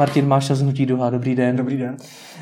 Martin 0.00 0.28
Máša 0.28 0.54
z 0.54 0.62
Hnutí 0.62 0.86
Duha, 0.86 1.10
dobrý 1.10 1.34
den. 1.34 1.56
Dobrý 1.56 1.76
den. 1.76 1.96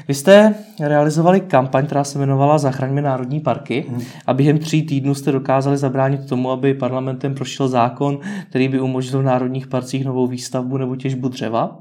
Vy 0.08 0.14
jste 0.14 0.54
realizovali 0.80 1.40
kampaň, 1.40 1.86
která 1.86 2.04
se 2.04 2.18
jmenovala 2.18 2.58
Zachraňme 2.58 3.02
národní 3.02 3.40
parky 3.40 3.86
hmm. 3.88 4.02
a 4.26 4.34
během 4.34 4.58
tří 4.58 4.82
týdnů 4.82 5.14
jste 5.14 5.32
dokázali 5.32 5.76
zabránit 5.76 6.28
tomu, 6.28 6.50
aby 6.50 6.74
parlamentem 6.74 7.34
prošel 7.34 7.68
zákon, 7.68 8.18
který 8.50 8.68
by 8.68 8.80
umožnil 8.80 9.20
v 9.20 9.24
národních 9.24 9.66
parcích 9.66 10.04
novou 10.04 10.26
výstavbu 10.26 10.76
nebo 10.76 10.96
těžbu 10.96 11.28
dřeva. 11.28 11.78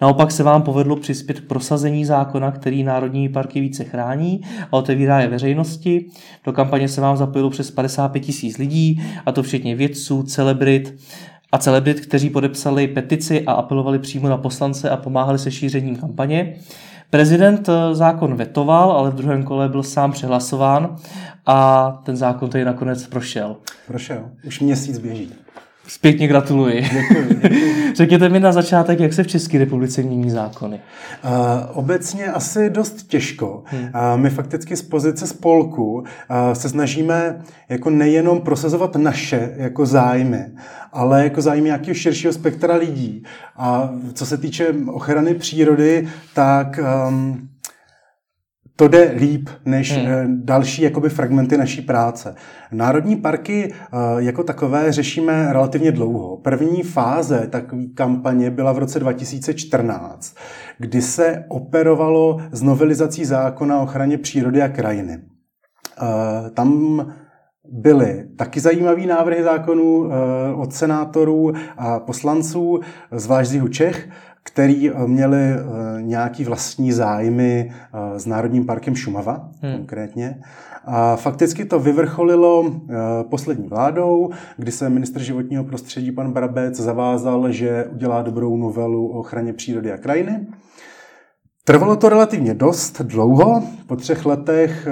Naopak 0.00 0.30
se 0.30 0.42
vám 0.42 0.62
povedlo 0.62 0.96
přispět 0.96 1.40
k 1.40 1.46
prosazení 1.46 2.04
zákona, 2.04 2.50
který 2.50 2.82
národní 2.82 3.28
parky 3.28 3.60
více 3.60 3.84
chrání 3.84 4.40
a 4.72 4.76
otevírá 4.76 5.20
je 5.20 5.28
veřejnosti. 5.28 6.06
Do 6.44 6.52
kampaně 6.52 6.88
se 6.88 7.00
vám 7.00 7.16
zapojilo 7.16 7.50
přes 7.50 7.70
55 7.70 8.20
tisíc 8.20 8.58
lidí, 8.58 9.02
a 9.26 9.32
to 9.32 9.42
včetně 9.42 9.74
vědců, 9.74 10.22
celebrit, 10.22 10.94
a 11.52 11.58
celebrit, 11.58 12.00
kteří 12.00 12.30
podepsali 12.30 12.88
petici 12.88 13.44
a 13.44 13.52
apelovali 13.52 13.98
přímo 13.98 14.28
na 14.28 14.36
poslance 14.36 14.90
a 14.90 14.96
pomáhali 14.96 15.38
se 15.38 15.50
šířením 15.50 15.96
kampaně. 15.96 16.54
Prezident 17.10 17.68
eh, 17.68 17.94
zákon 17.94 18.34
vetoval, 18.34 18.92
ale 18.92 19.10
v 19.10 19.14
druhém 19.14 19.42
kole 19.42 19.68
byl 19.68 19.82
sám 19.82 20.12
přehlasován 20.12 20.96
a 21.46 21.90
ten 22.04 22.16
zákon 22.16 22.50
tady 22.50 22.64
nakonec 22.64 23.06
prošel. 23.06 23.56
Prošel. 23.86 24.30
Už 24.46 24.60
měsíc 24.60 24.98
běží. 24.98 25.32
Zpětně 25.90 26.28
gratuluji. 26.28 26.82
Děkuji, 26.82 27.40
děkuji. 27.42 27.92
Řekněte 27.94 28.28
mi 28.28 28.40
na 28.40 28.52
začátek, 28.52 29.00
jak 29.00 29.12
se 29.12 29.22
v 29.22 29.26
České 29.26 29.58
republice 29.58 30.02
mění 30.02 30.30
zákony. 30.30 30.80
Uh, 31.24 31.30
obecně 31.78 32.26
asi 32.26 32.70
dost 32.70 33.08
těžko. 33.08 33.62
Hmm. 33.64 33.82
Uh, 33.82 33.90
my 34.16 34.30
fakticky 34.30 34.76
z 34.76 34.82
pozice 34.82 35.26
spolku 35.26 35.94
uh, 35.94 36.04
se 36.52 36.68
snažíme 36.68 37.42
jako 37.68 37.90
nejenom 37.90 38.40
prosazovat 38.40 38.96
naše 38.96 39.52
jako 39.56 39.86
zájmy, 39.86 40.44
ale 40.92 41.24
jako 41.24 41.42
zájmy 41.42 41.64
nějakého 41.64 41.94
širšího 41.94 42.32
spektra 42.32 42.74
lidí. 42.74 43.22
A 43.56 43.90
co 44.12 44.26
se 44.26 44.36
týče 44.36 44.74
ochrany 44.86 45.34
přírody, 45.34 46.08
tak 46.34 46.80
um, 47.08 47.48
to 48.80 48.88
jde 48.88 49.14
líp 49.16 49.48
než 49.64 49.96
hmm. 49.96 50.06
Eh, 50.06 50.24
další 50.28 50.82
jakoby 50.82 51.08
fragmenty 51.08 51.56
naší 51.56 51.82
práce. 51.82 52.34
Národní 52.72 53.16
parky 53.16 53.72
eh, 53.72 53.96
jako 54.16 54.42
takové 54.42 54.92
řešíme 54.92 55.52
relativně 55.52 55.92
dlouho. 55.92 56.36
První 56.36 56.82
fáze 56.82 57.46
takové 57.50 57.82
kampaně 57.94 58.50
byla 58.50 58.72
v 58.72 58.78
roce 58.78 59.00
2014, 59.00 60.36
kdy 60.78 61.02
se 61.02 61.44
operovalo 61.48 62.40
s 62.52 62.62
novelizací 62.62 63.24
zákona 63.24 63.80
o 63.80 63.82
ochraně 63.82 64.18
přírody 64.18 64.62
a 64.62 64.68
krajiny. 64.68 65.18
Eh, 65.18 66.50
tam 66.50 67.00
byly 67.72 68.24
taky 68.36 68.60
zajímavé 68.60 69.06
návrhy 69.06 69.42
zákonů 69.42 70.10
od 70.56 70.72
senátorů 70.72 71.52
a 71.76 72.00
poslanců, 72.00 72.80
zvlášť 73.12 73.50
z 73.50 73.54
jihu 73.54 73.68
Čech, 73.68 74.08
který 74.42 74.90
eh, 74.90 75.06
měli 75.06 75.38
eh, 75.38 75.58
nějaký 76.02 76.44
vlastní 76.44 76.92
zájmy 76.92 77.72
eh, 77.72 78.20
s 78.20 78.26
Národním 78.26 78.66
parkem 78.66 78.96
Šumava 78.96 79.48
hmm. 79.62 79.76
konkrétně. 79.76 80.42
A 80.84 81.16
fakticky 81.16 81.64
to 81.64 81.78
vyvrcholilo 81.78 82.80
poslední 83.30 83.68
vládou, 83.68 84.30
kdy 84.56 84.72
se 84.72 84.88
ministr 84.88 85.20
životního 85.22 85.64
prostředí 85.64 86.12
pan 86.12 86.32
Brabec 86.32 86.76
zavázal, 86.76 87.52
že 87.52 87.84
udělá 87.92 88.22
dobrou 88.22 88.56
novelu 88.56 89.08
o 89.08 89.18
ochraně 89.18 89.52
přírody 89.52 89.92
a 89.92 89.98
krajiny. 89.98 90.46
Trvalo 91.64 91.96
to 91.96 92.08
relativně 92.08 92.54
dost 92.54 93.00
dlouho. 93.00 93.62
Po 93.86 93.96
třech 93.96 94.26
letech 94.26 94.88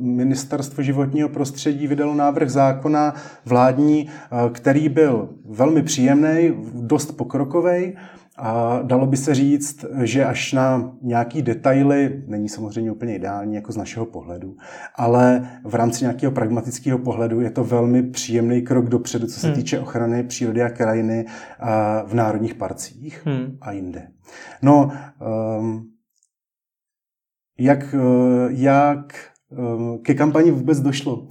ministerstvo 0.00 0.82
životního 0.82 1.28
prostředí 1.28 1.86
vydalo 1.86 2.14
návrh 2.14 2.50
zákona 2.50 3.14
vládní, 3.44 4.08
který 4.52 4.88
byl 4.88 5.28
velmi 5.44 5.82
příjemný, 5.82 6.54
dost 6.74 7.12
pokrokový. 7.12 7.96
A 8.40 8.82
dalo 8.82 9.06
by 9.06 9.16
se 9.16 9.34
říct, 9.34 9.84
že 10.02 10.24
až 10.24 10.52
na 10.52 10.92
nějaký 11.02 11.42
detaily, 11.42 12.22
není 12.26 12.48
samozřejmě 12.48 12.92
úplně 12.92 13.16
ideální 13.16 13.54
jako 13.54 13.72
z 13.72 13.76
našeho 13.76 14.06
pohledu, 14.06 14.56
ale 14.94 15.48
v 15.64 15.74
rámci 15.74 16.04
nějakého 16.04 16.32
pragmatického 16.32 16.98
pohledu 16.98 17.40
je 17.40 17.50
to 17.50 17.64
velmi 17.64 18.02
příjemný 18.02 18.62
krok 18.62 18.88
dopředu, 18.88 19.26
co 19.26 19.40
se 19.40 19.46
hmm. 19.46 19.56
týče 19.56 19.80
ochrany 19.80 20.22
přírody 20.22 20.62
a 20.62 20.70
krajiny 20.70 21.26
v 22.06 22.14
národních 22.14 22.54
parcích 22.54 23.22
hmm. 23.26 23.58
a 23.60 23.72
jinde. 23.72 24.08
No, 24.62 24.92
um, 25.58 25.88
jak, 27.58 27.94
jak 28.48 28.98
um, 28.98 29.37
ke 30.02 30.14
kampani 30.14 30.50
vůbec 30.50 30.80
došlo. 30.80 31.26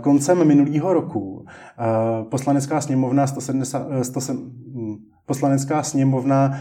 Koncem 0.00 0.46
minulého 0.46 0.92
roku 0.92 1.46
poslanecká 2.30 2.80
sněmovna 2.80 3.26
170, 3.26 3.86
170 4.02 4.66
Poslanecká 5.26 5.82
sněmovna 5.82 6.52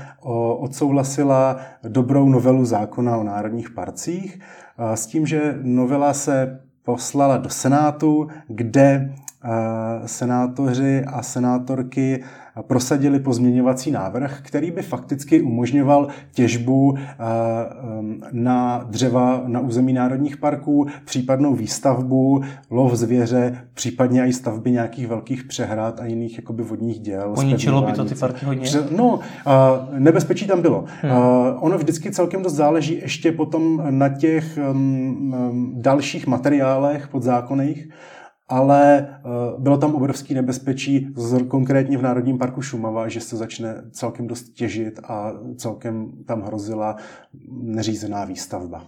odsouhlasila 0.59 1.57
dobrou 1.87 2.29
novelu 2.29 2.65
zákona 2.65 3.17
o 3.17 3.23
národních 3.23 3.69
parcích 3.69 4.39
s 4.77 5.05
tím, 5.05 5.25
že 5.25 5.59
novela 5.61 6.13
se 6.13 6.59
poslala 6.83 7.37
do 7.37 7.49
Senátu, 7.49 8.27
kde 8.47 9.15
senátoři 10.05 11.03
a 11.07 11.21
senátorky 11.21 12.23
prosadili 12.61 13.19
pozměňovací 13.19 13.91
návrh, 13.91 14.39
který 14.41 14.71
by 14.71 14.81
fakticky 14.81 15.41
umožňoval 15.41 16.07
těžbu 16.31 16.97
eh, 16.97 17.15
na 18.31 18.85
dřeva 18.89 19.43
na 19.45 19.59
území 19.59 19.93
národních 19.93 20.37
parků, 20.37 20.87
případnou 21.05 21.55
výstavbu, 21.55 22.41
lov 22.69 22.93
zvěře, 22.93 23.57
případně 23.73 24.25
i 24.25 24.33
stavby 24.33 24.71
nějakých 24.71 25.07
velkých 25.07 25.43
přehrad 25.43 25.99
a 25.99 26.05
jiných 26.05 26.37
jakoby 26.37 26.63
vodních 26.63 26.99
děl. 26.99 27.31
Poničilo 27.35 27.81
by 27.81 27.91
to 27.91 28.05
ty 28.05 28.15
parky 28.15 28.45
hodně? 28.45 28.69
No, 28.97 29.19
eh, 29.47 29.51
nebezpečí 29.99 30.47
tam 30.47 30.61
bylo. 30.61 30.85
Hmm. 31.01 31.11
Eh, 31.11 31.15
ono 31.59 31.77
vždycky 31.77 32.11
celkem 32.11 32.43
dost 32.43 32.53
záleží 32.53 32.99
ještě 33.01 33.31
potom 33.31 33.83
na 33.89 34.09
těch 34.09 34.59
dalších 35.73 36.27
materiálech 36.27 37.07
podzákonných, 37.07 37.89
ale 38.49 39.07
uh, 39.55 39.61
bylo 39.61 39.77
tam 39.77 39.95
obrovský 39.95 40.33
nebezpečí, 40.33 41.13
konkrétně 41.47 41.97
v 41.97 42.01
Národním 42.01 42.37
parku 42.37 42.61
Šumava, 42.61 43.07
že 43.07 43.21
se 43.21 43.37
začne 43.37 43.75
celkem 43.91 44.27
dost 44.27 44.43
těžit 44.43 44.99
a 45.03 45.33
celkem 45.57 46.11
tam 46.25 46.41
hrozila 46.41 46.95
neřízená 47.49 48.25
výstavba. 48.25 48.83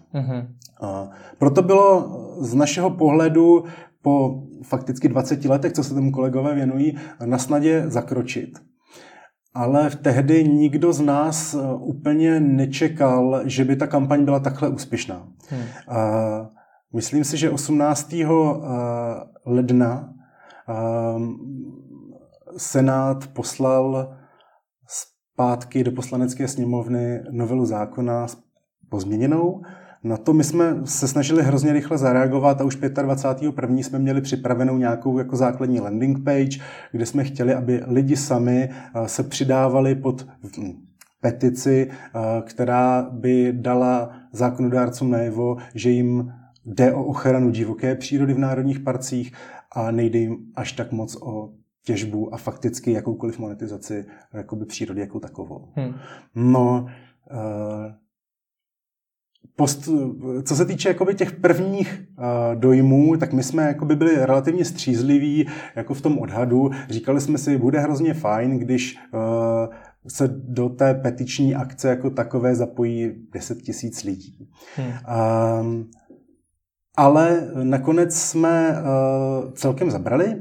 Uh, 0.81 1.13
proto 1.37 1.61
bylo 1.61 2.17
z 2.39 2.53
našeho 2.53 2.89
pohledu 2.89 3.63
po 4.01 4.43
fakticky 4.63 5.07
20 5.07 5.45
letech, 5.45 5.73
co 5.73 5.83
se 5.83 5.93
tomu 5.93 6.11
kolegové 6.11 6.55
věnují, 6.55 6.97
na 7.25 7.37
snadě 7.37 7.83
zakročit. 7.87 8.59
Ale 9.53 9.89
v 9.89 9.95
tehdy 9.95 10.47
nikdo 10.47 10.93
z 10.93 11.01
nás 11.01 11.53
eh, 11.53 11.57
úplně 11.79 12.39
nečekal, 12.39 13.41
že 13.45 13.65
by 13.65 13.75
ta 13.75 13.87
kampaň 13.87 14.25
byla 14.25 14.39
takhle 14.39 14.69
úspěšná. 14.69 15.27
Hmm. 15.49 15.61
Uh, 15.61 16.47
Myslím 16.93 17.23
si, 17.23 17.37
že 17.37 17.49
18. 17.49 18.13
Eh, 18.13 18.25
ledna 19.45 20.13
eh, 20.69 20.73
Senát 22.57 23.27
poslal 23.27 24.15
zpátky 24.87 25.83
do 25.83 25.91
poslanecké 25.91 26.47
sněmovny 26.47 27.23
novelu 27.31 27.65
zákona 27.65 28.25
pozměněnou. 28.89 29.61
Na 30.03 30.17
to 30.17 30.33
my 30.33 30.43
jsme 30.43 30.75
se 30.85 31.07
snažili 31.07 31.43
hrozně 31.43 31.73
rychle 31.73 31.97
zareagovat 31.97 32.61
a 32.61 32.63
už 32.63 32.75
25. 32.75 33.53
jsme 33.83 33.99
měli 33.99 34.21
připravenou 34.21 34.77
nějakou 34.77 35.17
jako 35.17 35.35
základní 35.35 35.79
landing 35.79 36.23
page, 36.23 36.59
kde 36.91 37.05
jsme 37.05 37.23
chtěli, 37.23 37.53
aby 37.53 37.83
lidi 37.87 38.15
sami 38.15 38.69
eh, 38.69 39.07
se 39.07 39.23
přidávali 39.23 39.95
pod 39.95 40.27
hm, 40.57 40.73
petici, 41.21 41.91
která 42.45 43.09
by 43.11 43.53
dala 43.53 44.11
zákonodárcům 44.31 45.11
najevo, 45.11 45.57
že 45.75 45.89
jim 45.89 46.31
Jde 46.67 46.93
o 46.93 47.05
ochranu 47.05 47.49
divoké 47.49 47.95
přírody 47.95 48.33
v 48.33 48.39
národních 48.39 48.79
parcích 48.79 49.33
a 49.71 49.91
nejde 49.91 50.19
jim 50.19 50.37
až 50.55 50.71
tak 50.71 50.91
moc 50.91 51.17
o 51.21 51.53
těžbu 51.85 52.33
a 52.33 52.37
fakticky 52.37 52.91
jakoukoliv 52.91 53.39
monetizaci 53.39 54.05
jakoby 54.33 54.65
přírody 54.65 55.01
jako 55.01 55.19
takovou. 55.19 55.69
Hmm. 55.75 55.93
No, 56.35 56.85
uh, 57.31 57.91
Post, 59.55 59.89
co 60.43 60.55
se 60.55 60.65
týče 60.65 60.89
jakoby 60.89 61.15
těch 61.15 61.31
prvních 61.31 62.03
uh, 62.17 62.59
dojmů, 62.59 63.17
tak 63.17 63.33
my 63.33 63.43
jsme 63.43 63.63
jakoby 63.63 63.95
byli 63.95 64.25
relativně 64.25 64.65
střízliví 64.65 65.47
jako 65.75 65.93
v 65.93 66.01
tom 66.01 66.19
odhadu. 66.19 66.71
Říkali 66.89 67.21
jsme 67.21 67.37
si, 67.37 67.57
bude 67.57 67.79
hrozně 67.79 68.13
fajn, 68.13 68.59
když 68.59 68.97
uh, 69.13 69.73
se 70.07 70.27
do 70.27 70.69
té 70.69 70.93
petiční 70.93 71.55
akce 71.55 71.89
jako 71.89 72.09
takové 72.09 72.55
zapojí 72.55 73.11
10 73.33 73.61
tisíc 73.61 74.03
lidí. 74.03 74.49
Hmm. 74.75 74.87
Uh, 74.87 75.83
ale 76.97 77.47
nakonec 77.63 78.15
jsme 78.15 78.71
uh, 78.71 79.51
celkem 79.51 79.91
zabrali 79.91 80.35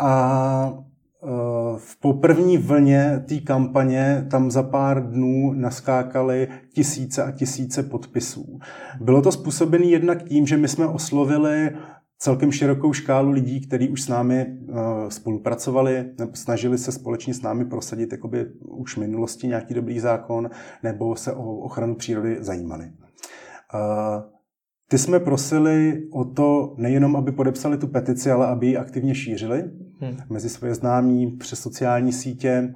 a 0.00 0.72
uh, 1.20 1.76
v 1.76 2.00
poprvní 2.00 2.58
vlně 2.58 3.24
té 3.28 3.36
kampaně 3.40 4.26
tam 4.30 4.50
za 4.50 4.62
pár 4.62 5.10
dnů 5.10 5.52
naskákaly 5.52 6.48
tisíce 6.74 7.22
a 7.22 7.30
tisíce 7.30 7.82
podpisů. 7.82 8.58
Bylo 9.00 9.22
to 9.22 9.32
způsobené 9.32 9.86
jednak 9.86 10.22
tím, 10.22 10.46
že 10.46 10.56
my 10.56 10.68
jsme 10.68 10.86
oslovili 10.86 11.70
celkem 12.18 12.52
širokou 12.52 12.92
škálu 12.92 13.30
lidí, 13.30 13.60
kteří 13.66 13.88
už 13.88 14.02
s 14.02 14.08
námi 14.08 14.46
uh, 14.46 14.76
spolupracovali, 15.08 16.04
snažili 16.34 16.78
se 16.78 16.92
společně 16.92 17.34
s 17.34 17.42
námi 17.42 17.64
prosadit 17.64 18.12
jakoby 18.12 18.46
už 18.60 18.96
v 18.96 19.00
minulosti 19.00 19.46
nějaký 19.46 19.74
dobrý 19.74 20.00
zákon, 20.00 20.50
nebo 20.82 21.16
se 21.16 21.32
o 21.32 21.56
ochranu 21.56 21.94
přírody 21.94 22.36
zajímali. 22.40 22.90
Ty 24.88 24.98
jsme 24.98 25.20
prosili 25.20 26.02
o 26.12 26.24
to 26.24 26.74
nejenom, 26.76 27.16
aby 27.16 27.32
podepsali 27.32 27.78
tu 27.78 27.86
petici, 27.86 28.30
ale 28.30 28.46
aby 28.46 28.66
ji 28.66 28.76
aktivně 28.76 29.14
šířili 29.14 29.62
hmm. 30.00 30.16
mezi 30.30 30.48
svoje 30.48 30.74
známí 30.74 31.36
přes 31.36 31.60
sociální 31.60 32.12
sítě 32.12 32.74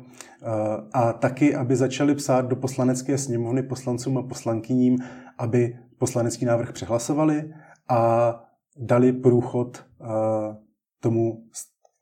a 0.93 1.13
taky, 1.13 1.55
aby 1.55 1.77
začali 1.77 2.15
psát 2.15 2.47
do 2.47 2.57
poslanecké 2.57 3.19
sněmovny 3.19 3.63
poslancům 3.63 4.19
a 4.19 4.23
poslankyním, 4.23 4.99
aby 5.39 5.79
poslanecký 5.99 6.45
návrh 6.45 6.73
přehlasovali 6.73 7.53
a 7.89 8.35
dali 8.77 9.13
průchod 9.13 9.85
eh, 10.01 10.07
tomu 11.01 11.43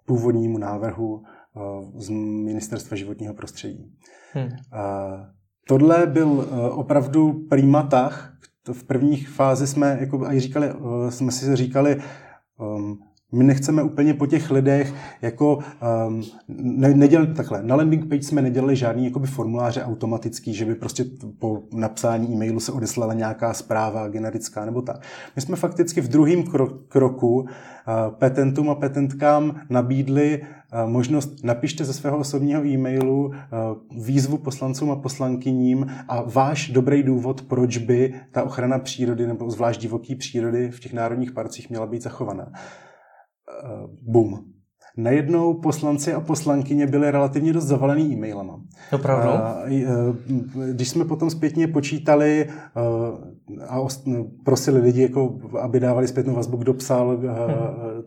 původnímu 0.06 0.58
návrhu 0.58 1.22
eh, 1.24 1.60
z 2.00 2.10
Ministerstva 2.44 2.96
životního 2.96 3.34
prostředí. 3.34 3.94
Hmm. 4.32 4.48
Tohle 5.68 6.06
byl 6.06 6.48
eh, 6.50 6.70
opravdu 6.70 7.46
primátah. 8.68 8.82
V 8.82 8.84
prvních 8.84 9.28
fázi 9.28 9.66
jsme, 9.66 9.98
jako 10.00 10.32
i 10.32 10.40
říkali, 10.40 10.72
jsme 11.08 11.32
si 11.32 11.56
říkali, 11.56 12.02
um, 12.58 13.02
my 13.32 13.44
nechceme 13.44 13.82
úplně 13.82 14.14
po 14.14 14.26
těch 14.26 14.50
lidech, 14.50 14.94
jako 15.22 15.58
um, 16.08 16.22
ne, 16.58 16.94
neděl, 16.94 17.26
takhle, 17.26 17.62
na 17.62 17.76
landing 17.76 18.08
page 18.08 18.22
jsme 18.22 18.42
nedělali 18.42 18.76
žádný 18.76 19.04
jakoby 19.04 19.26
formuláře 19.26 19.84
automatický, 19.84 20.54
že 20.54 20.64
by 20.64 20.74
prostě 20.74 21.04
po 21.38 21.62
napsání 21.72 22.34
e-mailu 22.34 22.60
se 22.60 22.72
odeslala 22.72 23.14
nějaká 23.14 23.54
zpráva 23.54 24.08
generická 24.08 24.64
nebo 24.64 24.82
tak. 24.82 25.02
My 25.36 25.42
jsme 25.42 25.56
fakticky 25.56 26.00
v 26.00 26.08
druhém 26.08 26.42
kro- 26.42 26.78
kroku 26.88 27.40
uh, 27.40 27.46
petentům 28.18 28.70
a 28.70 28.74
petentkám 28.74 29.60
nabídli 29.70 30.42
uh, 30.42 30.90
možnost 30.90 31.44
napište 31.44 31.84
ze 31.84 31.92
svého 31.92 32.18
osobního 32.18 32.64
e-mailu 32.64 33.26
uh, 33.26 33.32
výzvu 34.04 34.38
poslancům 34.38 34.90
a 34.90 34.96
poslankyním 34.96 35.86
a 36.08 36.22
váš 36.22 36.70
dobrý 36.70 37.02
důvod, 37.02 37.42
proč 37.42 37.78
by 37.78 38.14
ta 38.32 38.42
ochrana 38.42 38.78
přírody 38.78 39.26
nebo 39.26 39.50
zvlášť 39.50 39.80
divoký 39.80 40.14
přírody 40.14 40.70
v 40.70 40.80
těch 40.80 40.92
národních 40.92 41.32
parcích 41.32 41.70
měla 41.70 41.86
být 41.86 42.02
zachovaná. 42.02 42.52
Eh, 43.48 43.88
boom. 44.02 44.44
Najednou 44.96 45.54
poslanci 45.54 46.12
a 46.12 46.20
poslankyně 46.20 46.86
byli 46.86 47.10
relativně 47.10 47.52
dost 47.52 47.64
zavalený 47.64 48.12
e-mailama. 48.12 48.60
Opravdu? 48.92 49.28
Eh, 49.28 50.72
když 50.72 50.88
jsme 50.88 51.04
potom 51.04 51.30
zpětně 51.30 51.68
počítali 51.68 52.48
eh, 52.48 53.64
a 53.68 53.80
prosili 54.44 54.80
lidi, 54.80 55.02
jako, 55.02 55.38
aby 55.60 55.80
dávali 55.80 56.08
zpětnou 56.08 56.34
vazbu, 56.34 56.56
kdo 56.56 56.74
psal, 56.74 57.16
hmm. 57.16 57.28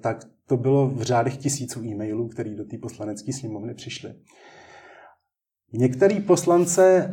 tak 0.01 0.27
to 0.47 0.57
bylo 0.57 0.87
v 0.87 1.01
řádech 1.01 1.37
tisíců 1.37 1.83
e-mailů, 1.83 2.27
které 2.27 2.55
do 2.55 2.65
té 2.65 2.77
poslanecké 2.77 3.33
sněmovny 3.33 3.73
přišly. 3.73 4.13
Některý 5.73 6.19
poslance 6.19 7.11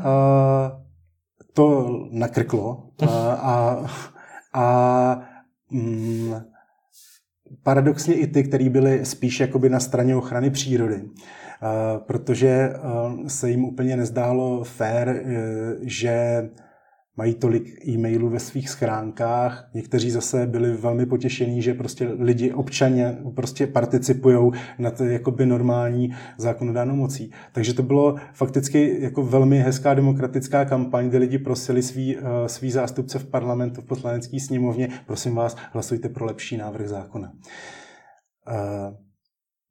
to 1.52 1.88
nakrklo 2.10 2.90
a, 3.08 3.32
a, 3.32 3.86
a 4.52 5.20
mm, 5.70 6.34
paradoxně 7.62 8.14
i 8.14 8.26
ty, 8.26 8.42
kteří 8.42 8.68
byli 8.68 9.04
spíš 9.04 9.40
jakoby 9.40 9.68
na 9.68 9.80
straně 9.80 10.16
ochrany 10.16 10.50
přírody. 10.50 11.02
Protože 11.98 12.72
se 13.26 13.50
jim 13.50 13.64
úplně 13.64 13.96
nezdálo 13.96 14.64
fér, 14.64 15.08
e, 15.08 15.22
že 15.80 16.48
mají 17.18 17.34
tolik 17.34 17.88
e-mailů 17.88 18.28
ve 18.28 18.38
svých 18.38 18.68
schránkách. 18.68 19.70
Někteří 19.74 20.10
zase 20.10 20.46
byli 20.46 20.72
velmi 20.72 21.06
potěšení, 21.06 21.62
že 21.62 21.74
prostě 21.74 22.08
lidi, 22.18 22.52
občaně 22.52 23.18
prostě 23.34 23.66
participují 23.66 24.50
na 24.78 24.90
to 24.90 25.04
jakoby 25.04 25.46
normální 25.46 26.14
zákonodárnou 26.38 26.96
mocí. 26.96 27.32
Takže 27.52 27.74
to 27.74 27.82
bylo 27.82 28.16
fakticky 28.32 28.96
jako 29.00 29.22
velmi 29.22 29.58
hezká 29.58 29.94
demokratická 29.94 30.64
kampaň, 30.64 31.08
kde 31.08 31.18
lidi 31.18 31.38
prosili 31.38 31.82
svý, 31.82 32.16
uh, 32.16 32.22
svý 32.46 32.70
zástupce 32.70 33.18
v 33.18 33.30
parlamentu, 33.30 33.80
v 33.80 33.84
poslanecké 33.84 34.40
sněmovně, 34.40 34.88
prosím 35.06 35.34
vás, 35.34 35.56
hlasujte 35.72 36.08
pro 36.08 36.26
lepší 36.26 36.56
návrh 36.56 36.88
zákona. 36.88 37.32
Uh, 38.48 38.94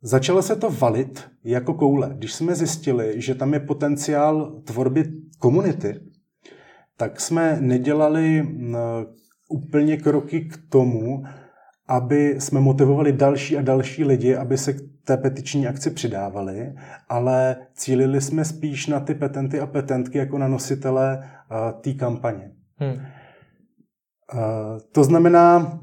Začalo 0.01 0.41
se 0.41 0.55
to 0.55 0.69
valit 0.69 1.23
jako 1.43 1.73
koule. 1.73 2.11
Když 2.17 2.33
jsme 2.33 2.55
zjistili, 2.55 3.13
že 3.21 3.35
tam 3.35 3.53
je 3.53 3.59
potenciál 3.59 4.61
tvorby 4.63 5.03
komunity, 5.39 5.99
tak 6.97 7.21
jsme 7.21 7.57
nedělali 7.61 8.47
úplně 9.49 9.97
kroky 9.97 10.41
k 10.41 10.57
tomu, 10.69 11.23
aby 11.87 12.35
jsme 12.39 12.59
motivovali 12.59 13.13
další 13.13 13.57
a 13.57 13.61
další 13.61 14.03
lidi, 14.03 14.35
aby 14.35 14.57
se 14.57 14.73
k 14.73 14.77
té 15.05 15.17
petiční 15.17 15.67
akci 15.67 15.89
přidávali, 15.91 16.73
ale 17.09 17.55
cílili 17.73 18.21
jsme 18.21 18.45
spíš 18.45 18.87
na 18.87 18.99
ty 18.99 19.15
petenty 19.15 19.59
a 19.59 19.67
petentky 19.67 20.17
jako 20.17 20.37
na 20.37 20.47
nositele 20.47 21.29
té 21.81 21.93
kampaně. 21.93 22.51
Hmm. 22.75 23.05
To 24.91 25.03
znamená, 25.03 25.79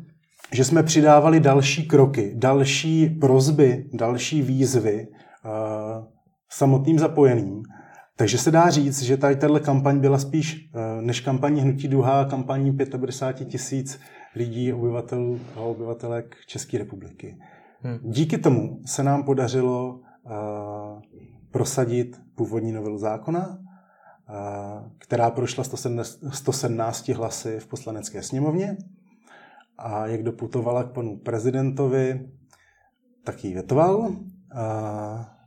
že 0.53 0.65
jsme 0.65 0.83
přidávali 0.83 1.41
další 1.41 1.89
kroky, 1.89 2.33
další 2.37 3.07
prozby, 3.07 3.91
další 3.93 4.43
výzvy 4.43 5.09
samotným 6.51 6.99
zapojeným. 6.99 7.63
Takže 8.17 8.39
se 8.39 8.51
dá 8.51 8.71
říct, 8.71 9.03
že 9.03 9.17
tady 9.17 9.37
tato 9.37 9.61
kampaň 9.61 10.01
byla 10.01 10.19
spíš 10.19 10.71
eh, 10.75 11.03
než 11.03 11.21
kampaní 11.21 11.61
Hnutí 11.61 11.89
Duha, 11.89 12.25
kampaní 12.25 12.77
95 12.77 13.49
tisíc 13.49 14.01
lidí, 14.35 14.73
obyvatel 14.73 15.39
a 15.57 15.61
obyvatelek 15.61 16.37
České 16.47 16.79
republiky. 16.79 17.39
Hmm. 17.81 17.99
Díky 18.03 18.39
tomu 18.39 18.81
se 18.87 19.03
nám 19.03 19.23
podařilo 19.23 19.95
uh, 19.95 20.33
prosadit 21.51 22.21
původní 22.35 22.73
novelu 22.73 22.99
zákona, 22.99 23.49
uh, 23.49 23.57
která 24.99 25.31
prošla 25.31 25.65
117 26.31 27.09
hlasy 27.09 27.61
v 27.61 27.67
poslanecké 27.67 28.23
sněmovně 28.23 28.77
a 29.79 30.07
jak 30.07 30.23
doputovala 30.23 30.85
k 30.85 30.93
panu 30.93 31.19
prezidentovi, 31.19 32.29
tak 33.25 33.45
ji 33.45 33.55
větoval. 33.55 33.99
Uh, 33.99 34.17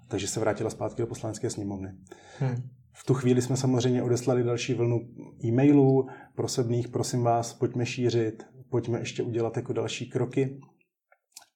takže 0.07 0.27
se 0.27 0.39
vrátila 0.39 0.69
zpátky 0.69 1.01
do 1.01 1.07
poslanecké 1.07 1.49
sněmovny. 1.49 1.93
Hmm. 2.39 2.55
V 2.93 3.05
tu 3.05 3.13
chvíli 3.13 3.41
jsme 3.41 3.57
samozřejmě 3.57 4.03
odeslali 4.03 4.43
další 4.43 4.73
vlnu 4.73 4.99
e-mailů 5.45 6.07
prosebných, 6.35 6.87
prosím 6.87 7.23
vás, 7.23 7.53
pojďme 7.53 7.85
šířit, 7.85 8.43
pojďme 8.69 8.99
ještě 8.99 9.23
udělat 9.23 9.57
jako 9.57 9.73
další 9.73 10.09
kroky. 10.09 10.59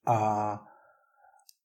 A 0.07 0.59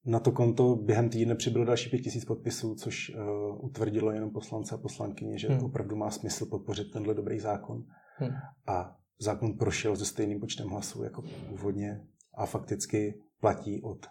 na 0.05 0.21
to 0.21 0.33
konto 0.33 0.77
během 0.77 1.09
týdne 1.09 1.35
přibylo 1.35 1.65
další 1.65 1.91
pět 1.91 1.99
tisíc 1.99 2.25
podpisů, 2.25 2.75
což 2.75 3.11
uh, 3.11 3.65
utvrdilo 3.65 4.11
jenom 4.11 4.31
poslance 4.31 4.75
a 4.75 4.79
poslankyně, 4.79 5.39
že 5.39 5.49
hmm. 5.49 5.65
opravdu 5.65 5.97
má 5.97 6.11
smysl 6.11 6.47
podpořit 6.47 6.91
tenhle 6.93 7.15
dobrý 7.15 7.41
zákon. 7.41 7.85
Hmm. 8.17 8.31
A 8.67 8.97
zákon 9.21 9.59
prošel 9.59 9.97
se 9.97 10.05
stejným 10.05 10.41
počtem 10.41 10.69
hlasů 10.69 11.03
jako 11.03 11.23
původně 11.49 12.07
a 12.35 12.47
fakticky 12.47 13.21
platí 13.41 13.83
od 13.83 14.07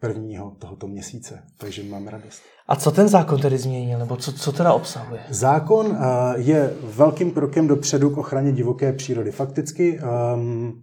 prvního 0.00 0.50
tohoto 0.50 0.86
měsíce, 0.86 1.42
takže 1.58 1.82
máme 1.82 2.10
radost. 2.10 2.42
A 2.68 2.76
co 2.76 2.90
ten 2.90 3.08
zákon 3.08 3.40
tedy 3.40 3.58
změnil, 3.58 3.98
nebo 3.98 4.16
co, 4.16 4.32
co 4.32 4.52
teda 4.52 4.72
obsahuje? 4.72 5.20
Zákon 5.30 5.86
eh, 5.86 5.98
je 6.36 6.72
velkým 6.82 7.30
krokem 7.30 7.68
dopředu 7.68 8.10
k 8.10 8.18
ochraně 8.18 8.52
divoké 8.52 8.92
přírody. 8.92 9.30
Fakticky 9.30 10.00
um, 10.34 10.82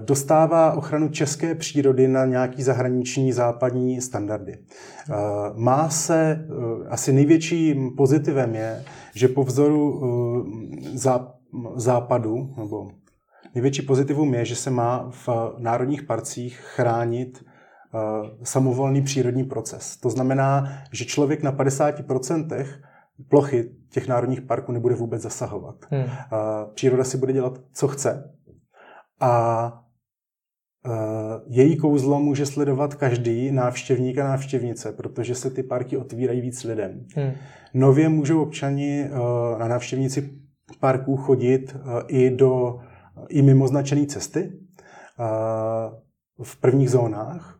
dostává 0.00 0.72
ochranu 0.72 1.08
české 1.08 1.54
přírody 1.54 2.08
na 2.08 2.24
nějaký 2.24 2.62
zahraniční 2.62 3.32
západní 3.32 4.00
standardy. 4.00 4.52
Eh, 4.52 5.14
má 5.54 5.88
se, 5.90 6.46
asi 6.88 7.12
největším 7.12 7.96
pozitivem 7.96 8.54
je, 8.54 8.84
že 9.14 9.28
po 9.28 9.44
vzoru 9.44 10.00
západu, 11.74 12.54
nebo 12.56 12.90
největší 13.54 13.82
pozitivum 13.82 14.34
je, 14.34 14.44
že 14.44 14.56
se 14.56 14.70
má 14.70 15.10
v 15.10 15.28
národních 15.58 16.02
parcích 16.02 16.56
chránit 16.56 17.44
Eh, 17.46 17.49
samovolný 18.42 19.02
přírodní 19.02 19.44
proces. 19.44 19.96
To 19.96 20.10
znamená, 20.10 20.68
že 20.92 21.04
člověk 21.04 21.42
na 21.42 21.52
50% 21.52 22.66
plochy 23.28 23.70
těch 23.90 24.08
národních 24.08 24.40
parků 24.40 24.72
nebude 24.72 24.94
vůbec 24.94 25.22
zasahovat. 25.22 25.76
Hmm. 25.90 26.02
Eh, 26.02 26.16
příroda 26.74 27.04
si 27.04 27.18
bude 27.18 27.32
dělat, 27.32 27.60
co 27.72 27.88
chce. 27.88 28.34
A 29.20 29.72
eh, 30.86 30.90
její 31.46 31.76
kouzlo 31.76 32.20
může 32.20 32.46
sledovat 32.46 32.94
každý 32.94 33.52
návštěvník 33.52 34.18
a 34.18 34.24
návštěvnice, 34.24 34.92
protože 34.92 35.34
se 35.34 35.50
ty 35.50 35.62
parky 35.62 35.96
otvírají 35.96 36.40
víc 36.40 36.64
lidem. 36.64 37.06
Hmm. 37.16 37.32
Nově 37.74 38.08
můžou 38.08 38.42
občani 38.42 39.10
na 39.58 39.68
návštěvníci 39.68 40.30
parků 40.80 41.16
chodit 41.16 41.76
i 42.06 42.30
do 42.30 42.78
i 43.28 43.42
mimo 43.42 43.68
značené 43.68 44.06
cesty 44.06 44.52
v 46.42 46.60
prvních 46.60 46.90
zónách, 46.90 47.59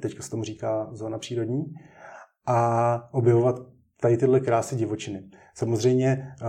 teďka 0.00 0.22
se 0.22 0.30
tomu 0.30 0.44
říká 0.44 0.88
zóna 0.92 1.18
přírodní, 1.18 1.64
a 2.46 3.08
objevovat 3.14 3.60
tady 4.00 4.16
tyhle 4.16 4.40
krásy 4.40 4.76
divočiny. 4.76 5.22
Samozřejmě 5.54 6.34
uh, 6.42 6.48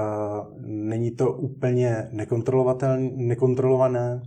není 0.67 1.11
to 1.11 1.33
úplně 1.33 2.07
nekontrolovatelné, 2.11 3.09
nekontrolované. 3.15 4.21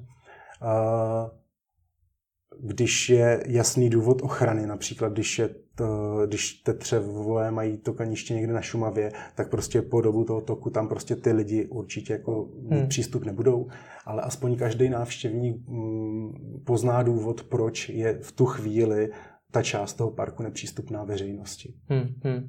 Když 2.61 3.09
je 3.09 3.45
jasný 3.47 3.91
důvod 3.91 4.23
ochrany, 4.23 4.67
například 4.67 5.13
když, 5.13 5.39
je 5.39 5.49
to, 5.75 6.23
když 6.27 6.53
tetřevové 6.53 7.51
mají 7.51 7.77
to 7.77 7.93
kaniště 7.93 8.35
někde 8.35 8.53
na 8.53 8.61
Šumavě, 8.61 9.13
tak 9.35 9.51
prostě 9.51 9.83
po 9.83 10.01
dobu 10.01 10.25
toho 10.25 10.41
toku 10.41 10.71
tam 10.71 10.89
prostě 10.89 11.17
ty 11.17 11.33
lidi 11.33 11.67
určitě 11.67 12.13
jako 12.13 12.49
hmm. 12.71 12.89
přístup 12.89 13.25
nebudou, 13.25 13.69
ale 14.07 14.23
aspoň 14.23 14.57
každý 14.57 14.89
návštěvník 14.89 15.69
mm, 15.69 16.33
pozná 16.65 17.03
důvod, 17.03 17.43
proč 17.43 17.89
je 17.89 18.19
v 18.23 18.33
tu 18.33 18.47
chvíli 18.47 19.11
ta 19.51 19.63
část 19.63 19.95
toho 19.95 20.11
parku 20.11 20.43
nepřístupná 20.43 21.05
veřejnosti. 21.05 21.75
Hmm, 21.89 22.15
hmm. 22.25 22.49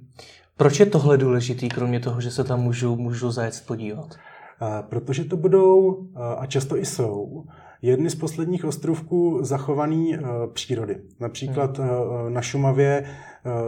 Proč 0.58 0.80
je 0.80 0.86
tohle 0.86 1.18
důležitý, 1.18 1.70
kromě 1.70 2.00
toho, 2.00 2.22
že 2.22 2.32
se 2.32 2.44
tam 2.44 2.62
můžu, 2.62 2.96
můžu 2.96 3.32
zajet 3.32 3.64
podívat? 3.68 4.16
A, 4.60 4.82
protože 4.82 5.24
to 5.24 5.38
budou, 5.38 6.08
a 6.38 6.46
často 6.46 6.78
i 6.78 6.86
jsou, 6.86 7.46
jedny 7.82 8.10
z 8.10 8.16
posledních 8.16 8.66
ostrovků 8.66 9.40
zachované 9.42 9.96
uh, 9.96 10.28
přírody. 10.54 10.98
Například 11.20 11.78
hmm. 11.78 11.90
uh, 11.90 12.30
na 12.30 12.42
Šumavě 12.42 13.06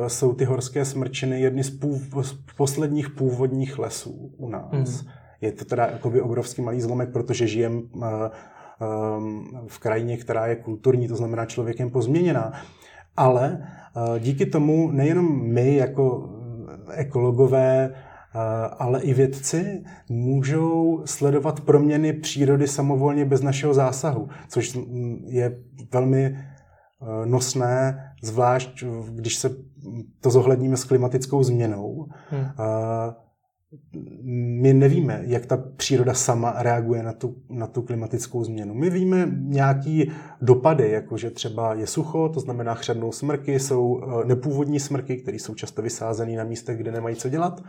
jsou 0.08 0.34
ty 0.34 0.46
horské 0.46 0.86
smrčiny 0.86 1.42
jedny 1.42 1.64
z, 1.64 1.70
pův, 1.70 2.02
z 2.22 2.34
posledních 2.58 3.10
původních 3.10 3.80
lesů 3.80 4.32
u 4.38 4.50
nás. 4.50 4.72
Hmm. 4.72 5.12
Je 5.42 5.52
to 5.52 5.66
teda 5.66 5.86
jakoby 5.86 6.22
obrovský 6.22 6.62
malý 6.62 6.82
zlomek, 6.82 7.10
protože 7.14 7.48
žijem 7.48 7.82
v 9.68 9.80
krajině, 9.80 10.18
která 10.18 10.48
je 10.48 10.56
kulturní, 10.56 11.08
to 11.08 11.16
znamená 11.16 11.46
člověkem 11.46 11.90
pozměněná. 11.90 12.54
Ale 13.18 13.68
díky 14.20 14.46
tomu 14.46 14.92
nejenom 14.92 15.42
my 15.44 15.76
jako 15.76 16.30
ekologové 16.92 17.94
ale 18.78 19.02
i 19.02 19.14
vědci 19.14 19.84
můžou 20.10 21.02
sledovat 21.06 21.62
proměny 21.62 22.14
přírody 22.14 22.68
samovolně 22.68 23.26
bez 23.26 23.42
našeho 23.42 23.74
zásahu, 23.74 24.30
což 24.50 24.78
je 25.26 25.60
velmi 25.94 26.26
e, 26.26 26.36
nosné, 27.26 28.06
zvlášť 28.24 28.84
když 29.10 29.36
se 29.36 29.56
to 30.22 30.30
zohledníme 30.30 30.78
s 30.78 30.84
klimatickou 30.84 31.44
změnou. 31.44 32.08
Hmm. 32.30 32.46
My 34.62 34.74
nevíme, 34.74 35.22
jak 35.24 35.46
ta 35.46 35.58
příroda 35.58 36.14
sama 36.14 36.54
reaguje 36.58 37.04
na 37.04 37.14
tu, 37.14 37.36
na 37.50 37.68
tu 37.68 37.82
klimatickou 37.82 38.44
změnu. 38.44 38.74
My 38.74 38.90
víme 38.90 39.30
nějaký 39.32 40.12
dopady, 40.42 40.92
jako 40.92 41.18
že 41.18 41.30
třeba 41.30 41.74
je 41.74 41.88
sucho, 41.88 42.30
to 42.30 42.40
znamená 42.40 42.74
chřadnou 42.74 43.12
smrky, 43.12 43.60
jsou 43.60 44.02
nepůvodní 44.26 44.80
smrky, 44.80 45.18
které 45.18 45.38
jsou 45.38 45.56
často 45.56 45.82
vysázené 45.82 46.38
na 46.38 46.44
místech, 46.44 46.78
kde 46.78 46.92
nemají 46.92 47.16
co 47.16 47.30
dělat 47.30 47.62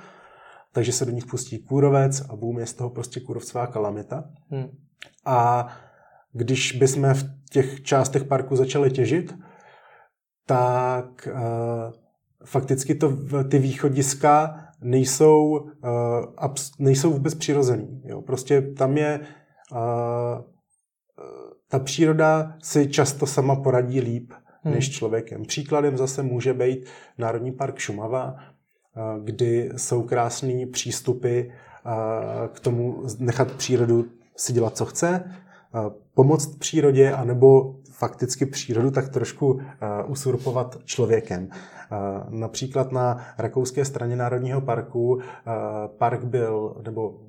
takže 0.73 0.93
se 0.93 1.05
do 1.05 1.13
nich 1.13 1.27
pustí 1.27 1.59
kůrovec 1.59 2.21
a 2.21 2.37
boom, 2.37 2.59
je 2.59 2.67
z 2.67 2.73
toho 2.75 2.91
prostě 2.91 3.21
kůrovcová 3.21 3.67
kalamita. 3.67 4.25
Hmm. 4.51 4.67
A 5.25 5.69
když 6.33 6.73
bychom 6.73 7.15
v 7.15 7.25
těch 7.51 7.83
částech 7.83 8.25
parku 8.25 8.57
začali 8.57 8.91
těžit, 8.91 9.35
tak 10.47 11.29
uh, 11.33 11.93
fakticky 12.45 12.95
to, 12.95 13.17
ty 13.51 13.59
východiska 13.59 14.59
nejsou, 14.81 15.49
uh, 15.49 15.69
abs, 16.37 16.71
nejsou 16.79 17.13
vůbec 17.13 17.35
přirozený. 17.35 18.03
Jo? 18.05 18.23
Prostě 18.23 18.63
tam 18.63 18.97
je 18.97 19.21
uh, 19.73 19.79
ta 21.69 21.79
příroda 21.79 22.57
si 22.63 22.87
často 22.87 23.27
sama 23.27 23.57
poradí 23.57 24.01
líp 24.01 24.33
hmm. 24.63 24.75
než 24.75 24.91
člověkem. 24.91 25.43
Příkladem 25.43 25.97
zase 25.97 26.23
může 26.23 26.55
být 26.55 26.87
Národní 27.19 27.53
park 27.53 27.79
Šumava, 27.79 28.37
kdy 29.25 29.71
jsou 29.77 30.03
krásné 30.03 30.67
přístupy 30.67 31.41
k 32.53 32.61
tomu 32.61 33.03
nechat 33.19 33.53
přírodu 33.53 34.05
si 34.37 34.53
dělat, 34.53 34.77
co 34.77 34.85
chce, 34.85 35.25
pomoct 36.15 36.59
přírodě, 36.59 37.13
anebo 37.13 37.77
fakticky 37.91 38.47
přírodu 38.47 38.91
tak 38.91 39.09
trošku 39.09 39.61
usurpovat 40.07 40.79
člověkem. 40.85 41.49
Například 42.29 42.93
na 42.93 43.27
rakouské 43.39 43.85
straně 43.85 44.17
Národního 44.17 44.61
parku 44.61 45.21
park 45.99 46.25
byl, 46.25 46.77
nebo 46.85 47.21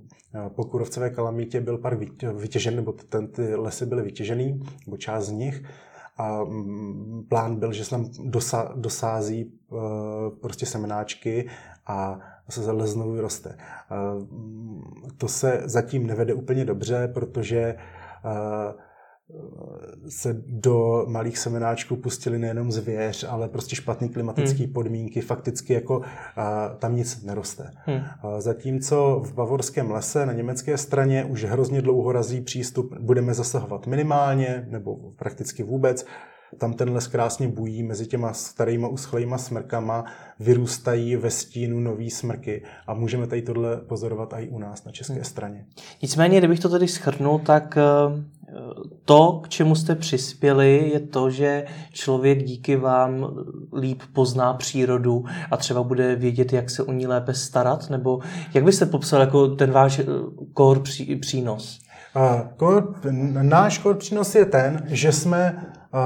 po 0.55 0.63
Kurovcové 0.65 1.09
kalamitě 1.09 1.61
byl 1.61 1.77
park 1.77 1.99
vytěžen, 2.33 2.75
nebo 2.75 2.91
ten, 2.91 3.27
ty 3.27 3.55
lesy 3.55 3.85
byly 3.85 4.03
vytěžený, 4.03 4.63
nebo 4.85 4.97
část 4.97 5.25
z 5.25 5.31
nich, 5.31 5.63
a 6.17 6.43
mm, 6.43 7.25
plán 7.29 7.55
byl, 7.55 7.73
že 7.73 7.83
se 7.83 7.89
tam 7.89 8.05
dosa, 8.23 8.71
dosází 8.75 9.41
e, 9.41 9.75
prostě 10.41 10.65
semenáčky 10.65 11.49
a 11.87 12.19
se 12.49 12.71
les 12.71 12.89
znovu 12.89 13.21
roste. 13.21 13.57
Mm, 14.31 14.81
to 15.17 15.27
se 15.27 15.61
zatím 15.65 16.07
nevede 16.07 16.33
úplně 16.33 16.65
dobře, 16.65 17.11
protože 17.13 17.59
e, 17.59 17.75
se 20.09 20.41
do 20.47 21.05
malých 21.07 21.37
semenáčků 21.37 21.95
pustili 21.95 22.39
nejenom 22.39 22.71
zvěř, 22.71 23.25
ale 23.29 23.49
prostě 23.49 23.75
špatné 23.75 24.09
klimatické 24.09 24.63
hmm. 24.63 24.73
podmínky, 24.73 25.21
fakticky 25.21 25.73
jako 25.73 26.01
a, 26.35 26.69
tam 26.69 26.95
nic 26.95 27.23
neroste. 27.23 27.71
Hmm. 27.85 28.01
A, 28.21 28.41
zatímco 28.41 29.21
v 29.25 29.33
bavorském 29.33 29.91
lese 29.91 30.25
na 30.25 30.33
německé 30.33 30.77
straně 30.77 31.25
už 31.25 31.43
hrozně 31.43 31.81
dlouho 31.81 32.11
razí 32.11 32.41
přístup, 32.41 32.93
budeme 32.99 33.33
zasahovat 33.33 33.87
minimálně 33.87 34.67
nebo 34.69 34.95
prakticky 34.95 35.63
vůbec, 35.63 36.05
tam 36.57 36.73
ten 36.73 36.89
les 36.89 37.07
krásně 37.07 37.47
bují 37.47 37.83
mezi 37.83 38.07
těma 38.07 38.33
starýma 38.33 38.87
uschlejma 38.87 39.37
smrkama, 39.37 40.05
vyrůstají 40.39 41.15
ve 41.15 41.29
stínu 41.29 41.79
nový 41.79 42.09
smrky 42.09 42.63
a 42.87 42.93
můžeme 42.93 43.27
tady 43.27 43.41
tohle 43.41 43.77
pozorovat 43.77 44.33
i 44.33 44.49
u 44.49 44.59
nás 44.59 44.85
na 44.85 44.91
české 44.91 45.13
hmm. 45.13 45.23
straně. 45.23 45.65
Nicméně, 46.01 46.37
kdybych 46.37 46.59
to 46.59 46.69
tady 46.69 46.87
schrnul, 46.87 47.39
tak 47.39 47.77
eh, 47.77 47.83
to, 49.05 49.39
k 49.43 49.49
čemu 49.49 49.75
jste 49.75 49.95
přispěli, 49.95 50.89
je 50.93 50.99
to, 50.99 51.29
že 51.29 51.65
člověk 51.91 52.43
díky 52.43 52.75
vám 52.75 53.33
líp 53.79 54.01
pozná 54.13 54.53
přírodu 54.53 55.25
a 55.51 55.57
třeba 55.57 55.83
bude 55.83 56.15
vědět, 56.15 56.53
jak 56.53 56.69
se 56.69 56.83
o 56.83 56.91
ní 56.91 57.07
lépe 57.07 57.33
starat? 57.33 57.89
Nebo 57.89 58.19
jak 58.53 58.63
byste 58.63 58.85
popsal 58.85 59.21
jako 59.21 59.47
ten 59.47 59.71
váš 59.71 59.99
eh, 59.99 60.79
pří, 60.79 61.15
přínos? 61.15 61.79
Náš 63.41 63.79
core 63.79 63.97
přínos 63.97 64.35
je 64.35 64.45
ten, 64.45 64.83
že 64.87 65.11
jsme 65.11 65.65
uh, 65.93 65.99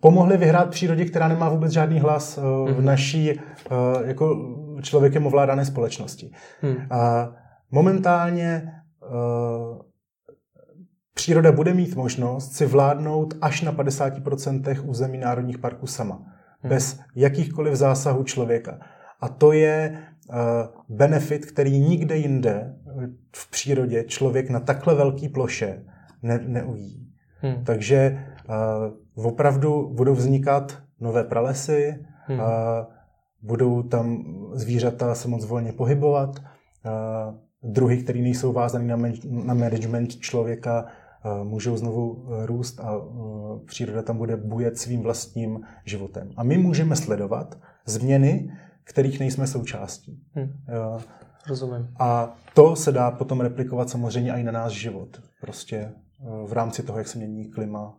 pomohli 0.00 0.36
vyhrát 0.36 0.70
přírodě, 0.70 1.04
která 1.04 1.28
nemá 1.28 1.48
vůbec 1.48 1.72
žádný 1.72 2.00
hlas 2.00 2.38
uh, 2.38 2.70
v 2.70 2.76
mhm. 2.76 2.84
naší 2.84 3.40
jako 4.04 4.36
člověkem 4.82 5.26
ovládané 5.26 5.64
společnosti. 5.64 6.30
Hmm. 6.62 6.76
Momentálně 7.70 8.72
Příroda 11.14 11.52
bude 11.52 11.74
mít 11.74 11.96
možnost 11.96 12.52
si 12.52 12.66
vládnout 12.66 13.34
až 13.40 13.62
na 13.62 13.72
50% 13.72 14.82
území 14.84 15.18
národních 15.18 15.58
parků 15.58 15.86
sama, 15.86 16.14
hmm. 16.14 16.70
bez 16.70 17.00
jakýchkoliv 17.16 17.74
zásahů 17.74 18.24
člověka. 18.24 18.78
A 19.20 19.28
to 19.28 19.52
je 19.52 19.98
uh, 20.28 20.36
benefit, 20.88 21.46
který 21.46 21.78
nikde 21.78 22.16
jinde 22.16 22.74
v 23.36 23.50
přírodě 23.50 24.04
člověk 24.04 24.50
na 24.50 24.60
takhle 24.60 24.94
velké 24.94 25.28
ploše 25.28 25.84
ne, 26.22 26.40
neují. 26.46 27.08
Hmm. 27.40 27.64
Takže 27.64 28.26
uh, 29.16 29.26
opravdu 29.26 29.90
budou 29.94 30.14
vznikat 30.14 30.78
nové 31.00 31.24
pralesy, 31.24 32.04
hmm. 32.26 32.38
uh, 32.38 32.46
budou 33.42 33.82
tam 33.82 34.24
zvířata 34.52 35.14
se 35.14 35.28
moc 35.28 35.44
volně 35.44 35.72
pohybovat, 35.72 36.38
uh, 36.38 37.72
druhy, 37.72 37.96
které 37.96 38.18
nejsou 38.18 38.52
vázané 38.52 38.96
na, 38.96 39.08
na 39.30 39.54
management 39.54 40.16
člověka, 40.16 40.86
můžou 41.44 41.76
znovu 41.76 42.26
e, 42.42 42.46
růst 42.46 42.80
a 42.80 42.94
e, 42.94 43.66
příroda 43.66 44.02
tam 44.02 44.16
bude 44.16 44.36
bujet 44.36 44.78
svým 44.78 45.02
vlastním 45.02 45.60
životem. 45.84 46.30
A 46.36 46.42
my 46.42 46.58
můžeme 46.58 46.96
sledovat 46.96 47.58
změny, 47.86 48.52
kterých 48.84 49.20
nejsme 49.20 49.46
součástí. 49.46 50.22
Hmm. 50.34 50.52
Rozumím. 51.48 51.88
A 51.98 52.36
to 52.54 52.76
se 52.76 52.92
dá 52.92 53.10
potom 53.10 53.40
replikovat 53.40 53.90
samozřejmě 53.90 54.32
i 54.32 54.42
na 54.42 54.52
náš 54.52 54.72
život. 54.72 55.20
Prostě 55.40 55.92
v 56.46 56.52
rámci 56.52 56.82
toho, 56.82 56.98
jak 56.98 57.08
se 57.08 57.18
mění 57.18 57.50
klima, 57.50 57.94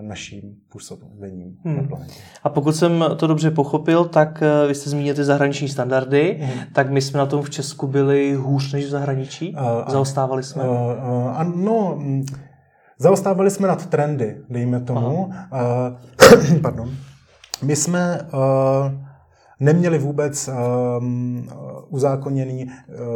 naším 0.00 0.56
působením 0.68 1.56
hmm. 1.64 1.76
na 1.76 1.82
planetě. 1.82 2.14
A 2.42 2.48
pokud 2.48 2.76
jsem 2.76 3.04
to 3.16 3.26
dobře 3.26 3.50
pochopil, 3.50 4.04
tak 4.04 4.42
vy 4.68 4.74
jste 4.74 4.90
zmínil 4.90 5.14
ty 5.14 5.24
zahraniční 5.24 5.68
standardy, 5.68 6.38
hmm. 6.40 6.60
tak 6.72 6.90
my 6.90 7.02
jsme 7.02 7.18
na 7.18 7.26
tom 7.26 7.42
v 7.42 7.50
Česku 7.50 7.86
byli 7.86 8.34
hůř 8.34 8.72
než 8.72 8.84
v 8.84 8.88
zahraničí? 8.88 9.54
Uh, 9.54 9.92
Zaostávali 9.92 10.42
jsme? 10.42 10.64
Uh, 10.64 10.70
uh, 10.70 11.36
ano, 11.36 11.98
zaostávali 12.98 13.50
jsme 13.50 13.68
nad 13.68 13.86
trendy, 13.86 14.36
dejme 14.50 14.80
tomu. 14.80 15.24
Uh, 15.24 16.58
pardon. 16.62 16.90
My 17.62 17.76
jsme 17.76 18.20
uh, 18.22 18.40
neměli 19.60 19.98
vůbec 19.98 20.50
um, 20.98 21.48
uzákoněný, 21.88 22.70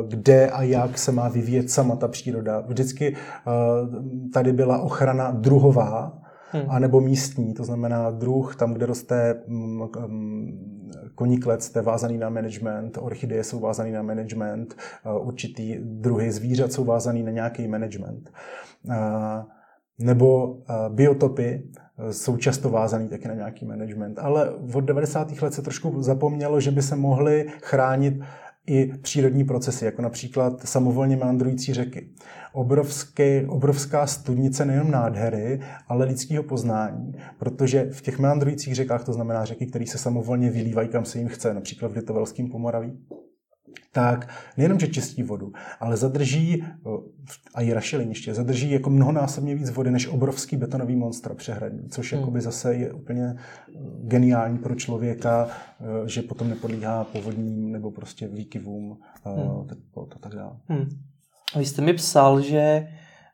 kde 0.08 0.50
a 0.50 0.62
jak 0.62 0.98
se 0.98 1.12
má 1.12 1.28
vyvíjet 1.28 1.70
sama 1.70 1.96
ta 1.96 2.08
příroda. 2.08 2.60
Vždycky 2.60 3.12
uh, 3.12 4.30
tady 4.32 4.52
byla 4.52 4.78
ochrana 4.78 5.30
druhová, 5.30 6.19
hmm. 6.52 6.64
anebo 6.68 7.00
místní, 7.00 7.54
to 7.54 7.64
znamená 7.64 8.10
druh, 8.10 8.56
tam, 8.56 8.74
kde 8.74 8.86
roste 8.86 9.42
mm, 9.46 9.88
mm, 10.06 10.90
koníklec, 11.14 11.74
je 11.76 11.82
vázaný 11.82 12.18
na 12.18 12.28
management, 12.28 12.98
orchideje 13.00 13.44
jsou 13.44 13.60
vázaný 13.60 13.92
na 13.92 14.02
management, 14.02 14.74
eh, 15.04 15.18
určitý 15.18 15.76
druhy 15.82 16.32
zvířat 16.32 16.72
jsou 16.72 16.84
vázaný 16.84 17.22
na 17.22 17.30
nějaký 17.30 17.68
management. 17.68 18.30
Eh, 18.90 19.44
nebo 19.98 20.58
eh, 20.68 20.74
biotopy, 20.88 21.62
jsou 22.10 22.36
často 22.36 22.70
vázaný 22.70 23.08
taky 23.08 23.28
na 23.28 23.34
nějaký 23.34 23.66
management. 23.66 24.18
Ale 24.18 24.50
od 24.74 24.80
90. 24.80 25.42
let 25.42 25.54
se 25.54 25.62
trošku 25.62 26.02
zapomnělo, 26.02 26.60
že 26.60 26.70
by 26.70 26.82
se 26.82 26.96
mohly 26.96 27.46
chránit 27.62 28.14
i 28.66 28.92
přírodní 29.02 29.44
procesy, 29.44 29.84
jako 29.84 30.02
například 30.02 30.68
samovolně 30.68 31.16
meandrující 31.16 31.74
řeky. 31.74 32.08
Obrovské, 32.52 33.46
obrovská 33.46 34.06
studnice 34.06 34.64
nejen 34.64 34.90
nádhery, 34.90 35.60
ale 35.88 36.06
lidského 36.06 36.42
poznání, 36.42 37.12
protože 37.38 37.88
v 37.92 38.00
těch 38.02 38.18
meandrujících 38.18 38.74
řekách, 38.74 39.04
to 39.04 39.12
znamená 39.12 39.44
řeky, 39.44 39.66
které 39.66 39.86
se 39.86 39.98
samovolně 39.98 40.50
vylívají, 40.50 40.88
kam 40.88 41.04
se 41.04 41.18
jim 41.18 41.28
chce, 41.28 41.54
například 41.54 41.92
v 41.92 41.96
Litovelském 41.96 42.48
Pomoraví, 42.48 42.98
tak 43.92 44.28
nejenom, 44.56 44.80
že 44.80 44.88
čistí 44.88 45.22
vodu, 45.22 45.52
ale 45.80 45.96
zadrží, 45.96 46.64
a 47.54 47.60
i 47.60 47.72
rašeliniště, 47.72 48.34
zadrží 48.34 48.70
jako 48.70 48.90
mnohonásobně 48.90 49.54
víc 49.54 49.70
vody 49.70 49.90
než 49.90 50.08
obrovský 50.08 50.56
betonový 50.56 50.96
monstr 50.96 51.34
přehradní, 51.34 51.88
což 51.88 52.12
hmm. 52.12 52.20
jakoby 52.20 52.40
zase 52.40 52.74
je 52.74 52.92
úplně 52.92 53.36
geniální 54.02 54.58
pro 54.58 54.74
člověka, 54.74 55.48
že 56.06 56.22
potom 56.22 56.48
nepodlíhá 56.48 57.04
povodním 57.04 57.72
nebo 57.72 57.90
prostě 57.90 58.28
výkyvům 58.28 58.98
hmm. 59.24 59.68
a 60.12 60.18
tak 60.20 60.34
dále. 60.34 60.56
Hmm. 60.68 60.88
Vy 61.56 61.66
jste 61.66 61.82
mi 61.82 61.92
psal, 61.92 62.40
že 62.40 62.88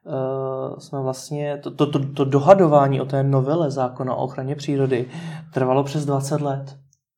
uh, 0.04 0.78
jsme 0.78 1.00
vlastně, 1.00 1.58
to, 1.58 1.70
to, 1.70 1.90
to, 1.90 2.12
to 2.12 2.24
dohadování 2.24 3.00
o 3.00 3.04
té 3.04 3.22
novele 3.22 3.70
zákona 3.70 4.14
o 4.14 4.24
ochraně 4.24 4.54
přírody 4.54 5.06
trvalo 5.52 5.84
přes 5.84 6.04
20 6.04 6.40
let. 6.40 6.76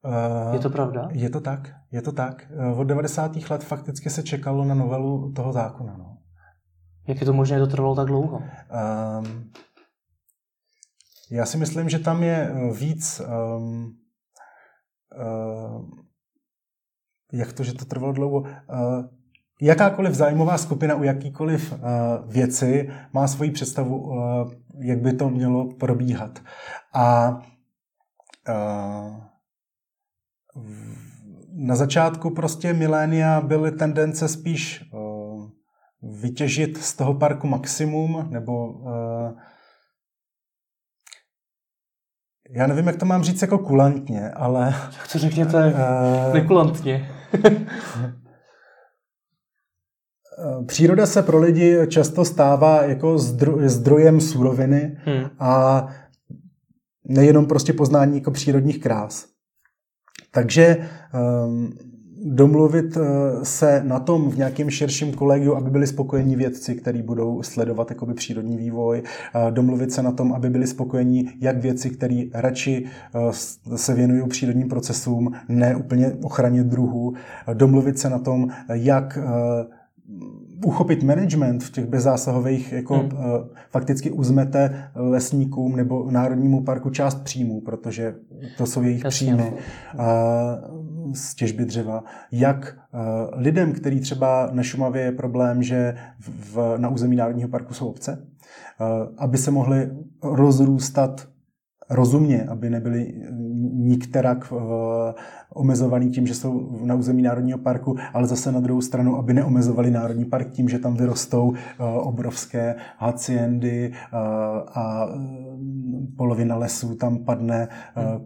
Uh, 0.08 0.54
je 0.54 0.60
to 0.60 0.70
pravda? 0.70 1.08
Je 1.12 1.30
to 1.30 1.40
tak, 1.40 1.74
je 1.92 2.02
to 2.02 2.12
tak. 2.12 2.48
Od 2.76 2.84
90. 2.84 3.50
let 3.50 3.64
fakticky 3.64 4.10
se 4.10 4.22
čekalo 4.22 4.64
na 4.64 4.74
novelu 4.74 5.32
toho 5.32 5.52
zákona. 5.52 5.96
No. 5.98 6.16
Jak 7.08 7.20
je 7.20 7.26
to 7.26 7.32
možné, 7.32 7.56
že 7.56 7.64
to 7.64 7.66
trvalo 7.66 7.94
tak 7.94 8.06
dlouho? 8.06 8.36
Um, 8.36 9.50
já 11.30 11.46
si 11.46 11.56
myslím, 11.56 11.88
že 11.88 11.98
tam 11.98 12.22
je 12.22 12.52
víc... 12.72 13.20
Um, 13.20 13.96
uh, 15.16 15.88
jak 17.32 17.52
to, 17.52 17.64
že 17.64 17.74
to 17.74 17.84
trvalo 17.84 18.12
dlouho? 18.12 18.40
Uh, 18.40 18.48
jakákoliv 19.60 20.14
zájmová 20.14 20.58
skupina 20.58 20.94
u 20.94 21.02
jakýkoliv 21.02 21.72
uh, 21.72 21.78
věci 22.26 22.90
má 23.12 23.28
svoji 23.28 23.50
představu, 23.50 24.00
uh, 24.00 24.52
jak 24.78 24.98
by 24.98 25.12
to 25.12 25.30
mělo 25.30 25.68
probíhat. 25.74 26.38
A 26.94 27.30
uh, 28.48 29.27
na 31.52 31.76
začátku 31.76 32.30
prostě 32.30 32.72
milénia 32.72 33.40
byly 33.40 33.72
tendence 33.72 34.28
spíš 34.28 34.90
uh, 34.92 35.48
vytěžit 36.02 36.78
z 36.78 36.96
toho 36.96 37.14
parku 37.14 37.46
maximum, 37.46 38.26
nebo 38.30 38.72
uh, 38.72 39.38
já 42.50 42.66
nevím, 42.66 42.86
jak 42.86 42.96
to 42.96 43.06
mám 43.06 43.22
říct 43.22 43.42
jako 43.42 43.58
kulantně, 43.58 44.30
ale... 44.30 44.74
Tak 44.98 45.12
to 45.12 45.18
řekněte 45.18 45.74
uh, 45.74 46.34
nekulantně. 46.34 47.10
Příroda 50.66 51.06
se 51.06 51.22
pro 51.22 51.38
lidi 51.38 51.78
často 51.88 52.24
stává 52.24 52.82
jako 52.82 53.18
zdrojem 53.66 54.20
suroviny 54.20 54.98
hmm. 55.04 55.30
a 55.38 55.86
nejenom 57.04 57.46
prostě 57.46 57.72
poznání 57.72 58.14
jako 58.14 58.30
přírodních 58.30 58.80
krás. 58.80 59.37
Takže 60.30 60.76
um, 61.46 61.72
domluvit 62.24 62.96
uh, 62.96 63.02
se 63.42 63.82
na 63.84 64.00
tom 64.00 64.30
v 64.30 64.36
nějakém 64.36 64.70
širším 64.70 65.12
kolegiu, 65.12 65.54
aby 65.54 65.70
byli 65.70 65.86
spokojení 65.86 66.36
vědci, 66.36 66.74
kteří 66.74 67.02
budou 67.02 67.42
sledovat 67.42 67.90
jakoby 67.90 68.14
přírodní 68.14 68.56
vývoj, 68.56 69.02
uh, 69.02 69.50
domluvit 69.50 69.92
se 69.92 70.02
na 70.02 70.12
tom, 70.12 70.32
aby 70.32 70.50
byli 70.50 70.66
spokojení 70.66 71.30
jak 71.40 71.58
vědci, 71.58 71.90
kteří 71.90 72.30
radši 72.34 72.84
uh, 73.14 73.30
se 73.76 73.94
věnují 73.94 74.28
přírodním 74.28 74.68
procesům, 74.68 75.32
ne 75.48 75.76
úplně 75.76 76.12
ochraně 76.22 76.64
druhů, 76.64 77.14
domluvit 77.54 77.98
se 77.98 78.10
na 78.10 78.18
tom, 78.18 78.48
jak 78.72 79.18
uchopit 80.64 81.02
management 81.02 81.64
v 81.64 81.72
těch 81.72 81.86
bezzásahových, 81.86 82.72
jako 82.72 82.94
hmm. 82.94 83.06
uh, 83.12 83.20
fakticky 83.70 84.10
uzmete 84.10 84.90
lesníkům 84.94 85.76
nebo 85.76 86.10
Národnímu 86.10 86.64
parku 86.64 86.90
část 86.90 87.24
příjmů, 87.24 87.60
protože 87.60 88.14
to 88.58 88.66
jsou 88.66 88.82
jejich 88.82 89.04
Jasně. 89.04 89.34
příjmy 89.34 89.52
uh, 89.52 91.12
z 91.14 91.34
těžby 91.34 91.64
dřeva. 91.64 92.04
Jak 92.32 92.76
uh, 92.92 93.00
lidem, 93.40 93.72
který 93.72 94.00
třeba 94.00 94.48
na 94.52 94.62
Šumavě 94.62 95.02
je 95.02 95.12
problém, 95.12 95.62
že 95.62 95.94
v, 96.20 96.74
na 96.76 96.88
území 96.88 97.16
Národního 97.16 97.48
parku 97.48 97.74
jsou 97.74 97.88
obce, 97.88 98.26
aby 99.18 99.38
se 99.38 99.50
mohli 99.50 99.90
rozrůstat 100.22 101.28
rozumně, 101.90 102.44
aby 102.44 102.70
nebyli 102.70 103.14
nikterak 103.88 104.52
uh, 104.52 104.60
omezovaný 105.54 106.10
tím, 106.10 106.26
že 106.26 106.34
jsou 106.34 106.78
na 106.84 106.94
území 106.94 107.22
Národního 107.22 107.58
parku, 107.58 107.96
ale 108.12 108.26
zase 108.26 108.52
na 108.52 108.60
druhou 108.60 108.80
stranu, 108.80 109.16
aby 109.16 109.34
neomezovali 109.34 109.90
Národní 109.90 110.24
park 110.24 110.50
tím, 110.50 110.68
že 110.68 110.78
tam 110.78 110.94
vyrostou 110.94 111.48
uh, 111.48 111.56
obrovské 111.80 112.74
haciendy 112.98 113.92
uh, 113.92 114.18
a 114.74 115.08
polovina 116.16 116.56
lesů 116.56 116.94
tam 116.94 117.24
padne 117.24 117.68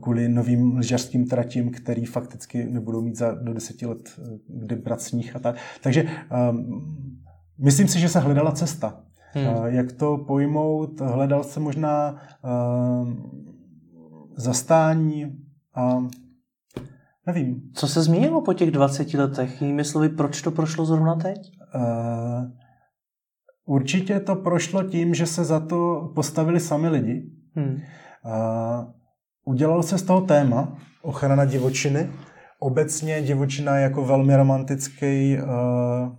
kvůli 0.02 0.28
novým 0.28 0.76
lyžařským 0.76 1.26
tratím, 1.26 1.70
který 1.70 2.04
fakticky 2.04 2.64
nebudou 2.64 3.00
mít 3.00 3.18
za 3.18 3.34
do 3.34 3.54
deseti 3.54 3.86
let 3.86 4.20
kde 4.48 4.76
brát 4.76 5.00
sníh 5.00 5.36
a 5.36 5.38
tak. 5.38 5.56
Takže 5.82 6.04
um, 6.50 6.82
myslím 7.58 7.88
si, 7.88 8.00
že 8.00 8.08
se 8.08 8.20
hledala 8.20 8.52
cesta. 8.52 9.00
Hmm. 9.34 9.46
Jak 9.64 9.92
to 9.92 10.18
pojmout? 10.26 11.00
Hledal 11.00 11.44
se 11.44 11.60
možná 11.60 12.16
uh, 12.44 13.08
zastání 14.36 15.41
a 15.74 16.06
nevím. 17.26 17.70
Co 17.74 17.88
se 17.88 18.02
změnilo 18.02 18.42
po 18.42 18.52
těch 18.52 18.70
20 18.70 19.14
letech? 19.14 19.62
Jinými 19.62 19.84
slovy, 19.84 20.08
proč 20.08 20.42
to 20.42 20.50
prošlo 20.50 20.84
zrovna 20.86 21.14
teď? 21.14 21.38
Uh, 21.74 22.50
určitě 23.64 24.20
to 24.20 24.36
prošlo 24.36 24.82
tím, 24.82 25.14
že 25.14 25.26
se 25.26 25.44
za 25.44 25.60
to 25.60 26.12
postavili 26.14 26.60
sami 26.60 26.88
lidi. 26.88 27.30
Hmm. 27.54 27.74
Uh, 27.74 28.92
udělal 29.44 29.82
se 29.82 29.98
z 29.98 30.02
toho 30.02 30.20
téma 30.20 30.76
ochrana 31.02 31.44
divočiny. 31.44 32.10
Obecně 32.58 33.22
divočina 33.22 33.76
je 33.76 33.82
jako 33.82 34.04
velmi 34.04 34.36
romantický 34.36 35.36
uh, 35.38 36.16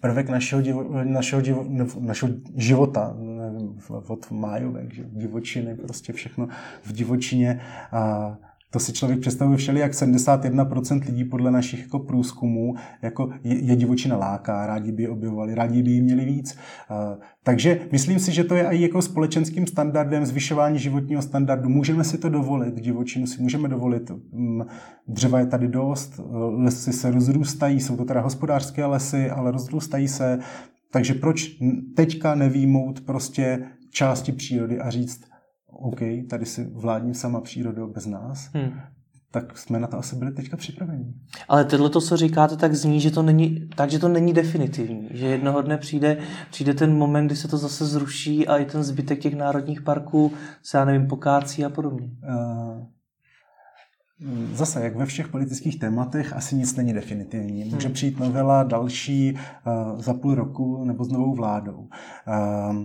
prvek 0.00 0.28
našeho, 0.28 0.62
divo, 0.62 1.04
našeho, 1.04 1.42
divo, 1.42 1.64
našeho 2.00 2.32
života, 2.56 3.14
nevím, 3.18 3.78
od 4.08 4.30
májovek, 4.30 4.88
divočiny, 4.94 5.74
prostě 5.74 6.12
všechno 6.12 6.48
v 6.82 6.92
divočině. 6.92 7.60
A 7.92 8.36
to 8.72 8.78
si 8.78 8.92
člověk 8.92 9.20
představuje 9.20 9.58
všeli, 9.58 9.80
jak 9.80 9.92
71% 9.92 11.06
lidí 11.06 11.24
podle 11.24 11.50
našich 11.50 11.80
jako 11.80 11.98
průzkumů 11.98 12.74
jako 13.02 13.30
je, 13.44 13.64
je 13.64 13.76
divočina 13.76 14.16
láká, 14.16 14.66
rádi 14.66 14.92
by 14.92 15.02
ji 15.02 15.08
objevovali, 15.08 15.54
rádi 15.54 15.82
by 15.82 15.90
ji 15.90 16.02
měli 16.02 16.24
víc. 16.24 16.58
Uh, 16.90 17.22
takže 17.42 17.80
myslím 17.92 18.18
si, 18.18 18.32
že 18.32 18.44
to 18.44 18.54
je 18.54 18.68
i 18.70 18.82
jako 18.82 19.02
společenským 19.02 19.66
standardem 19.66 20.26
zvyšování 20.26 20.78
životního 20.78 21.22
standardu. 21.22 21.68
Můžeme 21.68 22.04
si 22.04 22.18
to 22.18 22.28
dovolit, 22.28 22.80
divočinu 22.80 23.26
si 23.26 23.42
můžeme 23.42 23.68
dovolit. 23.68 24.10
Um, 24.10 24.66
dřeva 25.08 25.38
je 25.38 25.46
tady 25.46 25.68
dost, 25.68 26.20
lesy 26.50 26.92
se 26.92 27.10
rozrůstají, 27.10 27.80
jsou 27.80 27.96
to 27.96 28.04
teda 28.04 28.20
hospodářské 28.20 28.84
lesy, 28.84 29.30
ale 29.30 29.50
rozrůstají 29.50 30.08
se. 30.08 30.38
Takže 30.90 31.14
proč 31.14 31.58
teďka 31.96 32.34
nevýmout 32.34 33.00
prostě 33.00 33.64
části 33.90 34.32
přírody 34.32 34.78
a 34.78 34.90
říct, 34.90 35.31
OK, 35.72 36.00
tady 36.30 36.46
si 36.46 36.64
vládní 36.64 37.14
sama 37.14 37.40
přírodou 37.40 37.92
bez 37.92 38.06
nás, 38.06 38.50
hmm. 38.54 38.72
tak 39.30 39.58
jsme 39.58 39.80
na 39.80 39.86
to 39.86 39.98
asi 39.98 40.16
byli 40.16 40.32
teďka 40.32 40.56
připraveni. 40.56 41.14
Ale 41.48 41.64
tohle 41.64 41.90
to, 41.90 42.00
co 42.00 42.16
říkáte, 42.16 42.56
tak 42.56 42.74
zní, 42.74 43.00
že 43.00 43.10
to 43.10 43.22
není, 43.22 43.68
tak, 43.76 43.90
že 43.90 43.98
to 43.98 44.08
není 44.08 44.32
definitivní. 44.32 45.08
Že 45.10 45.26
jednoho 45.26 45.62
dne 45.62 45.78
přijde, 45.78 46.16
přijde 46.50 46.74
ten 46.74 46.96
moment, 46.96 47.26
kdy 47.26 47.36
se 47.36 47.48
to 47.48 47.58
zase 47.58 47.86
zruší 47.86 48.48
a 48.48 48.56
i 48.56 48.64
ten 48.64 48.82
zbytek 48.82 49.18
těch 49.18 49.34
národních 49.34 49.82
parků 49.82 50.32
se, 50.62 50.78
já 50.78 50.84
nevím, 50.84 51.06
pokácí 51.06 51.64
a 51.64 51.68
podobně. 51.68 52.10
Uh, 52.28 52.86
Zase, 54.52 54.84
jak 54.84 54.96
ve 54.96 55.06
všech 55.06 55.28
politických 55.28 55.78
tématech, 55.78 56.32
asi 56.32 56.56
nic 56.56 56.76
není 56.76 56.92
definitivní. 56.92 57.64
Může 57.64 57.86
hmm. 57.86 57.94
přijít 57.94 58.18
novela 58.18 58.62
další 58.62 59.32
uh, 59.32 60.00
za 60.00 60.14
půl 60.14 60.34
roku 60.34 60.84
nebo 60.84 61.04
s 61.04 61.08
novou 61.08 61.34
vládou. 61.34 61.78
Uh, 61.78 62.76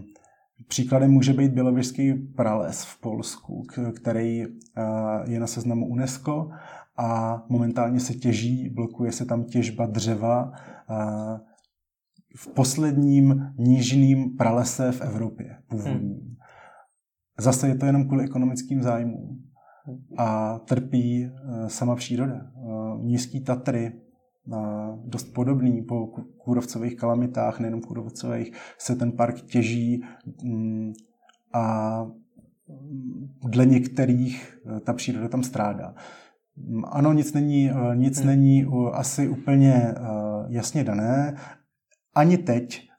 Příkladem 0.67 1.12
může 1.12 1.34
být 1.34 1.52
Bělověžský 1.52 2.13
prales 2.13 2.84
v 2.84 3.02
Polsku, 3.02 3.63
který 3.96 4.43
eh, 4.43 4.50
je 5.28 5.39
na 5.39 5.48
seznamu 5.48 5.88
UNESCO 5.88 6.50
a 6.98 7.43
momentálně 7.50 8.00
se 8.00 8.13
těží, 8.13 8.70
blokuje 8.70 9.12
se 9.12 9.26
tam 9.26 9.43
těžba 9.43 9.86
dřeva 9.86 10.52
eh, 10.89 11.39
v 12.36 12.48
posledním 12.48 13.54
nížným 13.58 14.38
pralese 14.38 14.91
v 14.91 15.02
Evropě 15.02 15.58
původním. 15.67 16.13
Hmm. 16.13 16.36
Zase 17.39 17.67
je 17.67 17.76
to 17.76 17.86
jenom 17.86 18.08
kvůli 18.08 18.24
ekonomickým 18.24 18.82
zájmům 18.82 19.43
a 20.17 20.60
trpí 20.60 21.26
eh, 21.26 21.70
sama 21.70 21.96
příroda. 21.96 22.52
Nízký 23.02 23.43
Tatry, 23.43 23.93
dost 25.06 25.34
podobný 25.34 25.82
po 25.82 26.08
kůrovcových 26.38 26.96
kalamitách, 26.96 27.60
nejenom 27.60 27.82
kůrovcových, 27.82 28.54
se 28.78 28.96
ten 28.96 29.12
park 29.12 29.42
těží 29.42 30.04
mm, 30.44 30.92
a 31.54 32.06
dle 33.48 33.66
některých 33.66 34.58
ta 34.86 34.94
příroda 34.94 35.28
tam 35.28 35.44
strádá. 35.44 35.96
Ano, 36.86 37.14
nic 37.14 37.34
není, 37.34 37.72
nic 37.94 38.18
hmm. 38.18 38.28
není 38.28 38.66
asi 38.92 39.30
úplně 39.30 39.94
jasně 40.48 40.84
dané. 40.84 41.36
Ani 42.16 42.38
teď, 42.38 42.90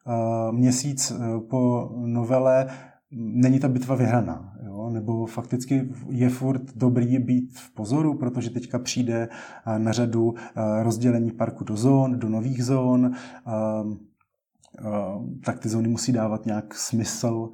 měsíc 0.50 1.12
po 1.50 1.90
novele, 2.06 2.66
není 3.10 3.58
ta 3.58 3.68
bitva 3.68 3.94
vyhraná. 3.94 4.52
Jo? 4.88 4.94
Nebo 4.94 5.26
fakticky 5.26 5.88
je 6.10 6.28
furt 6.28 6.76
dobrý 6.76 7.18
být 7.18 7.58
v 7.58 7.74
pozoru, 7.74 8.18
protože 8.18 8.50
teďka 8.50 8.78
přijde 8.78 9.28
na 9.78 9.92
řadu 9.92 10.34
rozdělení 10.82 11.30
parku 11.30 11.64
do 11.64 11.76
zón, 11.76 12.18
do 12.18 12.28
nových 12.28 12.64
zón, 12.64 13.12
tak 15.44 15.58
ty 15.58 15.68
zóny 15.68 15.88
musí 15.88 16.12
dávat 16.12 16.46
nějak 16.46 16.74
smysl, 16.74 17.50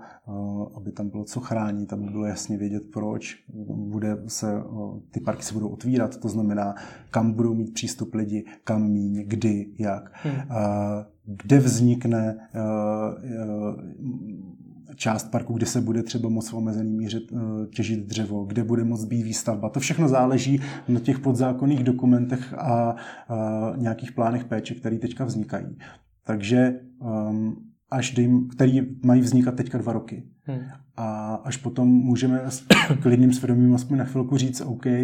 aby 0.74 0.92
tam 0.92 1.08
bylo 1.08 1.24
co 1.24 1.40
chránit, 1.40 1.92
aby 1.92 2.04
bylo 2.04 2.24
jasně 2.24 2.58
vědět, 2.58 2.82
proč. 2.92 3.44
Bude 3.74 4.16
se, 4.26 4.62
ty 5.10 5.20
parky 5.20 5.42
se 5.42 5.54
budou 5.54 5.68
otvírat, 5.68 6.16
to 6.16 6.28
znamená, 6.28 6.74
kam 7.10 7.32
budou 7.32 7.54
mít 7.54 7.74
přístup 7.74 8.14
lidi, 8.14 8.44
kam 8.64 8.88
míň, 8.88 9.24
kdy, 9.26 9.66
jak. 9.78 10.12
Hmm. 10.22 10.34
Kde 11.26 11.58
vznikne 11.58 12.48
část 14.94 15.30
parku, 15.30 15.52
kde 15.52 15.66
se 15.66 15.80
bude 15.80 16.02
třeba 16.02 16.28
moc 16.28 16.50
v 16.50 16.54
omezený 16.54 16.92
míře 16.92 17.20
eh, 17.32 17.36
těžit 17.74 18.06
dřevo, 18.06 18.44
kde 18.44 18.64
bude 18.64 18.84
moc 18.84 19.04
být 19.04 19.22
výstavba. 19.22 19.68
To 19.68 19.80
všechno 19.80 20.08
záleží 20.08 20.60
na 20.88 21.00
těch 21.00 21.18
podzákonných 21.18 21.84
dokumentech 21.84 22.54
a, 22.54 22.56
a 22.58 22.96
nějakých 23.76 24.12
plánech 24.12 24.44
péče, 24.44 24.74
které 24.74 24.98
teďka 24.98 25.24
vznikají. 25.24 25.78
Takže 26.24 26.80
um, 26.98 27.56
až 27.90 28.10
dým, 28.10 28.48
který 28.48 28.80
mají 29.04 29.20
vznikat 29.20 29.54
teďka 29.54 29.78
dva 29.78 29.92
roky. 29.92 30.22
Hmm. 30.42 30.60
A 30.96 31.34
až 31.34 31.56
potom 31.56 31.88
můžeme 31.88 32.40
s 32.48 32.64
klidným 33.02 33.32
svědomím 33.32 33.74
aspoň 33.74 33.98
na 33.98 34.04
chvilku 34.04 34.36
říct, 34.36 34.60
OK, 34.60 34.86
uh, 34.86 34.94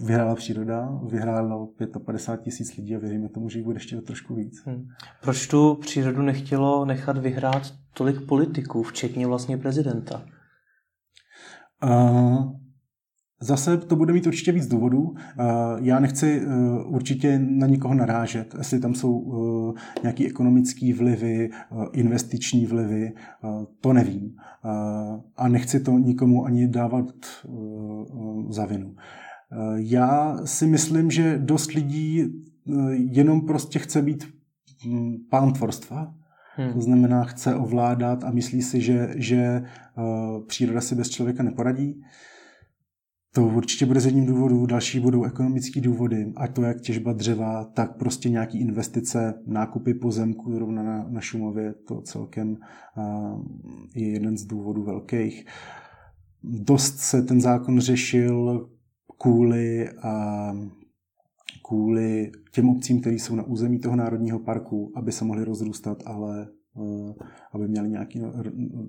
vyhrála 0.00 0.34
příroda, 0.34 1.00
vyhrálo 1.10 1.72
55 2.04 2.44
tisíc 2.44 2.76
lidí 2.76 2.96
a 2.96 2.98
věříme 2.98 3.28
tomu, 3.28 3.48
že 3.48 3.58
jich 3.58 3.64
bude 3.64 3.76
ještě 3.76 3.96
trošku 3.96 4.34
víc. 4.34 4.62
Hmm. 4.66 4.86
Proč 5.22 5.46
tu 5.46 5.74
přírodu 5.74 6.22
nechtělo 6.22 6.84
nechat 6.84 7.18
vyhrát 7.18 7.74
tolik 7.94 8.26
politiků, 8.26 8.82
včetně 8.82 9.26
vlastně 9.26 9.58
prezidenta? 9.58 10.26
Uh, 11.84 12.52
Zase 13.40 13.76
to 13.76 13.96
bude 13.96 14.12
mít 14.12 14.26
určitě 14.26 14.52
víc 14.52 14.66
důvodů. 14.66 15.14
Já 15.80 16.00
nechci 16.00 16.46
uh, 16.46 16.94
určitě 16.94 17.38
na 17.38 17.66
nikoho 17.66 17.94
narážet, 17.94 18.54
jestli 18.58 18.80
tam 18.80 18.94
jsou 18.94 19.18
uh, 19.18 19.74
nějaké 20.02 20.26
ekonomické 20.26 20.94
vlivy, 20.94 21.50
uh, 21.70 21.86
investiční 21.92 22.66
vlivy, 22.66 23.12
to 23.80 23.92
nevím. 23.92 24.36
A 25.36 25.48
nechci 25.48 25.80
to 25.80 25.92
nikomu 25.92 26.44
ani 26.44 26.68
dávat 26.68 27.06
za 28.48 28.66
vinu. 28.66 28.94
Já 29.76 30.36
si 30.44 30.66
myslím, 30.66 31.10
že 31.10 31.38
dost 31.38 31.72
lidí 31.72 32.24
jenom 33.10 33.46
prostě 33.46 33.78
chce 33.78 34.02
být 34.02 34.24
hm, 34.86 35.14
pán 35.30 35.52
tvorstva, 35.52 36.14
Hmm. 36.56 36.72
To 36.72 36.80
znamená, 36.80 37.24
chce 37.24 37.54
ovládat 37.54 38.24
a 38.24 38.30
myslí 38.30 38.62
si, 38.62 38.80
že, 38.80 39.14
že 39.16 39.62
uh, 39.96 40.46
příroda 40.46 40.80
si 40.80 40.94
bez 40.94 41.10
člověka 41.10 41.42
neporadí. 41.42 42.02
To 43.34 43.46
určitě 43.46 43.86
bude 43.86 44.00
z 44.00 44.06
jedním 44.06 44.26
důvodů, 44.26 44.66
další 44.66 45.00
budou 45.00 45.24
ekonomické 45.24 45.80
důvody, 45.80 46.32
ať 46.36 46.54
to 46.54 46.62
jak 46.62 46.80
těžba 46.80 47.12
dřeva, 47.12 47.64
tak 47.64 47.96
prostě 47.96 48.28
nějaký 48.28 48.60
investice, 48.60 49.34
nákupy 49.46 49.94
pozemku 49.94 50.52
zrovna 50.52 50.82
na, 50.82 51.06
na 51.08 51.20
Šumově, 51.20 51.74
to 51.88 52.02
celkem 52.02 52.56
uh, 52.96 53.44
je 53.94 54.12
jeden 54.12 54.36
z 54.36 54.44
důvodů 54.44 54.84
velkých. 54.84 55.46
Dost 56.42 56.98
se 56.98 57.22
ten 57.22 57.40
zákon 57.40 57.80
řešil 57.80 58.68
kvůli 59.18 59.88
kvůli 61.68 62.32
těm 62.52 62.68
obcím, 62.68 63.00
které 63.00 63.16
jsou 63.16 63.34
na 63.34 63.42
území 63.42 63.78
toho 63.78 63.96
národního 63.96 64.38
parku, 64.38 64.92
aby 64.96 65.12
se 65.12 65.24
mohly 65.24 65.44
rozrůstat, 65.44 66.02
ale 66.06 66.48
uh, 66.74 67.12
aby 67.52 67.68
měli 67.68 67.88
nějaký 67.88 68.18
no, 68.18 68.32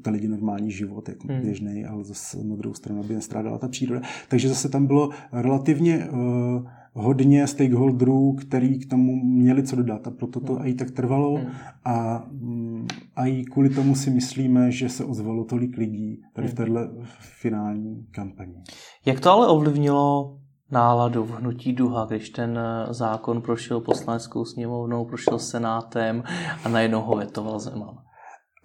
ty 0.01 0.09
lidi 0.09 0.27
normální 0.27 0.71
život, 0.71 1.09
jako 1.09 1.27
hmm. 1.27 1.41
běžný, 1.41 1.85
ale 1.85 2.03
zase 2.03 2.43
na 2.43 2.55
druhou 2.55 2.73
stranu, 2.73 2.99
aby 2.99 3.13
nestrádala 3.15 3.57
ta 3.57 3.67
příroda. 3.67 4.01
Takže 4.29 4.49
zase 4.49 4.69
tam 4.69 4.87
bylo 4.87 5.09
relativně 5.31 6.09
uh, 6.09 6.69
hodně 6.97 7.47
stakeholderů, 7.47 8.33
který 8.33 8.79
k 8.79 8.89
tomu 8.89 9.15
měli 9.23 9.63
co 9.63 9.75
dodat 9.75 10.07
a 10.07 10.11
proto 10.11 10.39
to 10.39 10.53
hmm. 10.53 10.67
i 10.67 10.73
tak 10.73 10.91
trvalo 10.91 11.35
hmm. 11.35 11.47
a, 11.85 12.25
mm, 12.31 12.87
a 13.15 13.25
i 13.25 13.43
kvůli 13.43 13.69
tomu 13.69 13.95
si 13.95 14.09
myslíme, 14.09 14.71
že 14.71 14.89
se 14.89 15.03
ozvalo 15.05 15.43
tolik 15.43 15.77
lidí 15.77 16.21
tady 16.33 16.47
v 16.47 16.59
hmm. 16.59 16.75
této 16.75 17.03
finální 17.19 18.07
kampani. 18.11 18.63
Jak 19.05 19.19
to 19.19 19.31
ale 19.31 19.47
ovlivnilo 19.47 20.37
náladu 20.71 21.23
v 21.23 21.31
hnutí 21.31 21.73
duha, 21.73 22.05
když 22.05 22.29
ten 22.29 22.59
eh, 22.59 22.93
zákon 22.93 23.41
prošel 23.41 23.81
poslaneckou 23.81 24.45
sněmovnou, 24.45 25.05
prošel 25.05 25.39
senátem 25.39 26.23
a 26.63 26.69
najednou 26.69 27.01
ho 27.01 27.15
vetoval 27.15 27.59
Zeman? 27.59 27.97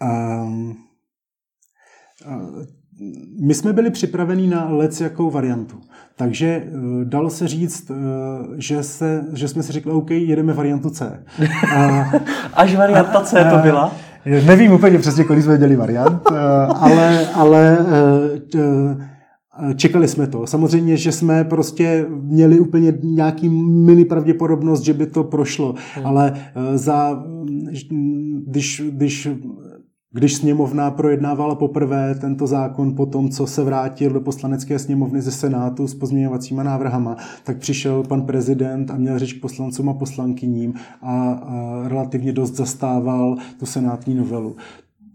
Um, 0.02 0.76
my 3.40 3.54
jsme 3.54 3.72
byli 3.72 3.90
připraveni 3.90 4.46
na 4.46 4.68
lec 4.68 5.00
jakou 5.00 5.30
variantu. 5.30 5.76
Takže 6.16 6.64
uh, 6.64 7.04
dalo 7.04 7.30
se 7.30 7.48
říct, 7.48 7.90
uh, 7.90 7.96
že, 8.56 8.82
se, 8.82 9.24
že 9.32 9.48
jsme 9.48 9.62
si 9.62 9.72
řekli, 9.72 9.92
OK, 9.92 10.10
jedeme 10.10 10.52
variantu 10.52 10.90
C. 10.90 11.24
A, 11.76 12.04
Až 12.54 12.76
varianta 12.76 13.20
C 13.20 13.44
to 13.50 13.58
byla? 13.58 13.92
Nevím 14.46 14.72
úplně 14.72 14.98
přesně, 14.98 15.24
kolik 15.24 15.44
jsme 15.44 15.58
dělali 15.58 15.76
variant, 15.76 16.22
ale, 16.80 17.26
ale 17.34 17.78
Čekali 19.76 20.08
jsme 20.08 20.26
to. 20.26 20.46
Samozřejmě, 20.46 20.96
že 20.96 21.12
jsme 21.12 21.44
prostě 21.44 22.06
měli 22.10 22.60
úplně 22.60 22.94
nějaký 23.02 23.48
mini 23.48 24.04
pravděpodobnost, 24.04 24.80
že 24.82 24.94
by 24.94 25.06
to 25.06 25.24
prošlo, 25.24 25.74
hmm. 25.94 26.06
ale 26.06 26.32
eh, 26.34 26.78
za, 26.78 27.24
když, 28.46 28.82
když 28.90 29.28
když 30.12 30.34
sněmovna 30.34 30.90
projednávala 30.90 31.54
poprvé 31.54 32.14
tento 32.14 32.46
zákon 32.46 32.94
po 32.94 33.06
tom, 33.06 33.30
co 33.30 33.46
se 33.46 33.64
vrátil 33.64 34.10
do 34.10 34.20
poslanecké 34.20 34.78
sněmovny 34.78 35.22
ze 35.22 35.30
Senátu 35.30 35.86
s 35.86 35.94
pozměňovacíma 35.94 36.62
návrhama, 36.62 37.16
tak 37.44 37.58
přišel 37.58 38.02
pan 38.02 38.22
prezident 38.22 38.90
a 38.90 38.96
měl 38.96 39.18
řeč 39.18 39.32
k 39.32 39.40
poslancům 39.40 39.88
a 39.88 39.94
poslankyním 39.94 40.74
a, 41.02 41.32
a 41.32 41.88
relativně 41.88 42.32
dost 42.32 42.54
zastával 42.54 43.36
tu 43.58 43.66
senátní 43.66 44.14
novelu. 44.14 44.56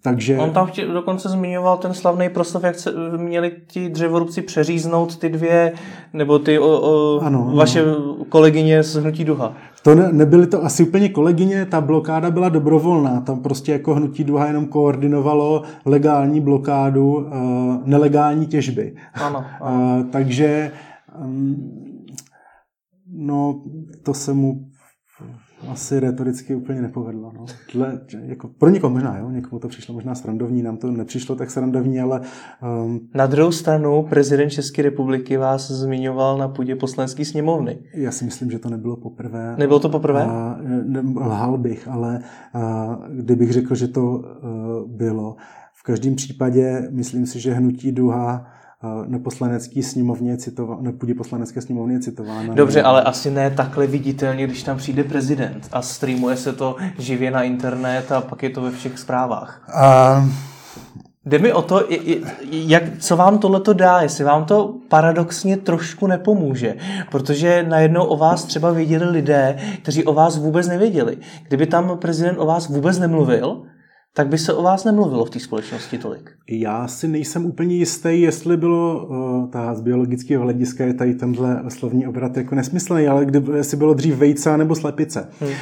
Takže... 0.07 0.37
On 0.37 0.51
tam 0.51 0.67
chtě, 0.67 0.85
dokonce 0.85 1.29
zmiňoval 1.29 1.77
ten 1.77 1.93
slavný 1.93 2.29
proslov, 2.29 2.63
jak 2.63 2.79
se, 2.79 2.91
měli 3.17 3.51
ti 3.67 3.89
dřevorubci 3.89 4.41
přeříznout 4.41 5.17
ty 5.17 5.29
dvě, 5.29 5.73
nebo 6.13 6.39
ty 6.39 6.59
o, 6.59 6.67
o, 6.67 7.19
ano, 7.19 7.51
vaše 7.55 7.81
ano. 7.81 8.15
kolegyně 8.29 8.83
z 8.83 8.95
Hnutí 8.95 9.25
Duha. 9.25 9.53
To 9.83 9.95
ne, 9.95 10.13
nebyly 10.13 10.47
to 10.47 10.65
asi 10.65 10.83
úplně 10.83 11.09
kolegyně, 11.09 11.65
ta 11.65 11.81
blokáda 11.81 12.31
byla 12.31 12.49
dobrovolná, 12.49 13.21
tam 13.21 13.39
prostě 13.39 13.71
jako 13.71 13.93
Hnutí 13.93 14.23
Duha 14.23 14.47
jenom 14.47 14.65
koordinovalo 14.65 15.63
legální 15.85 16.41
blokádu 16.41 17.15
uh, 17.15 17.25
nelegální 17.85 18.47
těžby. 18.47 18.95
Ano, 19.13 19.45
ano. 19.61 19.97
Uh, 19.99 20.05
takže 20.11 20.71
um, 21.25 21.55
no, 23.11 23.61
to 24.03 24.13
se 24.13 24.33
mu 24.33 24.67
asi 25.67 25.99
retoricky 25.99 26.55
úplně 26.55 26.81
nepovedlo. 26.81 27.31
No. 27.37 27.45
Tle, 27.71 27.99
jako, 28.25 28.47
pro 28.47 28.69
někoho 28.69 28.93
možná, 28.93 29.17
jo, 29.17 29.29
někomu 29.29 29.59
to 29.59 29.67
přišlo 29.67 29.93
možná 29.93 30.15
srandovní, 30.15 30.63
nám 30.63 30.77
to 30.77 30.91
nepřišlo 30.91 31.35
tak 31.35 31.51
srandovní, 31.51 31.99
ale... 31.99 32.21
Um, 32.85 32.99
na 33.13 33.25
druhou 33.25 33.51
stranu 33.51 34.03
prezident 34.09 34.49
České 34.49 34.81
republiky 34.81 35.37
vás 35.37 35.71
zmiňoval 35.71 36.37
na 36.37 36.47
půdě 36.47 36.75
poslanecké 36.75 37.25
sněmovny. 37.25 37.77
Já 37.93 38.11
si 38.11 38.25
myslím, 38.25 38.51
že 38.51 38.59
to 38.59 38.69
nebylo 38.69 38.95
poprvé. 38.95 39.55
Nebylo 39.57 39.79
to 39.79 39.89
poprvé? 39.89 40.23
A, 40.23 40.59
ne, 40.83 41.03
lhal 41.15 41.57
bych, 41.57 41.87
ale 41.87 42.19
a, 42.53 42.99
kdybych 43.09 43.51
řekl, 43.51 43.75
že 43.75 43.87
to 43.87 44.11
uh, 44.11 44.21
bylo. 44.91 45.35
V 45.73 45.83
každém 45.83 46.15
případě 46.15 46.87
myslím 46.91 47.25
si, 47.25 47.39
že 47.39 47.53
hnutí 47.53 47.91
Duha 47.91 48.56
na 49.07 49.19
poslanecké 49.19 49.83
sněmovně 49.83 50.37
citována, 50.37 50.81
na 50.81 50.91
půdě 50.91 51.13
poslanecké 51.13 51.61
sněmovny 51.61 51.93
je 51.93 51.99
citována. 51.99 52.53
Dobře, 52.53 52.81
ale 52.81 53.03
asi 53.03 53.31
ne 53.31 53.51
takhle 53.51 53.87
viditelně, 53.87 54.47
když 54.47 54.63
tam 54.63 54.77
přijde 54.77 55.03
prezident 55.03 55.67
a 55.71 55.81
streamuje 55.81 56.37
se 56.37 56.53
to 56.53 56.75
živě 56.97 57.31
na 57.31 57.43
internet 57.43 58.11
a 58.11 58.21
pak 58.21 58.43
je 58.43 58.49
to 58.49 58.61
ve 58.61 58.71
všech 58.71 58.99
zprávách. 58.99 59.69
A... 59.75 60.25
Jde 61.25 61.39
mi 61.39 61.53
o 61.53 61.61
to, 61.61 61.87
jak, 62.51 62.83
co 62.99 63.17
vám 63.17 63.37
tohleto 63.37 63.73
dá, 63.73 64.01
jestli 64.01 64.23
vám 64.23 64.45
to 64.45 64.75
paradoxně 64.87 65.57
trošku 65.57 66.07
nepomůže, 66.07 66.75
protože 67.11 67.65
najednou 67.69 68.05
o 68.05 68.17
vás 68.17 68.43
třeba 68.43 68.71
věděli 68.71 69.05
lidé, 69.05 69.57
kteří 69.81 70.03
o 70.03 70.13
vás 70.13 70.37
vůbec 70.37 70.67
nevěděli. 70.67 71.17
Kdyby 71.47 71.65
tam 71.65 71.97
prezident 71.97 72.37
o 72.37 72.45
vás 72.45 72.67
vůbec 72.67 72.99
nemluvil, 72.99 73.63
tak 74.17 74.27
by 74.27 74.37
se 74.37 74.53
o 74.53 74.63
vás 74.63 74.83
nemluvilo 74.83 75.25
v 75.25 75.29
té 75.29 75.39
společnosti 75.39 75.97
tolik. 75.97 76.31
Já 76.49 76.87
si 76.87 77.07
nejsem 77.07 77.45
úplně 77.45 77.75
jistý, 77.75 78.21
jestli 78.21 78.57
bylo 78.57 79.05
uh, 79.05 79.49
ta 79.49 79.75
z 79.75 79.81
biologického 79.81 80.43
hlediska 80.43 80.85
je 80.85 80.93
tady 80.93 81.15
tenhle 81.15 81.63
slovní 81.67 82.07
obrat 82.07 82.37
jako 82.37 82.55
nesmyslný, 82.55 83.07
ale 83.07 83.25
kdyby, 83.25 83.57
jestli 83.57 83.77
bylo 83.77 83.93
dřív 83.93 84.15
vejce 84.15 84.57
nebo 84.57 84.75
slepice. 84.75 85.29
Hmm. 85.39 85.49
Uh, 85.49 85.55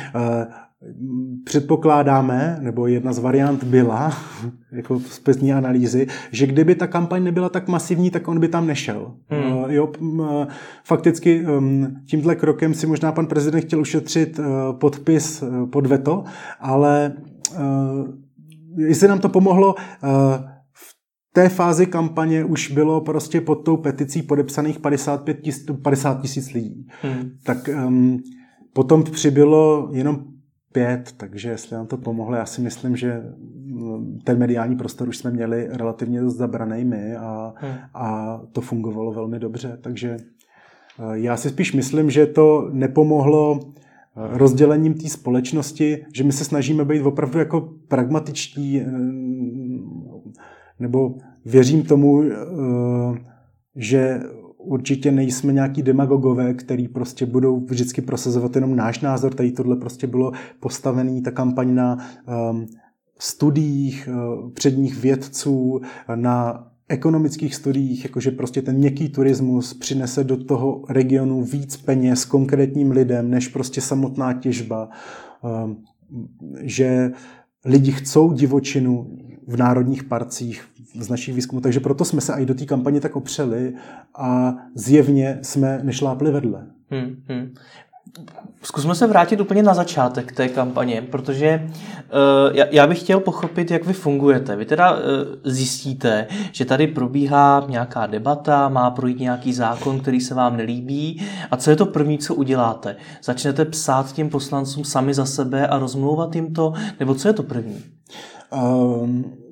předpokládáme, 1.44 2.58
nebo 2.62 2.88
jedna 2.88 3.14
z 3.14 3.20
variant 3.20 3.64
byla, 3.64 4.14
jako 4.72 5.00
zpětní 5.00 5.54
analýzy, 5.54 6.08
že 6.32 6.48
kdyby 6.48 6.76
ta 6.76 6.88
kampaň 6.88 7.24
nebyla 7.24 7.50
tak 7.50 7.68
masivní, 7.68 8.12
tak 8.12 8.28
on 8.28 8.40
by 8.40 8.48
tam 8.48 8.68
nešel. 8.68 9.14
Hmm. 9.30 9.58
Uh, 9.58 9.72
jo, 9.72 9.92
fakticky 10.84 11.46
um, 11.46 11.96
tímhle 12.06 12.36
krokem 12.36 12.74
si 12.74 12.88
možná 12.88 13.12
pan 13.12 13.28
prezident 13.28 13.62
chtěl 13.62 13.80
ušetřit 13.80 14.40
uh, 14.40 14.46
podpis 14.80 15.42
uh, 15.42 15.70
pod 15.70 15.86
veto, 15.88 16.24
ale 16.60 17.14
jestli 18.78 19.08
nám 19.08 19.20
to 19.20 19.30
pomohlo, 19.30 19.76
v 20.74 20.96
té 21.34 21.50
fázi 21.50 21.86
kampaně 21.86 22.44
už 22.44 22.72
bylo 22.72 23.02
prostě 23.02 23.42
pod 23.42 23.56
tou 23.56 23.78
peticí 23.78 24.22
podepsaných 24.22 24.80
55 24.80 25.42
tis, 25.42 25.66
50 25.84 26.22
tisíc 26.22 26.52
lidí. 26.52 26.88
Hmm. 27.02 27.30
Tak 27.44 27.70
um, 27.88 28.20
potom 28.74 29.04
přibylo 29.04 29.90
jenom 29.92 30.24
pět, 30.76 31.14
takže 31.18 31.50
jestli 31.50 31.76
nám 31.76 31.88
to 31.88 31.98
pomohlo, 31.98 32.36
já 32.36 32.46
si 32.46 32.62
myslím, 32.62 32.96
že 32.96 33.22
mm, 33.66 34.20
ten 34.24 34.40
mediální 34.40 34.76
prostor 34.76 35.08
už 35.08 35.18
jsme 35.18 35.32
měli 35.32 35.68
relativně 35.72 36.22
dost 36.22 36.36
zabraný 36.36 36.86
my 36.86 37.16
a, 37.16 37.54
hmm. 37.58 37.74
a 37.94 38.38
to 38.52 38.62
fungovalo 38.62 39.12
velmi 39.12 39.40
dobře, 39.40 39.78
takže 39.82 40.18
eh, 40.20 41.04
já 41.14 41.38
si 41.38 41.50
spíš 41.50 41.74
myslím, 41.74 42.12
že 42.12 42.26
to 42.26 42.70
nepomohlo 42.72 43.60
eh, 43.60 43.85
rozdělením 44.16 44.94
té 44.94 45.10
společnosti, 45.10 46.06
že 46.14 46.24
my 46.24 46.32
se 46.32 46.44
snažíme 46.44 46.86
být 46.86 47.02
opravdu 47.02 47.40
jako 47.40 47.70
pragmatičtí, 47.88 48.82
eh, 48.82 48.86
nebo 50.80 51.18
věřím 51.46 51.84
tomu, 51.84 52.24
že 53.76 54.20
určitě 54.58 55.12
nejsme 55.12 55.54
nějaký 55.54 55.82
demagogové, 55.82 56.54
který 56.54 56.88
prostě 56.88 57.26
budou 57.26 57.60
vždycky 57.60 58.02
prosazovat 58.02 58.56
jenom 58.56 58.76
náš 58.76 59.00
názor. 59.00 59.34
Tady 59.34 59.52
tohle 59.52 59.76
prostě 59.76 60.08
bylo 60.08 60.32
postavený, 60.60 61.22
ta 61.22 61.32
kampaň 61.32 61.76
na 61.76 61.98
um, 62.50 62.66
studiích 63.20 64.10
uh, 64.12 64.52
předních 64.52 65.02
vědců, 65.02 65.82
na 66.16 66.68
ekonomických 66.90 67.56
studiích, 67.56 68.04
jakože 68.04 68.32
prostě 68.32 68.62
ten 68.62 68.76
měkký 68.76 69.10
turismus 69.10 69.74
přinese 69.74 70.24
do 70.24 70.44
toho 70.44 70.84
regionu 70.90 71.44
víc 71.44 71.78
peněz 71.78 72.26
konkrétním 72.26 72.92
lidem, 72.92 73.30
než 73.30 73.48
prostě 73.48 73.82
samotná 73.82 74.34
těžba. 74.34 74.90
Um, 75.64 75.84
že 76.62 77.12
lidi 77.66 77.92
chcou 77.92 78.34
divočinu 78.34 79.18
v 79.48 79.58
národních 79.58 80.04
parcích, 80.04 80.66
z 81.00 81.10
našich 81.10 81.36
výzkumů, 81.36 81.62
takže 81.62 81.80
proto 81.80 82.06
jsme 82.06 82.22
se 82.22 82.34
i 82.34 82.46
do 82.46 82.54
té 82.54 82.66
kampaně 82.66 83.02
tak 83.02 83.16
opřeli 83.16 83.74
a 84.16 84.56
zjevně 84.76 85.40
jsme 85.42 85.80
nešlápli 85.84 86.32
vedle. 86.32 86.68
Hmm, 86.90 87.16
hmm. 87.28 87.54
Zkusme 88.66 88.96
se 88.96 89.08
vrátit 89.08 89.42
úplně 89.42 89.64
na 89.64 89.74
začátek 89.74 90.32
té 90.32 90.48
kampaně, 90.48 91.02
protože 91.02 91.70
uh, 92.50 92.58
já 92.72 92.88
bych 92.88 93.00
chtěl 93.00 93.20
pochopit, 93.20 93.72
jak 93.72 93.86
vy 93.86 93.94
fungujete. 93.94 94.56
Vy 94.56 94.66
teda 94.66 94.92
uh, 94.92 95.00
zjistíte, 95.44 96.28
že 96.52 96.66
tady 96.66 96.88
probíhá 96.88 97.66
nějaká 97.70 98.06
debata, 98.06 98.70
má 98.70 98.92
projít 98.92 99.20
nějaký 99.20 99.54
zákon, 99.54 100.00
který 100.00 100.22
se 100.22 100.34
vám 100.34 100.58
nelíbí 100.58 101.26
a 101.52 101.58
co 101.58 101.70
je 101.70 101.76
to 101.76 101.86
první, 101.86 102.18
co 102.18 102.36
uděláte? 102.36 102.96
Začnete 103.24 103.66
psát 103.66 104.12
těm 104.12 104.30
poslancům 104.30 104.84
sami 104.84 105.14
za 105.14 105.26
sebe 105.26 105.68
a 105.68 105.80
rozmlouvat 105.80 106.36
jim 106.36 106.54
to, 106.54 106.74
nebo 107.00 107.16
co 107.16 107.28
je 107.28 107.34
to 107.34 107.44
první? 107.44 107.84
Um, 108.52 109.45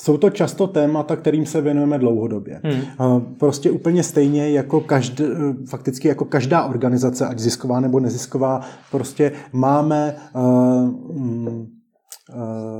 jsou 0.00 0.16
to 0.16 0.30
často 0.30 0.66
témata, 0.66 1.16
kterým 1.16 1.46
se 1.46 1.60
věnujeme 1.60 1.98
dlouhodobě. 1.98 2.60
Hmm. 2.64 3.34
Prostě 3.38 3.70
úplně 3.70 4.02
stejně 4.02 4.50
jako 4.50 4.80
každý, 4.80 5.24
fakticky 5.68 6.08
jako 6.08 6.24
každá 6.24 6.64
organizace, 6.64 7.26
ať 7.26 7.38
zisková 7.38 7.80
nebo 7.80 8.00
nezisková, 8.00 8.60
prostě 8.90 9.32
máme 9.52 10.14
uh, 10.34 11.79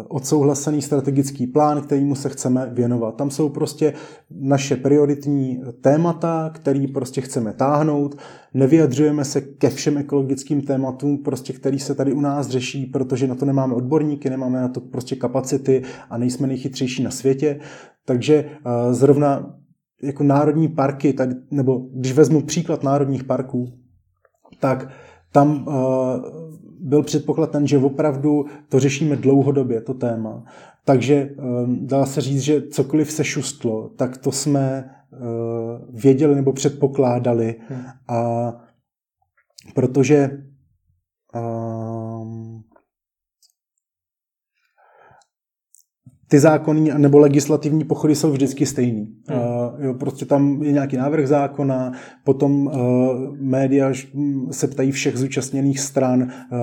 odsouhlasený 0.09 0.83
strategický 0.83 1.47
plán, 1.47 1.83
kterýmu 1.83 2.15
se 2.15 2.29
chceme 2.29 2.71
věnovat. 2.73 3.17
Tam 3.17 3.31
jsou 3.31 3.49
prostě 3.49 3.93
naše 4.31 4.77
prioritní 4.77 5.63
témata, 5.81 6.51
který 6.55 6.87
prostě 6.87 7.21
chceme 7.21 7.53
táhnout. 7.53 8.17
Nevyjadřujeme 8.55 9.25
se 9.25 9.41
ke 9.41 9.71
všem 9.71 9.99
ekologickým 9.99 10.63
tématům, 10.63 11.19
prostě 11.19 11.53
který 11.53 11.79
se 11.79 11.95
tady 11.95 12.13
u 12.13 12.21
nás 12.21 12.49
řeší, 12.49 12.87
protože 12.87 13.27
na 13.27 13.35
to 13.35 13.45
nemáme 13.45 13.75
odborníky, 13.75 14.31
nemáme 14.31 14.61
na 14.61 14.69
to 14.69 14.81
prostě 14.81 15.17
kapacity 15.17 15.83
a 16.11 16.19
nejsme 16.19 16.47
nejchytřejší 16.47 17.03
na 17.03 17.11
světě. 17.11 17.61
Takže 18.05 18.45
eh, 18.45 18.95
zrovna 18.95 19.55
jako 20.03 20.25
národní 20.25 20.69
parky, 20.69 21.13
tady, 21.13 21.35
nebo 21.51 21.79
když 21.95 22.13
vezmu 22.13 22.43
příklad 22.43 22.83
národních 22.83 23.25
parků, 23.25 23.73
tak 24.61 24.89
tam 25.33 25.67
uh, 25.67 25.75
byl 26.81 27.03
předpoklad 27.03 27.51
ten, 27.51 27.67
že 27.67 27.79
opravdu 27.79 28.47
to 28.69 28.81
řešíme 28.81 29.17
dlouhodobě, 29.17 29.81
to 29.81 29.95
téma. 29.95 30.45
Takže 30.85 31.15
ehm, 31.15 31.87
dá 31.87 32.07
se 32.07 32.21
říct, 32.21 32.41
že 32.41 32.69
cokoliv 32.69 33.13
se 33.13 33.25
šustlo, 33.25 33.89
tak 33.89 34.19
to 34.19 34.33
jsme 34.33 34.91
eh, 35.13 35.17
věděli 35.91 36.35
nebo 36.35 36.53
předpokládali. 36.53 37.55
Hmm. 37.69 37.83
A 38.09 38.53
protože 39.75 40.31
ty 46.31 46.39
zákonní 46.39 46.91
nebo 46.99 47.19
legislativní 47.19 47.85
pochody 47.85 48.15
jsou 48.15 48.31
vždycky 48.31 48.67
stejný. 48.67 49.09
Hmm. 49.29 49.41
Uh, 49.41 49.85
jo, 49.85 49.95
prostě 49.95 50.25
tam 50.25 50.63
je 50.63 50.73
nějaký 50.73 50.97
návrh 50.97 51.29
zákona, 51.29 51.93
potom 52.25 52.67
uh, 52.67 52.73
média 53.41 53.93
se 54.51 54.67
ptají 54.67 54.93
všech 54.93 55.17
zúčastněných 55.17 55.81
stran, 55.81 56.23
uh, 56.23 56.59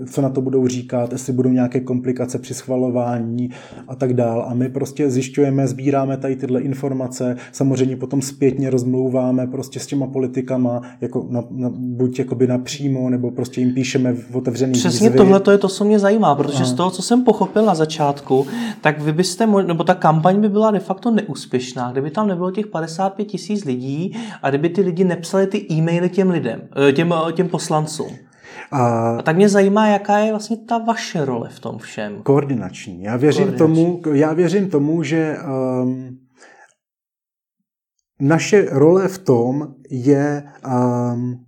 uh, 0.00 0.06
co 0.06 0.22
na 0.22 0.28
to 0.28 0.40
budou 0.40 0.66
říkat, 0.66 1.12
jestli 1.12 1.32
budou 1.32 1.50
nějaké 1.50 1.80
komplikace 1.80 2.38
při 2.38 2.54
schvalování 2.54 3.50
a 3.88 3.94
tak 3.94 4.14
dál. 4.14 4.44
A 4.48 4.54
my 4.54 4.68
prostě 4.68 5.10
zjišťujeme, 5.10 5.68
sbíráme 5.68 6.16
tady 6.16 6.36
tyhle 6.36 6.60
informace, 6.60 7.36
samozřejmě 7.52 7.96
potom 7.96 8.22
zpětně 8.22 8.70
rozmlouváme 8.70 9.46
prostě 9.46 9.80
s 9.80 9.86
těma 9.86 10.06
politikama, 10.06 10.82
jako 11.00 11.26
na, 11.30 11.44
na, 11.50 11.72
buď 11.76 12.18
jakoby 12.18 12.46
napřímo, 12.46 13.10
nebo 13.10 13.30
prostě 13.30 13.60
jim 13.60 13.74
píšeme 13.74 14.12
v 14.12 14.36
otevřený 14.36 14.72
Přesně 14.72 15.10
tohle 15.10 15.40
to 15.40 15.50
je 15.50 15.58
to, 15.58 15.68
co 15.68 15.84
mě 15.84 15.98
zajímá, 15.98 16.34
protože 16.34 16.64
z 16.64 16.72
toho, 16.72 16.90
co 16.90 17.02
jsem 17.02 17.24
pochopil 17.24 17.64
na 17.64 17.74
začátku, 17.74 18.46
tak 18.82 19.00
vy 19.00 19.12
byste, 19.12 19.46
nebo 19.46 19.84
ta 19.84 19.94
kampaň 19.94 20.40
by 20.40 20.48
byla 20.48 20.70
de 20.70 20.78
facto 20.78 21.10
neúspěšná, 21.10 21.92
kdyby 21.92 22.10
tam 22.10 22.28
nebylo 22.28 22.50
těch 22.50 22.66
55 22.66 23.24
tisíc 23.24 23.64
lidí 23.64 24.16
a 24.42 24.48
kdyby 24.48 24.68
ty 24.68 24.80
lidi 24.80 25.04
nepsali 25.04 25.46
ty 25.46 25.66
e-maily 25.72 26.08
těm 26.08 26.30
lidem, 26.30 26.68
eh, 26.88 26.92
těm, 26.92 27.14
eh, 27.28 27.32
těm 27.32 27.48
poslancům. 27.48 28.16
A, 28.70 29.10
a 29.18 29.22
tak 29.22 29.36
mě 29.36 29.48
zajímá, 29.48 29.86
jaká 29.86 30.18
je 30.18 30.30
vlastně 30.30 30.56
ta 30.56 30.78
vaše 30.78 31.24
role 31.24 31.48
v 31.48 31.60
tom 31.60 31.78
všem. 31.78 32.22
Koordinační. 32.22 33.02
Já 33.02 33.16
věřím, 33.16 33.44
Koordinační. 33.44 34.02
Tomu, 34.02 34.16
já 34.16 34.32
věřím 34.32 34.70
tomu, 34.70 35.02
že 35.02 35.36
um, 35.82 36.18
naše 38.20 38.66
role 38.70 39.08
v 39.08 39.18
tom 39.18 39.74
je 39.90 40.44
um, 40.66 41.44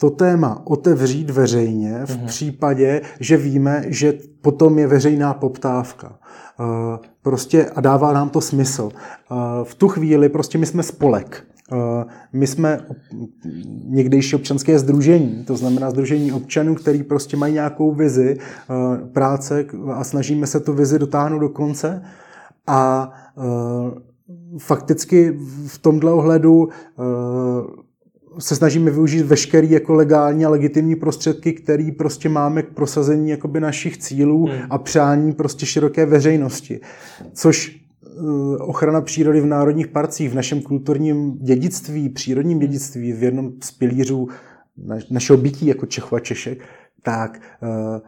to 0.00 0.10
téma 0.10 0.62
otevřít 0.66 1.30
veřejně 1.30 2.06
v 2.06 2.10
mm-hmm. 2.10 2.26
případě, 2.26 3.00
že 3.20 3.36
víme, 3.36 3.84
že 3.86 4.12
potom 4.42 4.78
je 4.78 4.86
veřejná 4.86 5.34
poptávka. 5.34 6.18
Eh, 6.60 6.98
prostě 7.22 7.66
a 7.66 7.80
dává 7.80 8.12
nám 8.12 8.28
to 8.28 8.40
smysl. 8.40 8.90
Eh, 8.92 9.34
v 9.64 9.74
tu 9.74 9.88
chvíli 9.88 10.28
prostě 10.28 10.58
my 10.58 10.66
jsme 10.66 10.82
spolek. 10.82 11.44
Eh, 11.72 12.04
my 12.32 12.46
jsme 12.46 12.80
někdejší 13.84 14.36
občanské 14.36 14.78
združení, 14.78 15.44
to 15.44 15.56
znamená 15.56 15.90
združení 15.90 16.32
občanů, 16.32 16.74
který 16.74 17.02
prostě 17.02 17.36
mají 17.36 17.54
nějakou 17.54 17.94
vizi 17.94 18.38
práce 19.12 19.66
a 19.92 20.04
snažíme 20.04 20.46
se 20.46 20.60
tu 20.60 20.72
vizi 20.72 20.98
dotáhnout 20.98 21.38
do 21.38 21.48
konce 21.48 22.02
a 22.66 23.12
fakticky 24.58 25.38
v 25.66 25.78
tomhle 25.78 26.12
ohledu 26.12 26.68
se 28.38 28.56
snažíme 28.56 28.90
využít 28.90 29.22
veškerý 29.22 29.70
jako 29.70 29.94
legální 29.94 30.44
a 30.44 30.48
legitimní 30.48 30.96
prostředky, 30.96 31.52
který 31.52 31.92
prostě 31.92 32.28
máme 32.28 32.62
k 32.62 32.74
prosazení 32.74 33.30
jakoby 33.30 33.60
našich 33.60 33.98
cílů 33.98 34.46
hmm. 34.46 34.62
a 34.70 34.78
přání 34.78 35.32
prostě 35.32 35.66
široké 35.66 36.06
veřejnosti. 36.06 36.80
Což 37.32 37.76
eh, 38.04 38.08
ochrana 38.58 39.00
přírody 39.00 39.40
v 39.40 39.46
národních 39.46 39.88
parcích, 39.88 40.30
v 40.30 40.34
našem 40.34 40.62
kulturním 40.62 41.38
dědictví, 41.38 42.08
přírodním 42.08 42.58
dědictví, 42.58 43.12
v 43.12 43.22
jednom 43.22 43.52
z 43.62 43.70
pilířů 43.70 44.28
našeho 45.10 45.36
bytí 45.36 45.66
jako 45.66 45.86
Čechů 45.86 46.16
a 46.16 46.20
Češek, 46.20 46.58
tak 47.02 47.40
eh, 47.62 48.00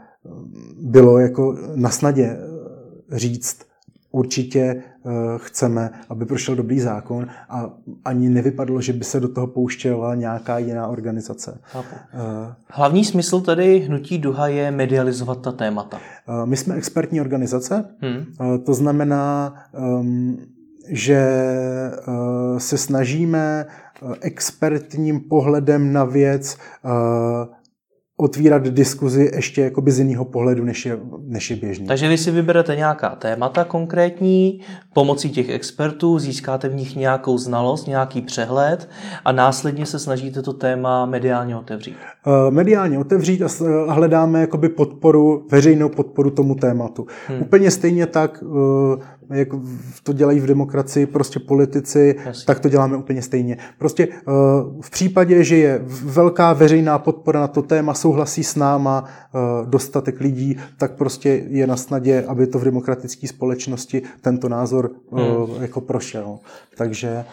bylo 0.80 1.18
jako 1.18 1.56
na 1.74 1.90
snadě 1.90 2.24
eh, 2.24 3.18
říct, 3.18 3.69
určitě 4.10 4.60
eh, 4.60 5.10
chceme, 5.36 5.90
aby 6.08 6.26
prošel 6.26 6.56
dobrý 6.56 6.80
zákon 6.80 7.26
a 7.48 7.70
ani 8.04 8.28
nevypadlo, 8.28 8.80
že 8.80 8.92
by 8.92 9.04
se 9.04 9.20
do 9.20 9.28
toho 9.28 9.46
pouštěla 9.46 10.14
nějaká 10.14 10.58
jiná 10.58 10.86
organizace. 10.86 11.58
Chápu. 11.62 11.94
Eh, 11.94 12.54
Hlavní 12.68 13.04
smysl 13.04 13.40
tedy 13.40 13.78
Hnutí 13.78 14.18
Duha 14.18 14.48
je 14.48 14.70
medializovat 14.70 15.42
ta 15.42 15.52
témata. 15.52 15.98
Eh, 15.98 16.46
my 16.46 16.56
jsme 16.56 16.74
expertní 16.74 17.20
organizace, 17.20 17.84
hmm. 18.00 18.24
to 18.64 18.74
znamená, 18.74 19.54
ehm, 19.74 20.36
že 20.88 21.20
se 22.58 22.78
snažíme 22.78 23.66
expertním 24.20 25.20
pohledem 25.20 25.92
na 25.92 26.04
věc 26.04 26.56
otvírat 28.20 28.62
diskuzi 28.62 29.30
ještě 29.34 29.62
jakoby 29.62 29.90
z 29.90 29.98
jiného 29.98 30.24
pohledu, 30.24 30.64
než 30.64 30.86
je, 30.86 30.98
než 31.26 31.50
je 31.50 31.56
běžný. 31.56 31.86
Takže 31.86 32.08
vy 32.08 32.18
si 32.18 32.30
vyberete 32.30 32.76
nějaká 32.76 33.08
témata 33.08 33.64
konkrétní, 33.64 34.60
pomocí 34.92 35.30
těch 35.30 35.48
expertů 35.48 36.18
získáte 36.18 36.68
v 36.68 36.74
nich 36.74 36.96
nějakou 36.96 37.38
znalost, 37.38 37.86
nějaký 37.86 38.22
přehled 38.22 38.88
a 39.24 39.32
následně 39.32 39.86
se 39.86 39.98
snažíte 39.98 40.42
to 40.42 40.52
téma 40.52 41.06
mediálně 41.06 41.56
otevřít. 41.56 41.96
Uh, 42.26 42.54
mediálně 42.54 42.98
otevřít 42.98 43.42
a 43.42 43.92
hledáme 43.92 44.40
jakoby 44.40 44.68
podporu, 44.68 45.46
veřejnou 45.50 45.88
podporu 45.88 46.30
tomu 46.30 46.54
tématu. 46.54 47.06
Hmm. 47.28 47.42
Úplně 47.42 47.70
stejně 47.70 48.06
tak 48.06 48.42
uh, 48.42 49.02
jak 49.30 49.48
to 50.02 50.12
dělají 50.12 50.40
v 50.40 50.46
demokracii 50.46 51.06
prostě 51.06 51.40
politici, 51.40 52.16
Jasně. 52.26 52.44
tak 52.46 52.60
to 52.60 52.68
děláme 52.68 52.96
úplně 52.96 53.22
stejně. 53.22 53.58
Prostě 53.78 54.08
eh, 54.12 54.22
v 54.80 54.90
případě, 54.90 55.44
že 55.44 55.56
je 55.56 55.80
velká 56.04 56.52
veřejná 56.52 56.98
podpora 56.98 57.40
na 57.40 57.48
to 57.48 57.62
téma, 57.62 57.94
souhlasí 57.94 58.44
s 58.44 58.56
náma 58.56 59.04
eh, 59.04 59.38
dostatek 59.66 60.20
lidí, 60.20 60.56
tak 60.78 60.92
prostě 60.92 61.42
je 61.48 61.66
na 61.66 61.76
snadě, 61.76 62.24
aby 62.28 62.46
to 62.46 62.58
v 62.58 62.64
demokratické 62.64 63.28
společnosti 63.28 64.02
tento 64.20 64.48
názor 64.48 64.90
eh, 64.94 65.22
hmm. 65.22 65.62
jako 65.62 65.80
prošel. 65.80 66.38
Takže 66.76 67.24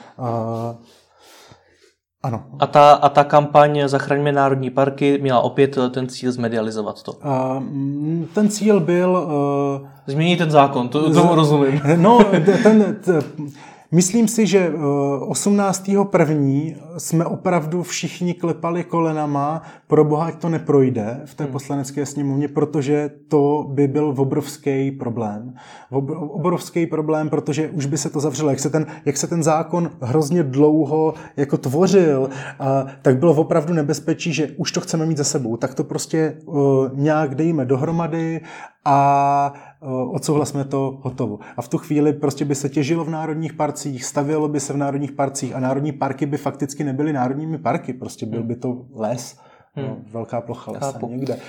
ano. 2.27 2.43
A 2.59 2.67
ta, 2.67 2.91
a 2.91 3.09
ta 3.09 3.23
kampaň 3.23 3.81
Zachraňme 3.85 4.31
národní 4.31 4.69
parky 4.69 5.19
měla 5.21 5.39
opět 5.39 5.77
ten 5.91 6.07
cíl 6.07 6.31
zmedializovat 6.31 7.03
to? 7.03 7.13
A, 7.21 7.63
ten 8.33 8.49
cíl 8.49 8.79
byl... 8.79 9.27
Uh, 9.81 9.87
Změnit 10.07 10.37
ten 10.37 10.51
zákon, 10.51 10.89
to, 10.89 11.13
tomu 11.13 11.35
rozumím. 11.35 11.81
No, 11.95 12.23
ten, 12.63 12.95
ten, 13.03 13.21
Myslím 13.91 14.28
si, 14.28 14.47
že 14.47 14.69
18.1. 14.69 16.76
Eh, 16.76 17.00
jsme 17.00 17.26
opravdu 17.26 17.84
všichni 17.84 18.34
klepali 18.34 18.84
kolenama, 18.84 19.62
pro 19.88 20.06
boha, 20.06 20.32
to 20.32 20.50
neprojde 20.50 21.21
v 21.26 21.36
té 21.36 21.43
hmm. 21.43 21.54
poslanecké 21.54 22.06
sněmovně, 22.06 22.47
protože 22.47 23.10
to 23.28 23.67
by 23.69 23.88
byl 23.88 24.13
obrovský 24.17 24.91
problém. 24.91 25.54
Obrovský 26.30 26.88
problém, 26.88 27.30
protože 27.30 27.69
už 27.69 27.86
by 27.86 27.97
se 27.97 28.10
to 28.10 28.19
zavřelo. 28.19 28.50
Jak 28.50 28.60
se 28.60 28.69
ten, 28.69 28.86
jak 29.06 29.17
se 29.17 29.28
ten 29.28 29.43
zákon 29.43 29.91
hrozně 30.02 30.43
dlouho 30.43 31.13
jako 31.38 31.58
tvořil, 31.58 32.30
a, 32.60 32.86
tak 33.02 33.17
bylo 33.17 33.34
opravdu 33.34 33.73
nebezpečí, 33.73 34.34
že 34.34 34.52
už 34.58 34.71
to 34.71 34.82
chceme 34.82 35.06
mít 35.06 35.17
za 35.17 35.23
sebou. 35.23 35.58
Tak 35.58 35.73
to 35.73 35.84
prostě 35.84 36.38
uh, 36.45 36.89
nějak 36.93 37.36
dejme 37.36 37.65
dohromady 37.65 38.41
a 38.86 39.54
odsouhlasme 40.11 40.65
to, 40.65 40.99
hotovo. 41.01 41.39
A 41.57 41.61
v 41.61 41.67
tu 41.67 41.77
chvíli 41.77 42.13
prostě 42.13 42.45
by 42.45 42.55
se 42.55 42.69
těžilo 42.69 43.03
v 43.03 43.09
národních 43.09 43.53
parcích, 43.53 44.05
stavělo 44.05 44.47
by 44.47 44.59
se 44.59 44.73
v 44.73 44.77
národních 44.77 45.11
parcích 45.11 45.55
a 45.55 45.59
národní 45.59 45.91
parky 45.91 46.25
by 46.25 46.37
fakticky 46.37 46.83
nebyly 46.83 47.13
národními 47.13 47.57
parky, 47.57 47.93
prostě 47.93 48.25
byl 48.25 48.43
by 48.43 48.55
to 48.55 48.85
les, 48.95 49.37
hmm. 49.73 49.87
no, 49.87 49.97
velká 50.11 50.41
plocha 50.41 50.71
lesa 50.71 50.91
Chápu. 50.91 51.07
někde. 51.07 51.39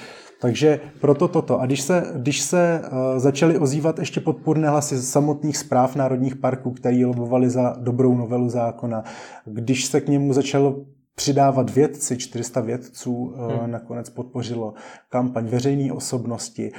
Takže 0.40 0.80
proto 1.00 1.28
toto. 1.28 1.60
A 1.60 1.66
když 1.66 1.80
se, 1.80 2.12
když 2.16 2.40
se 2.40 2.82
uh, 2.82 3.18
začaly 3.18 3.58
ozývat 3.58 3.98
ještě 3.98 4.20
podpůrné 4.20 4.68
hlasy 4.68 5.02
samotných 5.02 5.56
zpráv 5.56 5.96
národních 5.96 6.36
parků, 6.36 6.70
které 6.70 7.06
lobovali 7.06 7.50
za 7.50 7.76
dobrou 7.78 8.14
novelu 8.14 8.48
zákona, 8.48 9.04
když 9.44 9.84
se 9.84 10.00
k 10.00 10.08
němu 10.08 10.32
začalo 10.32 10.84
přidávat 11.14 11.70
vědci, 11.70 12.16
400 12.16 12.60
vědců 12.60 13.14
uh, 13.14 13.52
hmm. 13.52 13.70
nakonec 13.70 14.10
podpořilo 14.10 14.74
kampaň 15.08 15.46
veřejné 15.46 15.92
osobnosti, 15.92 16.72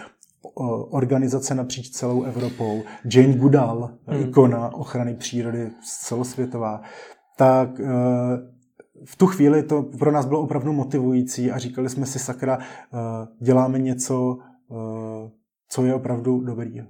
organizace 0.90 1.56
napříč 1.56 1.90
celou 1.90 2.24
Evropou, 2.24 2.84
Jane 3.14 3.34
Goodall, 3.34 3.90
hmm. 4.08 4.22
ikona 4.22 4.74
ochrany 4.74 5.16
přírody 5.16 5.72
celosvětová, 6.06 6.82
tak 7.38 7.80
eh, 7.80 7.86
v 9.06 9.16
tu 9.16 9.28
chvíli 9.28 9.64
to 9.64 9.84
pro 9.84 10.12
nás 10.12 10.26
bylo 10.26 10.42
opravdu 10.42 10.74
motivující 10.74 11.52
a 11.52 11.58
říkali 11.58 11.90
jsme 11.90 12.06
si, 12.06 12.20
sakra, 12.20 12.60
eh, 12.60 12.98
děláme 13.40 13.80
něco, 13.80 14.38
eh, 14.72 15.30
co 15.70 15.86
je 15.86 15.94
opravdu 15.94 16.42
dobrý. 16.42 16.82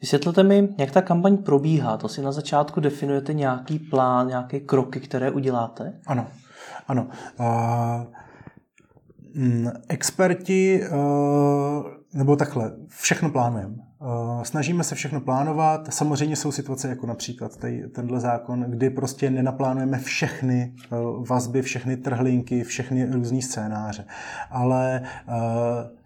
Vysvětlete 0.00 0.42
mi, 0.42 0.68
jak 0.78 0.90
ta 0.90 1.02
kampaň 1.02 1.36
probíhá. 1.36 1.96
To 1.96 2.08
si 2.08 2.22
na 2.22 2.32
začátku 2.32 2.80
definujete 2.80 3.34
nějaký 3.34 3.78
plán, 3.78 4.28
nějaké 4.28 4.60
kroky, 4.60 5.00
které 5.00 5.30
uděláte? 5.30 6.00
Ano, 6.06 6.26
ano. 6.88 7.08
Uh, 7.40 8.04
experti 9.88 10.80
uh, 10.92 11.95
nebo 12.16 12.36
takhle, 12.36 12.72
všechno 12.88 13.30
plánujeme. 13.30 13.74
Eh, 14.02 14.44
snažíme 14.44 14.84
se 14.84 14.94
všechno 14.94 15.20
plánovat. 15.20 15.94
Samozřejmě 15.94 16.36
jsou 16.36 16.52
situace 16.52 16.88
jako 16.88 17.06
například 17.06 17.56
tady, 17.56 17.88
tenhle 17.88 18.20
zákon, 18.20 18.60
kdy 18.68 18.90
prostě 18.90 19.30
nenaplánujeme 19.30 19.98
všechny 19.98 20.74
eh, 20.84 20.96
vazby, 21.28 21.62
všechny 21.62 21.96
trhlinky, 21.96 22.64
všechny 22.64 23.12
různý 23.12 23.42
scénáře. 23.42 24.04
Ale 24.50 25.02
eh, 25.28 25.96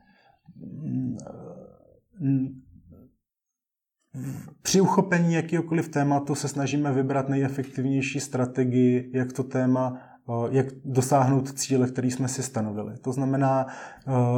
při 4.63 4.81
uchopení 4.81 5.35
jakýkoliv 5.35 5.89
tématu 5.89 6.35
se 6.35 6.49
snažíme 6.49 6.93
vybrat 6.93 7.29
nejefektivnější 7.29 8.21
strategii, 8.21 9.11
jak 9.15 9.33
to 9.33 9.43
téma 9.43 10.10
jak 10.51 10.67
dosáhnout 10.85 11.53
cíle, 11.53 11.89
který 11.89 12.11
jsme 12.11 12.29
si 12.29 12.43
stanovili. 12.43 12.99
To 12.99 13.13
znamená, 13.13 13.67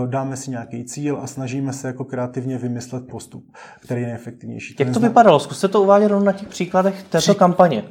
dáme 0.07 0.37
si 0.37 0.51
nějaký 0.51 0.85
cíl 0.85 1.19
a 1.23 1.27
snažíme 1.27 1.73
se 1.73 1.87
jako 1.87 2.05
kreativně 2.05 2.59
vymyslet 2.59 3.07
postup, 3.07 3.45
který 3.81 4.01
je 4.01 4.07
nejefektivnější. 4.07 4.77
Jak 4.79 4.91
to 4.95 5.01
vypadalo? 5.01 5.41
Zkuste 5.41 5.69
to 5.69 5.83
uvádět 5.83 6.13
na 6.13 6.33
těch 6.33 6.49
příkladech 6.49 7.03
této 7.03 7.19
Pří... 7.19 7.35
kampaně. 7.35 7.85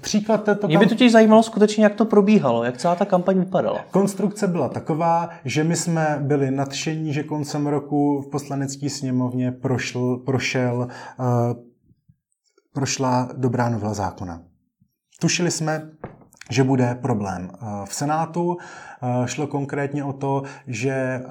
Příklad 0.00 0.44
této 0.44 0.66
Mě 0.66 0.78
by 0.78 0.86
totiž 0.86 1.12
zajímalo 1.12 1.42
skutečně, 1.42 1.84
jak 1.84 1.94
to 1.94 2.04
probíhalo, 2.04 2.64
jak 2.64 2.76
celá 2.76 2.94
ta 2.94 3.04
kampaň 3.04 3.38
vypadala. 3.38 3.84
Konstrukce 3.90 4.46
byla 4.46 4.68
taková, 4.68 5.30
že 5.44 5.64
my 5.64 5.76
jsme 5.76 6.18
byli 6.20 6.50
nadšení, 6.50 7.12
že 7.12 7.22
koncem 7.22 7.66
roku 7.66 8.20
v 8.20 8.30
poslanecké 8.30 8.90
sněmovně 8.90 9.52
prošel, 9.52 10.16
prošel, 10.16 10.88
prošla 12.74 13.28
dobrá 13.36 13.68
novela 13.68 13.94
zákona. 13.94 14.42
Tušili 15.20 15.50
jsme, 15.50 15.90
že 16.50 16.64
bude 16.64 16.94
problém. 16.94 17.50
Eh, 17.52 17.86
v 17.86 17.94
Senátu 17.94 18.56
eh, 18.56 19.28
šlo 19.28 19.46
konkrétně 19.46 20.04
o 20.04 20.12
to, 20.12 20.42
že 20.66 20.90
eh, 20.90 21.22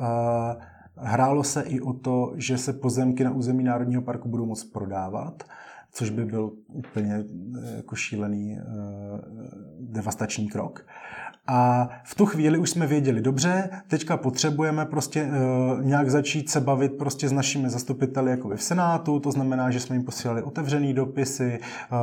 hrálo 0.98 1.44
se 1.44 1.62
i 1.62 1.82
o 1.82 1.94
to, 1.94 2.34
že 2.36 2.58
se 2.58 2.74
pozemky 2.74 3.24
na 3.24 3.32
území 3.32 3.64
Národního 3.64 4.02
parku 4.02 4.30
budou 4.30 4.46
moct 4.46 4.64
prodávat, 4.64 5.44
což 5.96 6.10
by 6.10 6.26
byl 6.26 6.52
úplně 6.68 7.24
jako 7.76 7.96
šílený 7.96 8.58
devastační 9.80 10.50
krok. 10.50 10.86
A 11.48 11.90
v 12.04 12.16
tu 12.16 12.26
chvíli 12.26 12.58
už 12.58 12.70
jsme 12.70 12.88
věděli, 12.88 13.22
dobře, 13.22 13.70
teďka 13.88 14.18
potřebujeme 14.18 14.86
prostě 14.86 15.24
uh, 15.24 15.84
nějak 15.84 16.10
začít 16.10 16.50
se 16.50 16.62
bavit 16.62 16.98
prostě 16.98 17.30
s 17.30 17.32
našimi 17.32 17.70
zastupiteli 17.70 18.32
jako 18.32 18.50
v 18.50 18.64
Senátu, 18.64 19.20
to 19.20 19.32
znamená, 19.32 19.72
že 19.72 19.80
jsme 19.80 19.96
jim 19.96 20.06
posílali 20.06 20.44
otevřený 20.44 20.94
dopisy, 20.94 21.60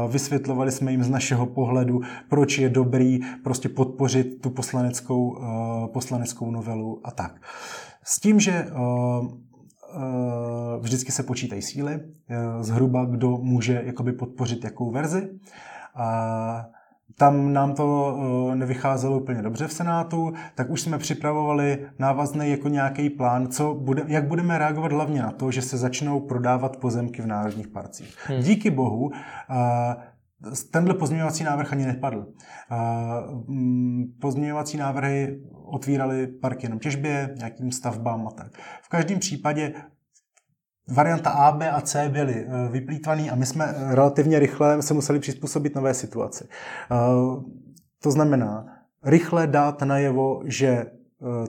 vysvětlovali 0.08 0.72
jsme 0.72 0.90
jim 0.90 1.04
z 1.04 1.08
našeho 1.08 1.46
pohledu, 1.46 2.00
proč 2.28 2.58
je 2.58 2.68
dobrý 2.68 3.20
prostě 3.44 3.68
podpořit 3.68 4.40
tu 4.40 4.50
poslaneckou, 4.50 5.38
poslaneckou 5.92 6.50
novelu 6.50 7.00
a 7.04 7.10
tak. 7.10 7.40
S 8.02 8.20
tím, 8.20 8.40
že 8.40 8.66
vždycky 10.80 11.12
se 11.12 11.22
počítají 11.22 11.62
síly, 11.62 12.00
zhruba 12.60 13.04
kdo 13.04 13.38
může 13.38 13.82
jakoby 13.84 14.12
podpořit 14.12 14.64
jakou 14.64 14.90
verzi. 14.90 15.28
A 15.94 16.66
tam 17.18 17.52
nám 17.52 17.74
to 17.74 18.16
eh, 18.52 18.56
nevycházelo 18.56 19.18
úplně 19.18 19.42
dobře 19.42 19.66
v 19.66 19.72
Senátu, 19.72 20.32
tak 20.54 20.70
už 20.70 20.80
jsme 20.80 20.98
připravovali 20.98 21.86
návazný 21.98 22.50
jako 22.50 22.68
nějaký 22.68 23.10
plán, 23.10 23.48
co 23.48 23.74
bude, 23.74 24.02
jak 24.06 24.28
budeme 24.28 24.58
reagovat 24.58 24.92
hlavně 24.92 25.22
na 25.22 25.30
to, 25.30 25.50
že 25.50 25.62
se 25.62 25.76
začnou 25.76 26.20
prodávat 26.20 26.76
pozemky 26.76 27.22
v 27.22 27.26
národních 27.26 27.68
parcích. 27.68 28.16
Hmm. 28.26 28.42
Díky 28.42 28.70
bohu 28.70 29.10
eh, 29.14 29.96
tenhle 30.70 30.94
pozměňovací 30.94 31.44
návrh 31.44 31.72
ani 31.72 31.86
nepadl. 31.86 32.26
Mm, 33.48 34.04
pozměňovací 34.20 34.76
návrhy 34.76 35.40
otvíraly 35.52 36.26
parky 36.26 36.66
jenom 36.66 36.78
těžbě, 36.78 37.34
nějakým 37.38 37.72
stavbám 37.72 38.28
a 38.28 38.30
tak. 38.30 38.52
V 38.82 38.88
každém 38.88 39.18
případě 39.18 39.74
varianta 40.88 41.30
A, 41.30 41.52
B 41.52 41.70
a 41.70 41.80
C 41.80 42.08
byly 42.08 42.46
eh, 42.46 42.68
vyplýtvaný 42.68 43.30
a 43.30 43.34
my 43.34 43.46
jsme 43.46 43.74
relativně 43.88 44.38
rychle 44.38 44.82
se 44.82 44.94
museli 44.94 45.20
přizpůsobit 45.20 45.74
nové 45.74 45.94
situaci. 45.94 46.48
To 48.02 48.10
znamená, 48.10 48.66
rychle 49.04 49.46
dát 49.46 49.82
najevo, 49.82 50.40
že 50.44 50.86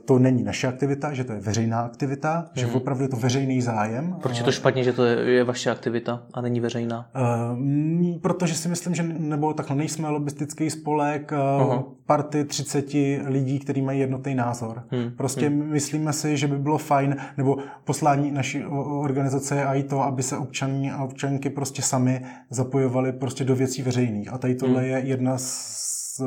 to 0.06 0.20
není 0.20 0.44
naše 0.44 0.68
aktivita, 0.68 1.14
že 1.14 1.24
to 1.24 1.34
je 1.34 1.40
veřejná 1.40 1.82
aktivita, 1.82 2.34
hmm. 2.34 2.48
že 2.54 2.66
mhm. 2.66 2.76
opravdu 2.76 3.04
je 3.04 3.10
to 3.10 3.18
veřejný 3.18 3.62
zájem. 3.62 4.16
Proč 4.22 4.38
je 4.38 4.44
to 4.44 4.52
špatně, 4.52 4.84
že 4.84 4.94
to 4.94 5.06
je 5.06 5.44
vaše 5.44 5.72
aktivita 5.72 6.24
a 6.34 6.42
není 6.42 6.60
veřejná? 6.60 7.10
Uh, 7.54 8.20
protože 8.22 8.56
si 8.56 8.70
myslím, 8.70 8.96
že 8.96 9.04
nebo 9.04 9.54
takhle 9.54 9.76
nejsme 9.76 10.10
lobistický 10.10 10.70
spolek 10.70 11.32
uh, 11.66 11.82
party 12.06 12.46
30 12.46 12.94
lidí, 13.26 13.60
kteří 13.60 13.82
mají 13.82 14.00
jednotný 14.00 14.36
názor. 14.36 14.84
Hmm. 14.92 15.12
Prostě 15.12 15.48
hmm. 15.48 15.70
myslíme 15.70 16.14
si, 16.14 16.38
že 16.38 16.48
by 16.48 16.58
bylo 16.58 16.78
fajn, 16.78 17.16
nebo 17.38 17.58
poslání 17.84 18.32
naší 18.32 18.66
organizace 19.02 19.56
je 19.56 19.66
i 19.66 19.84
to, 19.84 20.02
aby 20.02 20.24
se 20.24 20.38
občaní 20.38 20.92
a 20.92 21.04
občanky 21.04 21.50
prostě 21.50 21.82
sami 21.82 22.26
zapojovali 22.50 23.12
prostě 23.12 23.44
do 23.44 23.56
věcí 23.56 23.82
veřejných. 23.82 24.34
A 24.34 24.38
tady 24.38 24.56
tohle 24.56 24.82
hmm. 24.82 24.90
je 24.90 25.00
jedna 25.00 25.38
z 25.38 26.22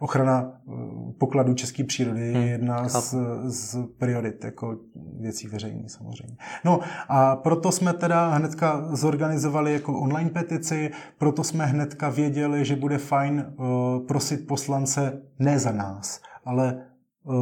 ochrana 0.00 0.52
pokladů 1.20 1.54
české 1.54 1.84
přírody 1.84 2.20
je 2.20 2.32
hmm. 2.32 2.48
jedna 2.48 2.88
z, 2.88 3.14
z 3.44 3.78
priorit 3.98 4.44
jako 4.44 4.78
věcí 5.20 5.48
veřejných 5.48 5.90
samozřejmě. 5.90 6.36
No 6.64 6.80
a 7.08 7.36
proto 7.36 7.72
jsme 7.72 7.92
teda 7.92 8.28
hnedka 8.28 8.88
zorganizovali 8.96 9.72
jako 9.72 9.98
online 9.98 10.30
petici, 10.30 10.90
proto 11.18 11.44
jsme 11.44 11.66
hnedka 11.66 12.08
věděli, 12.08 12.64
že 12.64 12.76
bude 12.76 12.98
fajn 12.98 13.46
uh, 13.56 13.66
prosit 14.06 14.46
poslance 14.46 15.22
ne 15.38 15.58
za 15.58 15.72
nás, 15.72 16.20
ale 16.44 16.82
uh, 17.24 17.34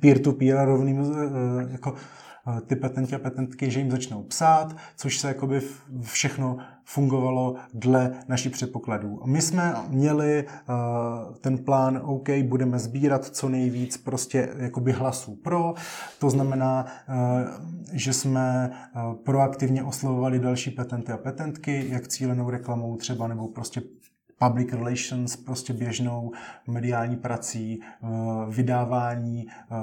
peer-to-peer 0.00 0.56
a 0.56 0.64
rovným 0.64 1.00
uh, 1.00 1.06
jako 1.72 1.94
ty 2.66 2.76
petenti 2.76 3.14
a 3.14 3.18
petentky, 3.18 3.70
že 3.70 3.80
jim 3.80 3.90
začnou 3.90 4.22
psát, 4.22 4.76
což 4.96 5.18
se 5.18 5.28
jakoby 5.28 5.60
všechno 6.02 6.58
fungovalo 6.84 7.54
dle 7.74 8.12
našich 8.28 8.52
předpokladů. 8.52 9.20
My 9.24 9.42
jsme 9.42 9.74
měli 9.88 10.46
ten 11.40 11.58
plán, 11.58 12.00
OK, 12.04 12.28
budeme 12.42 12.78
sbírat 12.78 13.24
co 13.24 13.48
nejvíc 13.48 13.96
prostě 13.96 14.48
jakoby 14.56 14.92
hlasů 14.92 15.36
pro, 15.36 15.74
to 16.18 16.30
znamená, 16.30 16.86
že 17.92 18.12
jsme 18.12 18.70
proaktivně 19.24 19.84
oslovovali 19.84 20.38
další 20.38 20.70
petenty 20.70 21.12
a 21.12 21.16
petentky, 21.16 21.86
jak 21.88 22.08
cílenou 22.08 22.50
reklamou 22.50 22.96
třeba, 22.96 23.28
nebo 23.28 23.48
prostě 23.48 23.82
public 24.48 24.72
relations 24.72 25.36
prostě 25.36 25.72
běžnou 25.72 26.32
mediální 26.66 27.16
prací, 27.16 27.80
eh, 27.82 28.06
vydávání 28.48 29.46
eh, 29.48 29.74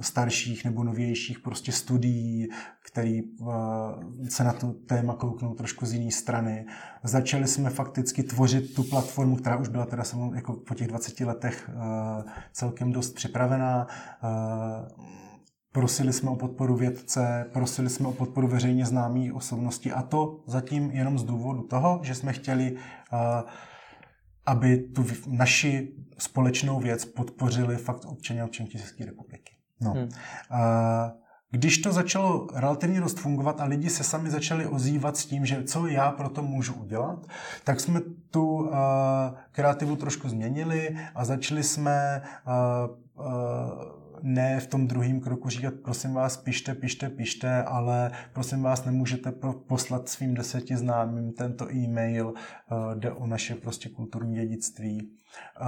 starších 0.00 0.64
nebo 0.64 0.84
novějších 0.84 1.38
prostě 1.38 1.72
studií, 1.72 2.48
který 2.86 3.20
eh, 3.20 4.30
se 4.30 4.44
na 4.44 4.52
to 4.52 4.72
téma 4.72 5.14
kouknou 5.14 5.54
trošku 5.54 5.86
z 5.86 5.92
jiné 5.92 6.10
strany. 6.10 6.66
Začali 7.02 7.46
jsme 7.46 7.70
fakticky 7.70 8.22
tvořit 8.22 8.74
tu 8.74 8.82
platformu, 8.82 9.36
která 9.36 9.56
už 9.56 9.68
byla 9.68 9.86
teda 9.86 10.02
jako 10.34 10.52
po 10.52 10.74
těch 10.74 10.86
20 10.86 11.20
letech 11.20 11.70
celkem 12.52 12.92
dost 12.92 13.14
připravená. 13.14 13.86
Prosili 15.72 16.12
jsme 16.12 16.30
o 16.30 16.36
podporu 16.36 16.76
vědce, 16.76 17.46
prosili 17.52 17.90
jsme 17.90 18.08
o 18.08 18.12
podporu 18.12 18.48
veřejně 18.48 18.86
známých 18.86 19.34
osobností 19.34 19.92
a 19.92 20.02
to 20.02 20.40
zatím 20.46 20.90
jenom 20.90 21.18
z 21.18 21.24
důvodu 21.24 21.62
toho, 21.62 22.00
že 22.02 22.14
jsme 22.14 22.32
chtěli 22.32 22.72
uh, 22.72 23.18
aby 24.46 24.78
tu 24.78 25.06
naši 25.26 25.92
společnou 26.18 26.80
věc 26.80 27.04
podpořili 27.04 27.76
fakt 27.76 28.04
občané 28.04 28.42
a 28.42 28.44
občanky 28.44 28.78
České 28.78 29.04
republiky. 29.04 29.52
No. 29.80 29.92
Hmm. 29.92 30.08
A 30.50 31.12
když 31.50 31.78
to 31.78 31.92
začalo 31.92 32.46
relativně 32.54 33.00
dost 33.00 33.18
fungovat 33.18 33.60
a 33.60 33.64
lidi 33.64 33.90
se 33.90 34.04
sami 34.04 34.30
začali 34.30 34.66
ozývat 34.66 35.16
s 35.16 35.26
tím, 35.26 35.46
že 35.46 35.64
co 35.64 35.86
já 35.86 36.10
pro 36.10 36.28
to 36.28 36.42
můžu 36.42 36.74
udělat, 36.74 37.26
tak 37.64 37.80
jsme 37.80 38.00
tu 38.30 38.56
uh, 38.56 38.70
kreativu 39.50 39.96
trošku 39.96 40.28
změnili 40.28 40.96
a 41.14 41.24
začali 41.24 41.62
jsme 41.62 42.22
uh, 42.46 43.26
uh, 43.26 44.01
ne 44.22 44.60
v 44.60 44.66
tom 44.66 44.86
druhém 44.86 45.20
kroku 45.20 45.48
říkat, 45.48 45.74
prosím 45.84 46.14
vás, 46.14 46.36
pište, 46.36 46.74
pište, 46.74 47.08
pište, 47.08 47.62
ale 47.62 48.10
prosím 48.32 48.62
vás, 48.62 48.84
nemůžete 48.84 49.32
poslat 49.68 50.08
svým 50.08 50.34
deseti 50.34 50.76
známým 50.76 51.32
tento 51.32 51.72
e-mail, 51.72 52.26
uh, 52.26 52.94
jde 52.94 53.12
o 53.12 53.26
naše 53.26 53.54
prostě 53.54 53.88
kulturní 53.88 54.34
dědictví. 54.34 55.10
Uh, 55.60 55.66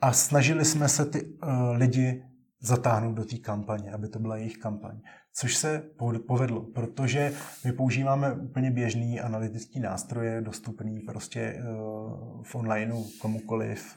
a 0.00 0.12
snažili 0.12 0.64
jsme 0.64 0.88
se 0.88 1.06
ty 1.06 1.24
uh, 1.24 1.50
lidi 1.76 2.24
zatáhnout 2.60 3.14
do 3.14 3.24
té 3.24 3.36
kampaně, 3.36 3.92
aby 3.92 4.08
to 4.08 4.18
byla 4.18 4.36
jejich 4.36 4.56
kampaň. 4.56 5.00
Což 5.36 5.56
se 5.56 5.82
povedlo, 6.26 6.62
protože 6.62 7.32
my 7.64 7.72
používáme 7.72 8.32
úplně 8.32 8.70
běžný 8.70 9.20
analytický 9.20 9.80
nástroje, 9.80 10.40
dostupný 10.40 11.00
prostě 11.00 11.62
v 12.42 12.54
onlineu 12.54 13.04
komukoliv, 13.20 13.96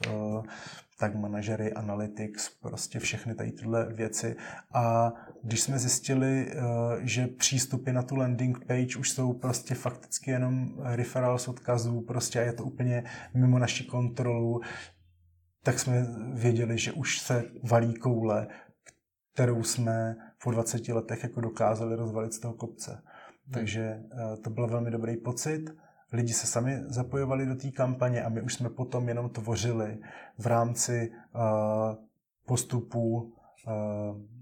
tak 0.98 1.14
manažery, 1.14 1.72
analytics, 1.72 2.48
prostě 2.48 2.98
všechny 2.98 3.34
tady 3.34 3.52
tyhle 3.52 3.92
věci. 3.92 4.36
A 4.72 5.12
když 5.42 5.60
jsme 5.60 5.78
zjistili, 5.78 6.46
eh, 6.50 6.60
že 7.00 7.26
přístupy 7.26 7.92
na 7.92 8.02
tu 8.02 8.16
landing 8.16 8.64
page 8.66 8.98
už 8.98 9.10
jsou 9.10 9.32
prostě 9.32 9.74
fakticky 9.74 10.30
jenom 10.30 10.68
referrals 10.82 11.48
odkazů, 11.48 12.00
prostě 12.00 12.40
a 12.40 12.42
je 12.42 12.52
to 12.52 12.64
úplně 12.64 13.04
mimo 13.34 13.58
naši 13.58 13.84
kontrolu, 13.84 14.60
tak 15.62 15.78
jsme 15.78 16.06
věděli, 16.34 16.78
že 16.78 16.92
už 16.92 17.18
se 17.18 17.44
valí 17.62 17.94
koule, 17.94 18.46
kterou 19.34 19.62
jsme 19.62 20.16
po 20.44 20.50
20 20.50 20.88
letech 20.88 21.22
jako 21.22 21.40
dokázali 21.40 21.96
rozvalit 21.96 22.32
z 22.32 22.38
toho 22.38 22.54
kopce. 22.54 22.92
Hmm. 22.92 23.52
Takže 23.52 23.80
eh, 23.82 24.36
to 24.36 24.50
byl 24.50 24.66
velmi 24.66 24.90
dobrý 24.90 25.16
pocit 25.16 25.64
lidi 26.12 26.32
se 26.32 26.46
sami 26.46 26.82
zapojovali 26.86 27.46
do 27.46 27.54
té 27.54 27.70
kampaně 27.70 28.24
a 28.24 28.28
my 28.28 28.42
už 28.42 28.54
jsme 28.54 28.70
potom 28.70 29.08
jenom 29.08 29.30
tvořili 29.30 29.98
v 30.38 30.46
rámci 30.46 31.12
uh, 31.34 31.40
postupů, 32.46 33.16
uh, 33.16 33.32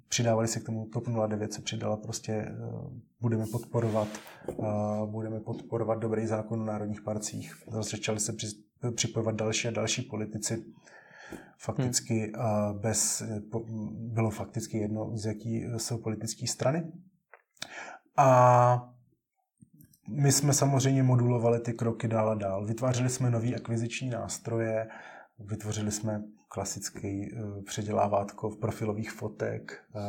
přidávali 0.08 0.48
se 0.48 0.60
k 0.60 0.64
tomu 0.64 0.86
TOP 0.86 1.04
09 1.28 1.52
se 1.52 1.62
přidala 1.62 1.96
prostě, 1.96 2.46
uh, 2.72 2.92
budeme 3.20 3.46
podporovat, 3.52 4.08
uh, 4.56 4.66
budeme 5.10 5.40
podporovat 5.40 5.98
dobrý 5.98 6.26
zákon 6.26 6.60
o 6.60 6.64
národních 6.64 7.02
parcích. 7.02 7.54
Začali 7.80 8.20
se 8.20 8.32
při, 8.32 8.46
připojovat 8.94 9.34
další 9.34 9.68
a 9.68 9.70
další 9.70 10.02
politici. 10.02 10.64
Fakticky 11.58 12.32
hmm. 12.36 12.78
bez, 12.78 13.22
bylo 13.92 14.30
fakticky 14.30 14.78
jedno, 14.78 15.10
z 15.14 15.26
jaký 15.26 15.64
jsou 15.76 15.98
politické 15.98 16.46
strany. 16.46 16.92
A 18.16 18.95
my 20.08 20.32
jsme 20.32 20.52
samozřejmě 20.52 21.02
modulovali 21.02 21.60
ty 21.60 21.72
kroky 21.72 22.08
dál 22.08 22.30
a 22.30 22.34
dál. 22.34 22.64
Vytvářeli 22.64 23.08
jsme 23.08 23.30
nové 23.30 23.54
akviziční 23.54 24.10
nástroje, 24.10 24.88
vytvořili 25.38 25.92
jsme 25.92 26.22
klasický 26.48 27.32
uh, 27.32 27.64
předělávátko 27.64 28.50
v 28.50 28.58
profilových 28.58 29.12
fotek, 29.12 29.84
uh, 29.94 30.02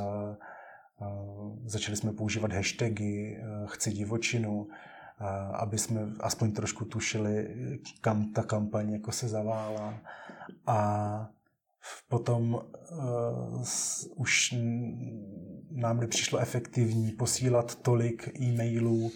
uh, 1.07 1.57
začali 1.65 1.97
jsme 1.97 2.13
používat 2.13 2.53
hashtagy 2.53 3.43
chci 3.65 3.91
divočinu, 3.91 4.67
aby 5.53 5.77
jsme 5.77 6.01
aspoň 6.19 6.51
trošku 6.51 6.85
tušili, 6.85 7.55
kam 8.01 8.33
ta 8.33 8.43
kampaň 8.43 8.91
jako 8.91 9.11
se 9.11 9.27
zavála. 9.27 9.93
A 10.67 11.29
potom 12.07 12.61
už 14.15 14.55
nám 15.71 15.99
nepřišlo 15.99 16.39
efektivní 16.39 17.11
posílat 17.11 17.75
tolik 17.75 18.41
e-mailů, 18.41 19.11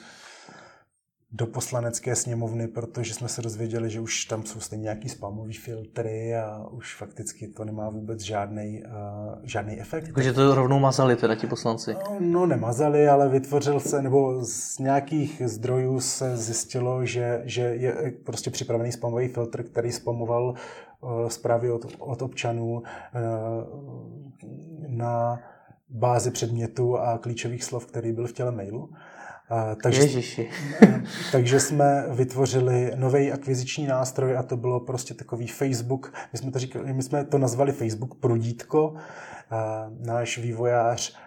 do 1.33 1.47
poslanecké 1.47 2.15
sněmovny, 2.15 2.67
protože 2.67 3.13
jsme 3.13 3.27
se 3.27 3.41
dozvěděli, 3.41 3.89
že 3.89 3.99
už 3.99 4.25
tam 4.25 4.43
jsou 4.43 4.59
stejně 4.59 4.83
nějaký 4.83 5.09
spamový 5.09 5.53
filtry 5.53 6.35
a 6.35 6.65
už 6.71 6.95
fakticky 6.95 7.47
to 7.47 7.65
nemá 7.65 7.89
vůbec 7.89 8.21
žádný, 8.21 8.83
uh, 8.85 9.35
žádný 9.43 9.81
efekt. 9.81 10.11
Takže 10.15 10.33
to 10.33 10.55
rovnou 10.55 10.79
mazali 10.79 11.15
teda 11.15 11.35
ti 11.35 11.47
poslanci? 11.47 11.93
No, 11.93 12.17
no 12.19 12.45
nemazali, 12.45 13.07
ale 13.07 13.29
vytvořil 13.29 13.79
se, 13.79 14.01
nebo 14.01 14.45
z 14.45 14.79
nějakých 14.79 15.41
zdrojů 15.45 15.99
se 15.99 16.37
zjistilo, 16.37 17.05
že, 17.05 17.41
že 17.45 17.61
je 17.61 18.13
prostě 18.23 18.51
připravený 18.51 18.91
spamový 18.91 19.27
filtr, 19.27 19.63
který 19.63 19.91
spamoval 19.91 20.53
uh, 21.01 21.27
zprávy 21.27 21.71
od, 21.71 21.85
od 21.99 22.21
občanů 22.21 22.71
uh, 22.73 22.83
na 24.87 25.39
bázi 25.89 26.31
předmětu 26.31 26.99
a 26.99 27.17
klíčových 27.17 27.63
slov, 27.63 27.85
který 27.85 28.11
byl 28.11 28.27
v 28.27 28.33
těle 28.33 28.51
mailu. 28.51 28.89
Takže, 29.83 30.01
Ježiši. 30.01 30.49
takže 31.31 31.59
jsme 31.59 32.05
vytvořili 32.09 32.91
nový 32.95 33.31
akviziční 33.31 33.87
nástroj 33.87 34.37
a 34.37 34.43
to 34.43 34.57
bylo 34.57 34.79
prostě 34.79 35.13
takový 35.13 35.47
Facebook. 35.47 36.13
My 36.33 36.39
jsme 36.39 36.51
to, 36.51 36.59
říkali, 36.59 36.93
my 36.93 37.03
jsme 37.03 37.25
to 37.25 37.37
nazvali 37.37 37.71
Facebook 37.71 38.15
Prudítko. 38.15 38.93
Náš 39.99 40.37
vývojář 40.37 41.17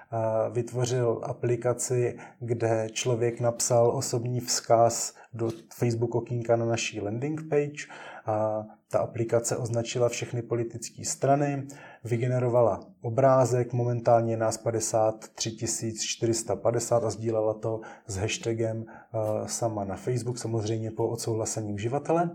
vytvořil 0.53 1.21
aplikaci, 1.23 2.19
kde 2.41 2.89
člověk 2.93 3.41
napsal 3.41 3.91
osobní 3.91 4.41
vzkaz 4.41 5.15
do 5.33 5.51
Facebook 5.75 6.15
okýnka 6.15 6.57
na 6.57 6.65
naší 6.65 7.01
landing 7.01 7.43
page. 7.51 7.87
A 8.27 8.65
ta 8.89 8.99
aplikace 8.99 9.57
označila 9.57 10.09
všechny 10.09 10.43
politické 10.43 11.05
strany, 11.05 11.67
vygenerovala 12.05 12.81
obrázek, 13.03 13.73
momentálně 13.73 14.33
je 14.33 14.37
nás 14.37 14.57
53 14.57 15.57
450 15.99 17.05
a 17.05 17.11
sdílela 17.11 17.55
to 17.55 17.81
s 18.07 18.17
hashtagem 18.17 18.77
uh, 18.79 19.47
sama 19.47 19.85
na 19.85 19.97
Facebook, 19.97 20.39
samozřejmě 20.39 20.91
po 20.91 21.09
odsouhlasení 21.09 21.73
uživatele. 21.73 22.31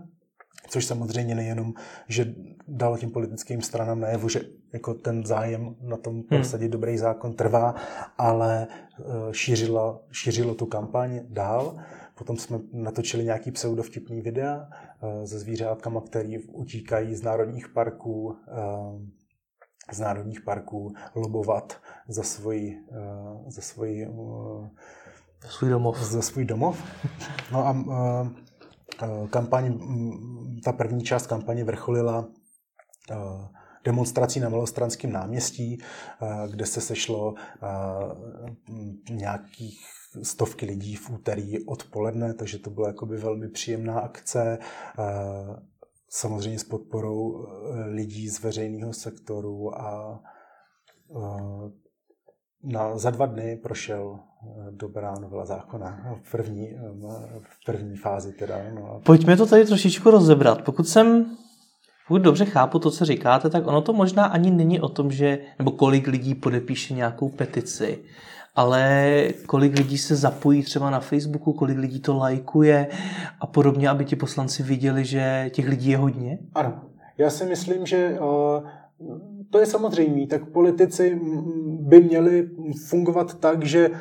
Což 0.68 0.86
samozřejmě 0.86 1.34
nejenom, 1.34 1.74
že 2.08 2.34
dalo 2.68 2.98
tím 2.98 3.10
politickým 3.10 3.62
stranám 3.62 4.00
najevo, 4.00 4.28
že 4.28 4.40
jako 4.72 4.94
ten 4.94 5.26
zájem 5.26 5.76
na 5.80 5.96
tom 5.96 6.14
hmm. 6.14 6.22
prosadit 6.22 6.64
hmm. 6.64 6.72
dobrý 6.72 6.98
zákon 6.98 7.32
trvá, 7.32 7.74
ale 8.18 8.66
uh, 8.98 9.32
šířilo, 9.32 10.00
šířilo 10.12 10.54
tu 10.54 10.66
kampaň 10.66 11.20
dál. 11.28 11.76
Potom 12.20 12.36
jsme 12.36 12.58
natočili 12.72 13.24
nějaký 13.24 13.50
pseudovtipný 13.50 14.20
videa 14.20 14.68
uh, 15.00 15.24
se 15.24 15.38
zvířátkama, 15.38 16.00
který 16.00 16.38
utíkají 16.38 17.14
z 17.14 17.22
národních 17.22 17.68
parků, 17.68 18.24
uh, 18.24 19.02
z 19.92 20.00
národních 20.00 20.40
parků 20.40 20.92
lobovat 21.14 21.80
za 22.08 22.22
svůj, 22.22 22.76
uh, 22.90 23.50
za 23.50 23.62
svůj, 23.62 24.08
za 25.42 25.48
svůj 25.48 25.70
domov. 25.70 25.98
Za 25.98 26.22
svůj 26.22 26.44
domov. 26.44 26.82
No 27.52 27.66
a 27.66 27.76
kampaň, 29.30 29.78
ta 30.64 30.72
první 30.72 31.04
část 31.04 31.26
kampaně 31.26 31.64
vrcholila 31.64 32.28
demonstrací 33.84 34.40
na 34.40 34.48
Malostranském 34.48 35.12
náměstí, 35.12 35.78
kde 36.50 36.66
se 36.66 36.80
sešlo 36.80 37.34
nějakých 39.10 39.80
stovky 40.22 40.66
lidí 40.66 40.96
v 40.96 41.10
úterý 41.10 41.66
odpoledne, 41.66 42.34
takže 42.34 42.58
to 42.58 42.70
byla 42.70 42.88
jakoby 42.88 43.16
velmi 43.16 43.48
příjemná 43.48 44.00
akce. 44.00 44.58
Samozřejmě 46.08 46.58
s 46.58 46.64
podporou 46.64 47.46
lidí 47.86 48.28
z 48.28 48.42
veřejného 48.42 48.92
sektoru 48.92 49.80
a 49.80 50.20
na, 52.62 52.98
za 52.98 53.10
dva 53.10 53.26
dny 53.26 53.56
prošel 53.56 54.18
dobrá 54.70 55.14
novela 55.14 55.44
zákona 55.44 56.16
v 56.22 56.30
první, 56.30 56.68
v 57.40 57.64
první 57.66 57.96
fázi. 57.96 58.32
Teda, 58.32 58.56
no. 58.74 59.00
Pojďme 59.04 59.36
to 59.36 59.46
tady 59.46 59.66
trošičku 59.66 60.10
rozebrat. 60.10 60.62
Pokud 60.64 60.88
jsem 60.88 61.36
pokud 62.10 62.22
dobře 62.22 62.44
chápu 62.44 62.78
to, 62.78 62.90
co 62.90 63.04
říkáte, 63.04 63.50
tak 63.50 63.66
ono 63.66 63.80
to 63.80 63.92
možná 63.92 64.24
ani 64.24 64.50
není 64.50 64.80
o 64.80 64.88
tom, 64.88 65.10
že, 65.10 65.38
nebo 65.58 65.70
kolik 65.70 66.06
lidí 66.06 66.34
podepíše 66.34 66.94
nějakou 66.94 67.28
petici, 67.28 67.98
ale 68.54 69.28
kolik 69.46 69.78
lidí 69.78 69.98
se 69.98 70.16
zapojí 70.16 70.62
třeba 70.62 70.90
na 70.90 71.00
Facebooku, 71.00 71.52
kolik 71.52 71.78
lidí 71.78 72.00
to 72.00 72.16
lajkuje 72.16 72.88
a 73.40 73.46
podobně, 73.46 73.88
aby 73.88 74.04
ti 74.04 74.16
poslanci 74.16 74.62
viděli, 74.62 75.04
že 75.04 75.50
těch 75.54 75.68
lidí 75.68 75.90
je 75.90 75.96
hodně? 75.96 76.38
Ano. 76.54 76.80
Já 77.18 77.30
si 77.30 77.44
myslím, 77.44 77.86
že 77.86 78.18
uh, 78.20 78.68
to 79.50 79.58
je 79.58 79.66
samozřejmé, 79.66 80.26
tak 80.26 80.50
politici 80.50 81.20
by 81.80 82.00
měli 82.00 82.48
fungovat 82.88 83.34
tak, 83.34 83.64
že, 83.64 83.88
uh, 83.88 83.96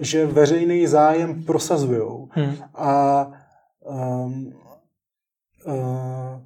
že 0.00 0.26
veřejný 0.26 0.86
zájem 0.86 1.44
prosazují. 1.44 2.28
Hmm. 2.30 2.54
A 2.74 3.26
um, 3.84 4.52
uh, 5.66 6.45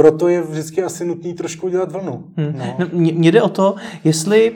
proto 0.00 0.28
je 0.28 0.42
vždycky 0.42 0.82
asi 0.82 1.04
nutný 1.04 1.34
trošku 1.34 1.68
dělat 1.68 1.92
vlnu. 1.92 2.24
Hmm. 2.36 2.54
No. 2.58 2.76
no 2.78 2.86
mně 2.92 3.32
jde 3.32 3.42
o 3.42 3.48
to, 3.48 3.74
jestli 4.04 4.52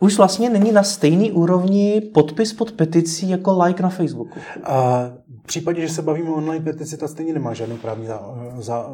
už 0.00 0.16
vlastně 0.16 0.50
není 0.50 0.72
na 0.72 0.82
stejný 0.82 1.32
úrovni 1.32 2.02
podpis 2.14 2.52
pod 2.52 2.72
peticí 2.72 3.30
jako 3.30 3.62
like 3.62 3.82
na 3.82 3.88
Facebooku. 3.88 4.38
A 4.64 5.10
v 5.42 5.46
případě, 5.46 5.80
že 5.80 5.88
se 5.88 6.02
bavíme 6.02 6.30
o 6.30 6.34
online 6.34 6.64
petici, 6.64 6.96
ta 6.96 7.08
stejně 7.08 7.32
nemá 7.32 7.54
žádnou 7.54 7.76
právní 7.76 8.06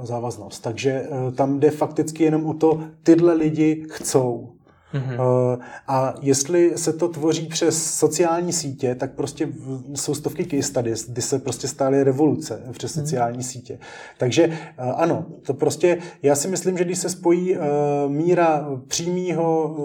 závaznost. 0.03 0.63
Takže 0.63 0.91
eh, 0.91 1.33
tam 1.33 1.61
jde 1.61 1.71
fakticky 1.71 2.25
jenom 2.25 2.47
o 2.47 2.55
to, 2.55 2.81
tyhle 3.03 3.35
lidi 3.35 3.85
chcou. 3.91 4.54
Mm-hmm. 4.95 5.59
A 5.89 6.15
jestli 6.21 6.79
se 6.79 6.93
to 6.93 7.09
tvoří 7.09 7.47
přes 7.47 7.95
sociální 7.95 8.53
sítě, 8.53 8.95
tak 8.95 9.15
prostě 9.15 9.49
jsou 9.95 10.15
stovky 10.15 10.45
case 10.45 10.63
studies, 10.63 11.11
kdy 11.11 11.23
se 11.23 11.39
prostě 11.39 11.69
stály 11.69 12.05
revoluce 12.05 12.63
přes 12.73 12.93
mm-hmm. 12.93 13.01
sociální 13.01 13.43
sítě. 13.43 13.79
Takže 14.19 14.45
eh, 14.45 14.73
ano, 14.77 15.27
to 15.47 15.55
prostě, 15.55 15.99
já 16.23 16.35
si 16.35 16.49
myslím, 16.49 16.79
že 16.79 16.85
když 16.85 16.99
se 16.99 17.09
spojí 17.09 17.57
uh, 17.57 17.63
míra 18.09 18.69
přímýho, 18.89 19.77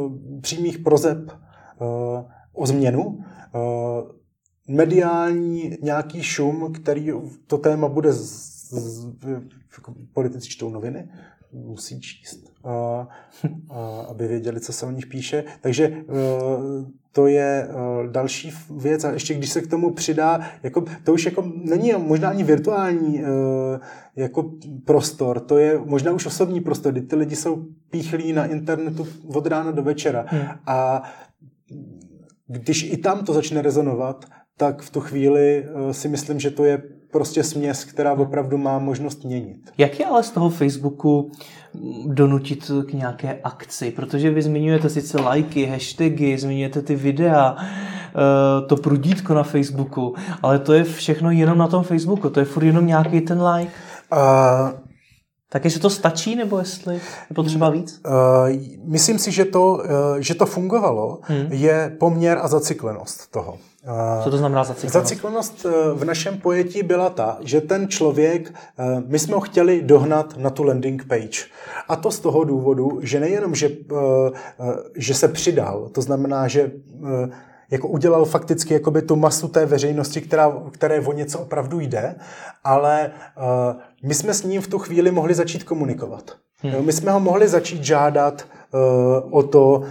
přímých 0.41 0.79
prozeb 0.79 1.31
o 2.53 2.67
změnu, 2.67 3.19
mediální 4.67 5.77
nějaký 5.81 6.23
šum, 6.23 6.73
který 6.73 7.11
to 7.47 7.57
téma 7.57 7.87
bude 7.87 8.13
z, 8.13 8.23
z, 8.71 9.07
jako 9.77 9.93
politici 10.13 10.49
čtou 10.49 10.69
noviny, 10.69 11.09
musí 11.53 12.01
číst, 12.01 12.39
a, 12.63 13.07
a, 13.69 14.01
aby 14.09 14.27
věděli, 14.27 14.59
co 14.59 14.73
se 14.73 14.85
o 14.85 14.91
nich 14.91 15.07
píše. 15.07 15.43
Takže 15.61 15.85
e, 15.85 16.03
to 17.11 17.27
je 17.27 17.67
e, 17.69 17.73
další 18.11 18.51
věc 18.77 19.03
a 19.03 19.11
ještě 19.11 19.33
když 19.33 19.49
se 19.49 19.61
k 19.61 19.67
tomu 19.67 19.93
přidá, 19.93 20.41
jako, 20.63 20.85
to 21.03 21.13
už 21.13 21.25
jako 21.25 21.51
není 21.63 21.93
možná 21.97 22.29
ani 22.29 22.43
virtuální 22.43 23.21
e, 23.21 23.25
jako 24.15 24.51
prostor, 24.85 25.39
to 25.39 25.57
je 25.57 25.79
možná 25.85 26.11
už 26.11 26.25
osobní 26.25 26.61
prostor, 26.61 26.91
kdy 26.91 27.01
ty 27.01 27.15
lidi 27.15 27.35
jsou 27.35 27.65
píchlí 27.89 28.33
na 28.33 28.45
internetu 28.45 29.07
od 29.27 29.47
rána 29.47 29.71
do 29.71 29.83
večera 29.83 30.25
hmm. 30.27 30.47
a 30.65 31.03
když 32.47 32.83
i 32.83 32.97
tam 32.97 33.25
to 33.25 33.33
začne 33.33 33.61
rezonovat, 33.61 34.25
tak 34.57 34.81
v 34.81 34.89
tu 34.89 34.99
chvíli 34.99 35.65
si 35.91 36.07
myslím, 36.07 36.39
že 36.39 36.51
to 36.51 36.63
je 36.63 36.98
prostě 37.11 37.43
směs, 37.43 37.85
která 37.85 38.13
opravdu 38.13 38.57
má 38.57 38.79
možnost 38.79 39.23
měnit. 39.23 39.71
Jak 39.77 39.99
je 39.99 40.05
ale 40.05 40.23
z 40.23 40.31
toho 40.31 40.49
Facebooku 40.49 41.31
donutit 42.05 42.71
k 42.87 42.93
nějaké 42.93 43.39
akci? 43.43 43.91
Protože 43.91 44.31
vy 44.31 44.41
zmiňujete 44.41 44.89
sice 44.89 45.21
lajky, 45.21 45.65
hashtagy, 45.65 46.37
zmiňujete 46.37 46.81
ty 46.81 46.95
videa, 46.95 47.55
eh, 47.59 48.67
to 48.67 48.75
prudítko 48.75 49.33
na 49.33 49.43
Facebooku, 49.43 50.15
ale 50.41 50.59
to 50.59 50.73
je 50.73 50.83
všechno 50.83 51.31
jenom 51.31 51.57
na 51.57 51.67
tom 51.67 51.83
Facebooku, 51.83 52.29
to 52.29 52.39
je 52.39 52.45
furt 52.45 52.63
jenom 52.63 52.87
nějaký 52.87 53.21
ten 53.21 53.43
like. 53.43 53.71
Uh, 54.11 54.79
tak 55.49 55.65
jestli 55.65 55.79
to 55.79 55.89
stačí, 55.89 56.35
nebo 56.35 56.59
jestli 56.59 56.95
je 56.95 57.01
potřeba 57.35 57.69
víc? 57.69 58.01
Uh, 58.05 58.59
myslím 58.83 59.19
si, 59.19 59.31
že 59.31 59.45
to, 59.45 59.71
uh, 59.71 59.83
že 60.19 60.35
to 60.35 60.45
fungovalo, 60.45 61.19
hmm. 61.21 61.47
je 61.51 61.95
poměr 61.99 62.39
a 62.41 62.47
zacyklenost 62.47 63.31
toho. 63.31 63.57
Co 64.23 64.31
to 64.31 64.37
znamená 64.37 64.63
zacyklenost? 64.63 64.93
Zacyklenost 64.93 65.65
eh, 65.65 65.93
v 65.93 66.05
našem 66.05 66.37
pojetí 66.37 66.83
byla 66.83 67.09
ta, 67.09 67.37
že 67.41 67.61
ten 67.61 67.87
člověk, 67.87 68.53
eh, 68.79 69.03
my 69.07 69.19
jsme 69.19 69.35
ho 69.35 69.41
chtěli 69.41 69.81
dohnat 69.81 70.37
na 70.37 70.49
tu 70.49 70.63
landing 70.63 71.05
page. 71.07 71.45
A 71.87 71.95
to 71.95 72.11
z 72.11 72.19
toho 72.19 72.43
důvodu, 72.43 72.99
že 73.01 73.19
nejenom, 73.19 73.55
že, 73.55 73.67
eh, 73.67 74.31
že 74.95 75.13
se 75.13 75.27
přidal, 75.27 75.89
to 75.91 76.01
znamená, 76.01 76.47
že 76.47 76.71
jako 77.71 77.87
udělal 77.87 78.25
fakticky 78.25 78.73
jakoby 78.73 79.01
tu 79.01 79.15
masu 79.15 79.47
té 79.47 79.65
veřejnosti, 79.65 80.21
která, 80.21 80.53
které 80.71 81.01
o 81.01 81.13
něco 81.13 81.39
opravdu 81.39 81.79
jde, 81.79 82.15
ale 82.63 83.11
my 84.03 84.13
jsme 84.13 84.33
s 84.33 84.43
ním 84.43 84.61
v 84.61 84.67
tu 84.67 84.79
chvíli 84.79 85.11
mohli 85.11 85.33
začít 85.33 85.63
komunikovat. 85.63 86.31
Hmm. 86.61 86.85
My 86.85 86.93
jsme 86.93 87.11
ho 87.11 87.19
mohli 87.19 87.47
začít 87.47 87.83
žádat 87.83 88.45
uh, 88.73 88.79
o 89.37 89.43
to, 89.43 89.71
uh, 89.71 89.83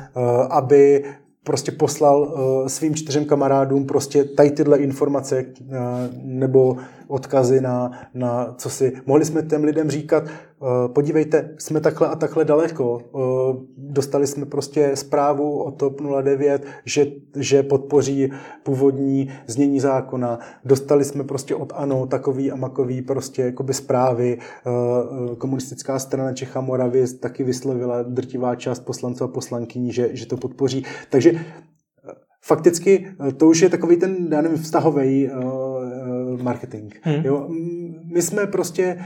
aby 0.50 1.04
prostě 1.48 1.72
poslal 1.72 2.20
uh, 2.20 2.66
svým 2.66 2.94
čtyřem 2.94 3.24
kamarádům 3.24 3.86
prostě 3.86 4.24
tady 4.24 4.50
tyhle 4.50 4.78
informace 4.78 5.44
uh, 5.44 5.76
nebo 6.22 6.76
odkazy 7.08 7.60
na, 7.60 7.90
na 8.14 8.54
co 8.58 8.70
si. 8.70 8.92
Mohli 9.06 9.24
jsme 9.24 9.42
těm 9.42 9.64
lidem 9.64 9.90
říkat, 9.90 10.24
uh, 10.24 10.68
podívejte, 10.92 11.54
jsme 11.58 11.80
takhle 11.80 12.08
a 12.08 12.16
takhle 12.16 12.44
daleko. 12.44 13.00
Uh, 13.12 13.22
dostali 13.76 14.26
jsme 14.26 14.46
prostě 14.46 14.96
zprávu 14.96 15.62
o 15.62 15.70
TOP 15.70 16.00
09, 16.22 16.66
že, 16.84 17.06
že 17.36 17.62
podpoří 17.62 18.32
původní 18.62 19.30
znění 19.46 19.80
zákona. 19.80 20.38
Dostali 20.64 21.04
jsme 21.04 21.24
prostě 21.24 21.54
od 21.54 21.72
ANO 21.76 22.06
takový 22.06 22.50
a 22.50 22.56
makový 22.56 23.02
prostě 23.02 23.42
jakoby 23.42 23.74
zprávy. 23.74 24.38
Uh, 24.66 25.34
komunistická 25.34 25.98
strana 25.98 26.32
Čecha 26.32 26.60
Moravy 26.60 27.04
taky 27.08 27.44
vyslovila 27.44 28.02
drtivá 28.02 28.54
část 28.54 28.80
poslanců 28.80 29.24
a 29.24 29.28
poslankyní, 29.28 29.92
že, 29.92 30.08
že 30.12 30.26
to 30.26 30.36
podpoří. 30.36 30.84
Takže 31.10 31.32
fakticky 32.44 33.08
to 33.36 33.46
už 33.46 33.60
je 33.60 33.68
takový 33.68 33.96
ten, 33.96 34.28
já 34.30 34.42
nevím, 34.42 34.58
vztahový 34.58 35.30
marketing. 36.42 36.94
Hmm. 37.02 37.24
Jo? 37.24 37.48
My 38.04 38.22
jsme 38.22 38.46
prostě 38.46 39.04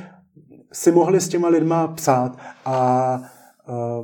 si 0.72 0.92
mohli 0.92 1.20
s 1.20 1.28
těma 1.28 1.48
lidma 1.48 1.88
psát 1.88 2.38
a 2.64 3.22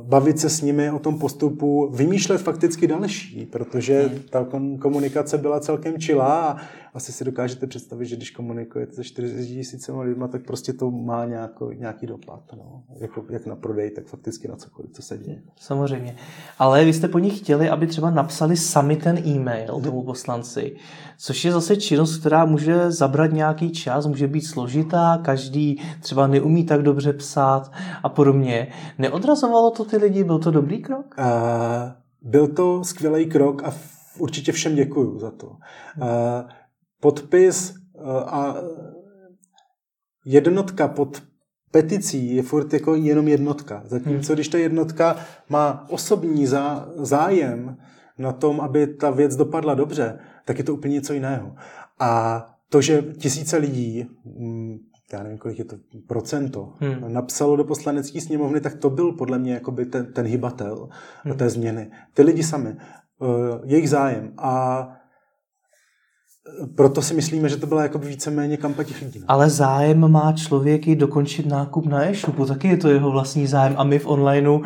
bavit 0.03 0.39
se 0.39 0.49
s 0.49 0.61
nimi 0.61 0.91
o 0.91 0.99
tom 0.99 1.19
postupu, 1.19 1.89
vymýšlet 1.93 2.41
fakticky 2.41 2.87
další, 2.87 3.45
protože 3.45 4.01
hmm. 4.01 4.19
ta 4.29 4.45
komunikace 4.81 5.37
byla 5.37 5.59
celkem 5.59 5.99
čilá 5.99 6.57
a 6.88 6.88
asi 6.93 7.11
si 7.11 7.23
dokážete 7.23 7.67
představit, 7.67 8.05
že 8.05 8.15
když 8.15 8.31
komunikujete 8.31 8.93
se 8.93 9.03
40 9.03 9.45
tisícema 9.45 10.01
lidma, 10.01 10.27
tak 10.27 10.45
prostě 10.45 10.73
to 10.73 10.91
má 10.91 11.25
nějaký, 11.25 11.63
nějaký 11.77 12.07
dopad. 12.07 12.43
No. 12.57 12.83
Jako, 12.99 13.25
jak 13.29 13.45
na 13.45 13.55
prodej, 13.55 13.91
tak 13.91 14.05
fakticky 14.05 14.47
na 14.47 14.55
cokoliv, 14.55 14.91
co 14.91 15.01
se 15.01 15.17
děje. 15.17 15.41
Samozřejmě. 15.59 16.15
Ale 16.59 16.85
vy 16.85 16.93
jste 16.93 17.07
po 17.07 17.19
nich 17.19 17.39
chtěli, 17.39 17.69
aby 17.69 17.87
třeba 17.87 18.09
napsali 18.09 18.57
sami 18.57 18.95
ten 18.95 19.17
e-mail 19.27 19.81
tomu 19.81 20.03
poslanci, 20.03 20.75
což 21.17 21.45
je 21.45 21.51
zase 21.51 21.75
činnost, 21.75 22.17
která 22.17 22.45
může 22.45 22.91
zabrat 22.91 23.31
nějaký 23.31 23.71
čas, 23.71 24.05
může 24.05 24.27
být 24.27 24.41
složitá, 24.41 25.19
každý 25.23 25.81
třeba 25.99 26.27
neumí 26.27 26.65
tak 26.65 26.81
dobře 26.81 27.13
psát 27.13 27.71
a 28.03 28.09
podobně. 28.09 28.67
Neodrazovalo 28.97 29.71
to 29.71 29.85
ty 29.85 29.97
lidi? 29.97 30.23
Byl 30.23 30.39
to 30.39 30.51
dobrý 30.51 30.81
krok? 30.81 31.15
Uh, 31.19 31.25
byl 32.21 32.47
to 32.47 32.83
skvělý 32.83 33.25
krok 33.25 33.63
a 33.63 33.73
určitě 34.17 34.51
všem 34.51 34.75
děkuju 34.75 35.19
za 35.19 35.31
to. 35.31 35.47
Uh, 35.47 36.49
podpis 37.01 37.73
eh, 37.75 38.01
a 38.25 38.55
jednotka 40.25 40.87
pod 40.87 41.23
peticí 41.71 42.35
je 42.35 42.43
furt 42.43 42.73
jako 42.73 42.95
jenom 42.95 43.27
jednotka. 43.27 43.81
Zatímco 43.85 44.27
hmm. 44.27 44.35
když 44.35 44.47
ta 44.47 44.57
jednotka 44.57 45.17
má 45.49 45.85
osobní 45.89 46.47
zá, 46.47 46.89
zájem 46.95 47.77
na 48.17 48.31
tom, 48.31 48.61
aby 48.61 48.87
ta 48.87 49.09
věc 49.09 49.35
dopadla 49.35 49.73
dobře, 49.73 50.19
tak 50.45 50.57
je 50.57 50.63
to 50.63 50.73
úplně 50.73 50.93
něco 50.93 51.13
jiného. 51.13 51.55
A 51.99 52.45
to, 52.69 52.81
že 52.81 53.01
tisíce 53.01 53.57
lidí, 53.57 54.05
mm, 54.25 54.77
já 55.13 55.23
nevím, 55.23 55.37
kolik 55.37 55.59
je 55.59 55.65
to 55.65 55.75
procento, 56.07 56.73
hmm. 56.79 57.13
napsalo 57.13 57.55
do 57.55 57.63
poslanecké 57.63 58.21
sněmovny, 58.21 58.61
tak 58.61 58.75
to 58.75 58.89
byl 58.89 59.11
podle 59.11 59.39
mě 59.39 59.53
jakoby 59.53 59.85
ten, 59.85 60.13
ten 60.13 60.25
hybatel 60.25 60.89
hmm. 61.23 61.37
té 61.37 61.49
změny. 61.49 61.91
Ty 62.13 62.21
lidi 62.21 62.43
sami, 62.43 62.69
eh, 62.69 63.25
jejich 63.63 63.89
zájem. 63.89 64.33
A 64.37 64.87
proto 66.75 67.01
si 67.01 67.13
myslíme, 67.13 67.49
že 67.49 67.57
to 67.57 67.67
byla 67.67 67.83
jako 67.83 67.97
víceméně 67.99 68.57
kampaň 68.57 68.85
těch 68.85 69.01
lidí. 69.01 69.19
No. 69.19 69.25
Ale 69.27 69.49
zájem 69.49 70.11
má 70.11 70.33
člověk 70.33 70.87
i 70.87 70.95
dokončit 70.95 71.45
nákup 71.45 71.85
na 71.85 72.09
e-shopu, 72.09 72.45
taky 72.45 72.67
je 72.67 72.77
to 72.77 72.89
jeho 72.89 73.11
vlastní 73.11 73.47
zájem 73.47 73.73
a 73.77 73.83
my 73.83 73.99
v 73.99 74.07
onlineu 74.07 74.55
uh, 74.55 74.63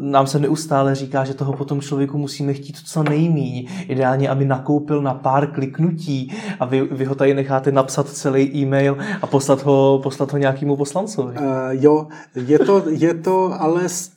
nám 0.00 0.26
se 0.26 0.38
neustále 0.38 0.94
říká, 0.94 1.24
že 1.24 1.34
toho 1.34 1.52
potom 1.52 1.80
člověku 1.80 2.18
musíme 2.18 2.54
chtít 2.54 2.76
co 2.86 3.02
nejmíň. 3.02 3.68
Ideálně, 3.88 4.28
aby 4.28 4.44
nakoupil 4.44 5.02
na 5.02 5.14
pár 5.14 5.46
kliknutí 5.46 6.32
a 6.60 6.64
vy, 6.64 6.82
vy 6.82 7.04
ho 7.04 7.14
tady 7.14 7.34
necháte 7.34 7.72
napsat 7.72 8.08
celý 8.08 8.56
e-mail 8.56 8.96
a 9.22 9.26
poslat 9.26 9.64
ho, 9.64 10.00
poslat 10.02 10.32
ho 10.32 10.38
nějakému 10.38 10.76
poslancovi. 10.76 11.34
Uh, 11.38 11.44
jo, 11.70 12.06
je 12.34 12.58
to, 12.58 12.82
je 12.88 13.14
to 13.14 13.62
ale 13.62 13.88
s 13.88 14.10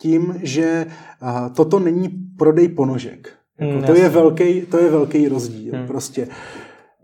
tím, 0.00 0.34
že 0.42 0.86
uh, 1.22 1.54
toto 1.54 1.78
není 1.78 2.08
prodej 2.38 2.68
ponožek. 2.68 3.43
Jako, 3.58 3.72
hmm, 3.72 3.82
to, 3.82 3.94
je 3.94 4.08
velký, 4.08 4.60
to 4.60 4.78
je 4.78 4.90
velký 4.90 5.28
rozdíl. 5.28 5.74
Hmm. 5.74 5.86
Prostě 5.86 6.28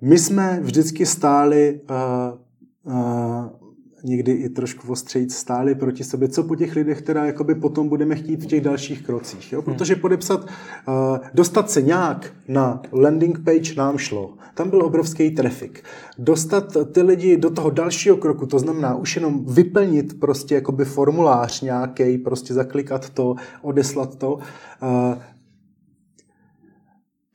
my 0.01 0.18
jsme 0.18 0.61
vždycky 0.62 1.07
stáli 1.07 1.80
uh, 1.90 2.94
uh, 2.94 3.61
někdy 4.05 4.32
i 4.32 4.48
trošku 4.48 4.92
ostřejit 4.92 5.32
stáli 5.32 5.74
proti 5.74 6.05
sobě, 6.05 6.28
co 6.28 6.42
po 6.42 6.57
těch 6.57 6.76
lidech 6.76 7.03
teda 7.03 7.24
jakoby 7.24 7.55
potom 7.55 7.88
budeme 7.88 8.16
chtít 8.16 8.42
v 8.42 8.46
těch 8.46 8.61
dalších 8.61 9.03
krocích. 9.03 9.53
Jo? 9.53 9.62
Protože 9.62 9.96
podepsat, 9.96 10.44
uh, 10.44 11.18
dostat 11.34 11.70
se 11.70 11.82
nějak 11.82 12.32
na 12.48 12.82
landing 12.92 13.44
page 13.44 13.74
nám 13.76 13.98
šlo. 13.98 14.34
Tam 14.55 14.70
byl 14.70 14.84
obrovský 14.84 15.30
trafik. 15.30 15.84
Dostat 16.18 16.76
ty 16.92 17.03
lidi 17.03 17.36
do 17.36 17.51
toho 17.51 17.70
dalšího 17.70 18.16
kroku, 18.16 18.46
to 18.46 18.59
znamená 18.59 18.94
už 18.94 19.16
jenom 19.16 19.44
vyplnit 19.44 20.20
prostě 20.20 20.55
jakoby 20.55 20.84
formulář 20.84 21.61
nějaký, 21.61 22.18
prostě 22.18 22.55
zaklikat 22.55 23.11
to, 23.11 23.34
odeslat 23.62 24.16
to, 24.16 24.34
uh, 24.34 25.14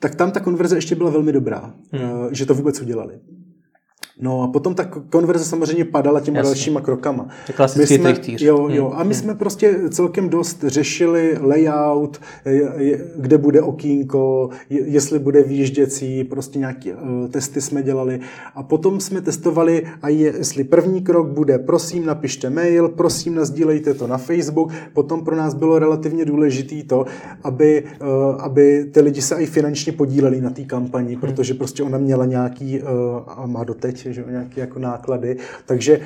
tak 0.05 0.15
tam 0.15 0.31
ta 0.31 0.39
konverze 0.39 0.77
ještě 0.77 0.95
byla 0.95 1.09
velmi 1.09 1.31
dobrá, 1.31 1.73
hmm. 1.91 2.03
Eh, 2.03 2.35
že 2.35 2.45
to 2.45 2.53
vůbec 2.53 2.81
udělali. 2.81 3.19
No 4.19 4.43
a 4.43 4.47
potom 4.47 4.75
ta 4.75 4.85
konverze 5.09 5.45
samozřejmě 5.45 5.85
padala 5.85 6.19
těma 6.19 6.37
Jasně. 6.37 6.49
dalšíma 6.49 6.81
krokama. 6.81 7.27
Klasický 7.55 7.97
my 7.97 8.15
jsme. 8.15 8.35
Jo, 8.39 8.67
jo. 8.71 8.91
A 8.95 9.03
my 9.03 9.13
hmm. 9.13 9.23
jsme 9.23 9.35
prostě 9.35 9.79
celkem 9.89 10.29
dost 10.29 10.63
řešili 10.67 11.37
layout, 11.41 12.19
kde 13.17 13.37
bude 13.37 13.61
okýnko, 13.61 14.49
jestli 14.69 15.19
bude 15.19 15.43
výjížděcí, 15.43 16.23
prostě 16.23 16.59
nějaké 16.59 16.93
uh, 16.93 17.27
testy 17.27 17.61
jsme 17.61 17.83
dělali. 17.83 18.19
A 18.55 18.63
potom 18.63 18.99
jsme 18.99 19.21
testovali, 19.21 19.83
a 20.01 20.09
je, 20.09 20.33
jestli 20.37 20.63
první 20.63 21.01
krok 21.01 21.27
bude, 21.27 21.59
prosím 21.59 22.05
napište 22.05 22.49
mail, 22.49 22.89
prosím 22.89 23.35
nazdílejte 23.35 23.93
to 23.93 24.07
na 24.07 24.17
Facebook. 24.17 24.71
Potom 24.93 25.23
pro 25.23 25.35
nás 25.35 25.53
bylo 25.53 25.79
relativně 25.79 26.25
důležité 26.25 26.75
to, 26.87 27.05
aby, 27.43 27.83
uh, 28.01 28.07
aby 28.41 28.85
ty 28.91 29.01
lidi 29.01 29.21
se 29.21 29.35
i 29.35 29.45
finančně 29.45 29.91
podíleli 29.91 30.41
na 30.41 30.49
té 30.49 30.63
kampani, 30.63 31.11
hmm. 31.11 31.21
protože 31.21 31.53
prostě 31.53 31.83
ona 31.83 31.97
měla 31.97 32.25
nějaký, 32.25 32.81
uh, 32.81 32.87
a 33.27 33.45
má 33.45 33.63
doteď, 33.63 34.04
že 34.13 34.21
jo, 34.21 34.29
nějaké 34.29 34.61
jako 34.61 34.79
náklady. 34.79 35.37
Takže 35.65 35.99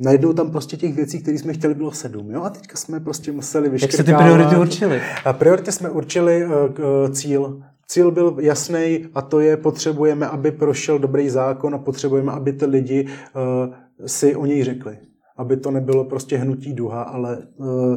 najednou 0.00 0.32
tam 0.32 0.50
prostě 0.50 0.76
těch 0.76 0.94
věcí, 0.94 1.22
které 1.22 1.38
jsme 1.38 1.52
chtěli, 1.52 1.74
bylo 1.74 1.92
sedm. 1.92 2.30
Jo? 2.30 2.42
A 2.42 2.50
teďka 2.50 2.76
jsme 2.76 3.00
prostě 3.00 3.32
museli 3.32 3.68
vyškrtávat. 3.68 3.98
Jak 3.98 4.06
jste 4.06 4.12
ty 4.12 4.24
priority 4.24 4.56
určili? 4.56 5.00
A 5.24 5.32
priority 5.32 5.72
jsme 5.72 5.90
určili 5.90 6.46
uh, 6.46 7.10
cíl. 7.10 7.62
Cíl 7.86 8.10
byl 8.10 8.36
jasný 8.40 9.06
a 9.14 9.22
to 9.22 9.40
je, 9.40 9.56
potřebujeme, 9.56 10.26
aby 10.26 10.50
prošel 10.50 10.98
dobrý 10.98 11.28
zákon 11.28 11.74
a 11.74 11.78
potřebujeme, 11.78 12.32
aby 12.32 12.52
ty 12.52 12.66
lidi 12.66 13.06
uh, 13.06 13.74
si 14.06 14.36
o 14.36 14.46
něj 14.46 14.64
řekli 14.64 14.98
aby 15.36 15.56
to 15.56 15.70
nebylo 15.70 16.04
prostě 16.04 16.36
hnutí 16.36 16.72
duha, 16.72 17.02
ale 17.02 17.38
uh, 17.56 17.96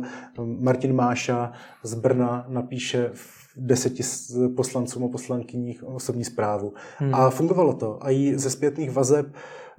Martin 0.59 0.95
Máša 0.95 1.51
z 1.83 1.93
Brna 1.93 2.45
napíše 2.49 3.09
v 3.13 3.44
deseti 3.57 4.03
poslancům 4.55 5.03
a 5.03 5.07
poslankyních 5.07 5.83
osobní 5.83 6.23
zprávu. 6.23 6.73
Hmm. 6.97 7.15
A 7.15 7.29
fungovalo 7.29 7.73
to. 7.73 8.05
A 8.05 8.11
i 8.11 8.33
ze 8.37 8.49
zpětných 8.49 8.91
vazeb 8.91 9.27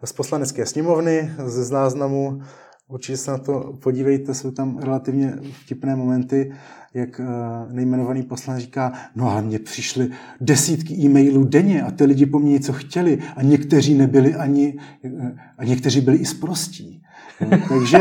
z 0.04 0.12
poslanecké 0.12 0.66
sněmovny, 0.66 1.32
ze 1.44 1.64
záznamu, 1.64 2.40
určitě 2.88 3.16
se 3.16 3.30
na 3.30 3.38
to 3.38 3.74
podívejte, 3.82 4.34
jsou 4.34 4.50
tam 4.50 4.78
relativně 4.78 5.38
vtipné 5.52 5.96
momenty, 5.96 6.52
jak 6.94 7.20
eh, 7.20 7.24
nejmenovaný 7.72 8.22
poslanec 8.22 8.62
říká, 8.62 8.92
no 9.14 9.30
a 9.30 9.40
mně 9.40 9.58
přišly 9.58 10.10
desítky 10.40 10.94
e-mailů 10.94 11.44
denně 11.44 11.82
a 11.82 11.90
ty 11.90 12.04
lidi 12.04 12.26
po 12.26 12.38
mně 12.38 12.52
něco 12.52 12.72
chtěli 12.72 13.18
a 13.36 13.42
někteří 13.42 13.94
nebyli 13.94 14.34
ani, 14.34 14.78
eh, 15.04 15.36
a 15.58 15.64
někteří 15.64 16.00
byli 16.00 16.16
i 16.16 16.24
zprostí. 16.24 17.02
Takže 17.68 17.98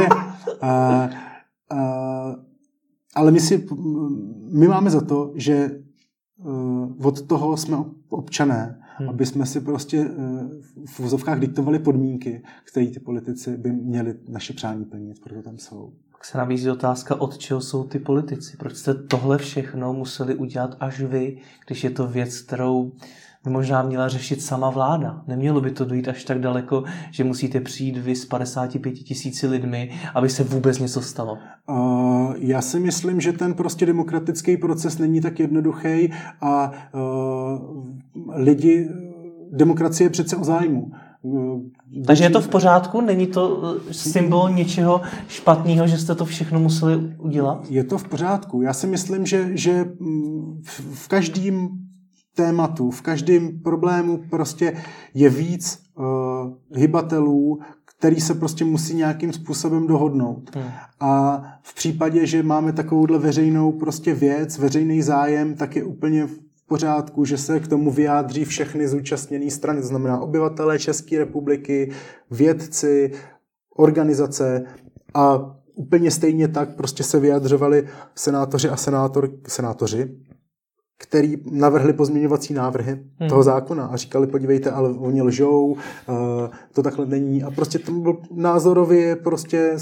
a, 0.62 1.10
a, 1.70 2.36
ale 3.16 3.32
my, 3.32 3.39
si, 3.39 3.68
my 4.51 4.68
máme 4.68 4.89
za 4.89 5.01
to, 5.01 5.32
že 5.36 5.82
uh, 6.38 7.07
od 7.07 7.22
toho 7.22 7.57
jsme 7.57 7.78
občané, 8.09 8.82
hmm. 8.97 9.09
aby 9.09 9.26
jsme 9.26 9.45
si 9.45 9.61
prostě 9.61 10.09
uh, 10.09 10.49
v 10.86 10.99
vozovkách 10.99 11.39
diktovali 11.39 11.80
podmínky, 11.80 12.43
které 12.63 12.88
ty 12.88 12.99
politici 12.99 13.57
by 13.57 13.72
měli 13.72 14.16
naše 14.30 14.53
přání 14.53 14.86
plnit, 14.86 15.22
proto 15.24 15.41
tam 15.41 15.57
jsou. 15.57 15.93
Tak 16.11 16.26
se 16.26 16.38
nabízí 16.38 16.70
otázka, 16.70 17.22
od 17.22 17.38
čeho 17.38 17.61
jsou 17.61 17.84
ty 17.84 17.99
politici? 17.99 18.57
Proč 18.57 18.76
jste 18.76 18.93
tohle 18.93 19.38
všechno 19.38 19.93
museli 19.93 20.36
udělat 20.36 20.78
až 20.80 21.01
vy, 21.01 21.38
když 21.68 21.84
je 21.84 21.89
to 21.89 22.07
věc, 22.07 22.41
kterou 22.41 22.91
možná 23.50 23.82
měla 23.82 24.08
řešit 24.08 24.41
sama 24.41 24.70
vláda. 24.70 25.22
Nemělo 25.28 25.62
by 25.62 25.72
to 25.72 25.86
dojít 25.86 26.08
až 26.08 26.24
tak 26.24 26.39
daleko, 26.39 26.84
že 27.12 27.24
musíte 27.24 27.62
přijít 27.62 27.98
vy 27.98 28.16
s 28.16 28.26
55 28.26 28.91
tisíci 28.91 29.48
lidmi, 29.48 29.91
aby 30.14 30.30
se 30.30 30.43
vůbec 30.43 30.80
něco 30.80 31.02
stalo. 31.02 31.38
Uh, 31.70 32.34
já 32.38 32.62
si 32.62 32.80
myslím, 32.80 33.22
že 33.22 33.34
ten 33.34 33.54
prostě 33.54 33.86
demokratický 33.86 34.58
proces 34.58 34.98
není 34.98 35.22
tak 35.22 35.39
jednoduchý 35.39 36.14
a 36.41 36.72
uh, 36.93 37.86
lidi, 38.36 38.89
demokracie 39.52 40.06
je 40.06 40.10
přece 40.10 40.36
o 40.36 40.43
zájmu. 40.43 40.91
Takže 42.06 42.24
je 42.24 42.30
to 42.30 42.41
v 42.41 42.48
pořádku? 42.48 43.02
Není 43.02 43.28
to 43.28 43.76
symbol 43.91 44.50
něčeho 44.50 45.02
špatného, 45.28 45.88
že 45.88 45.98
jste 45.98 46.16
to 46.16 46.26
všechno 46.26 46.60
museli 46.60 47.16
udělat? 47.18 47.66
Je 47.70 47.84
to 47.84 47.98
v 47.98 48.08
pořádku. 48.08 48.62
Já 48.62 48.74
si 48.74 48.88
myslím, 48.88 49.26
že, 49.26 49.50
že 49.54 49.86
v 50.93 51.08
každém 51.08 51.85
tématu, 52.36 52.92
v 52.92 53.02
každém 53.02 53.60
problému 53.60 54.24
prostě 54.30 54.78
je 55.14 55.30
víc 55.30 55.80
uh, 55.98 56.06
hybatelů, 56.72 57.60
který 57.98 58.22
se 58.22 58.34
prostě 58.34 58.66
musí 58.66 58.96
nějakým 58.96 59.34
způsobem 59.34 59.88
dohodnout. 59.88 60.56
Hmm. 60.56 60.66
A 61.00 61.44
v 61.64 61.76
případě, 61.76 62.26
že 62.26 62.44
máme 62.44 62.74
takovouhle 62.74 63.20
veřejnou 63.20 63.72
prostě 63.72 64.14
věc, 64.14 64.58
veřejný 64.58 65.02
zájem, 65.02 65.56
tak 65.56 65.76
je 65.76 65.84
úplně 65.84 66.26
v 66.26 66.40
pořádku, 66.68 67.26
že 67.26 67.38
se 67.38 67.60
k 67.60 67.68
tomu 67.68 67.92
vyjádří 67.92 68.46
všechny 68.46 68.88
zúčastněné 68.88 69.52
strany, 69.52 69.82
to 69.82 69.88
znamená 69.88 70.20
obyvatelé 70.20 70.80
České 70.80 71.18
republiky, 71.18 71.92
vědci, 72.32 73.12
organizace 73.76 74.64
a 75.14 75.56
úplně 75.76 76.12
stejně 76.12 76.48
tak 76.48 76.76
prostě 76.76 77.04
se 77.04 77.20
vyjadřovali 77.20 77.88
senátoři 78.16 78.70
a 78.70 78.76
senátor, 78.76 79.30
senátoři 79.48 80.18
který 80.98 81.36
navrhli 81.52 81.93
pozměňovací 81.93 82.54
návrhy 82.54 82.91
hmm. 83.20 83.30
toho 83.30 83.43
zákona 83.43 83.86
a 83.86 83.96
říkali, 83.96 84.28
podívejte, 84.28 84.72
ale 84.72 84.89
oni 84.89 85.22
lžou, 85.22 85.66
uh, 85.66 85.78
to 86.74 86.84
takhle 86.84 87.06
není. 87.06 87.43
A 87.43 87.52
prostě 87.52 87.80
to 87.80 87.91
byl 87.91 88.18
názorově 88.32 89.16
prostě 89.16 89.78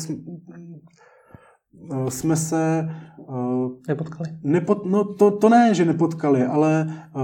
uh, 1.92 2.08
jsme 2.10 2.36
se... 2.36 2.90
Uh, 3.18 3.72
nepotkali? 3.88 4.30
Nepot, 4.44 4.86
no 4.86 5.14
to, 5.14 5.32
to 5.32 5.50
ne, 5.50 5.74
že 5.74 5.86
nepotkali, 5.86 6.44
ale 6.44 6.88
uh, 7.16 7.22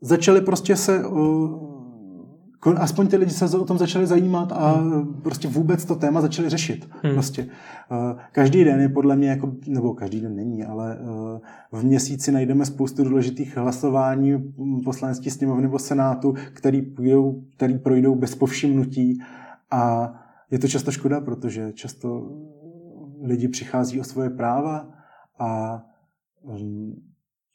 začali 0.00 0.40
prostě 0.40 0.76
se 0.76 1.06
uh, 1.06 1.73
aspoň 2.76 3.06
ty 3.06 3.16
lidi 3.16 3.30
se 3.30 3.58
o 3.58 3.64
tom 3.64 3.78
začali 3.78 4.06
zajímat 4.06 4.52
a 4.52 4.70
hmm. 4.70 5.20
prostě 5.22 5.48
vůbec 5.48 5.84
to 5.84 5.94
téma 5.94 6.20
začali 6.20 6.48
řešit. 6.48 6.88
Hmm. 7.02 7.14
Prostě. 7.14 7.46
Každý 8.32 8.64
den 8.64 8.80
je 8.80 8.88
podle 8.88 9.16
mě, 9.16 9.28
jako, 9.28 9.52
nebo 9.66 9.94
každý 9.94 10.20
den 10.20 10.36
není, 10.36 10.64
ale 10.64 10.98
v 11.72 11.84
měsíci 11.84 12.32
najdeme 12.32 12.66
spoustu 12.66 13.04
důležitých 13.04 13.56
hlasování 13.56 14.54
poslanecký 14.84 15.30
sněmovny 15.30 15.62
nebo 15.62 15.78
senátu, 15.78 16.34
který, 16.52 16.82
půjdou, 16.82 17.42
který 17.56 17.78
projdou 17.78 18.14
bez 18.14 18.34
povšimnutí 18.34 19.18
a 19.70 20.14
je 20.50 20.58
to 20.58 20.68
často 20.68 20.90
škoda, 20.90 21.20
protože 21.20 21.72
často 21.72 22.30
lidi 23.22 23.48
přichází 23.48 24.00
o 24.00 24.04
svoje 24.04 24.30
práva 24.30 24.88
a 25.38 25.82
um, 26.42 26.94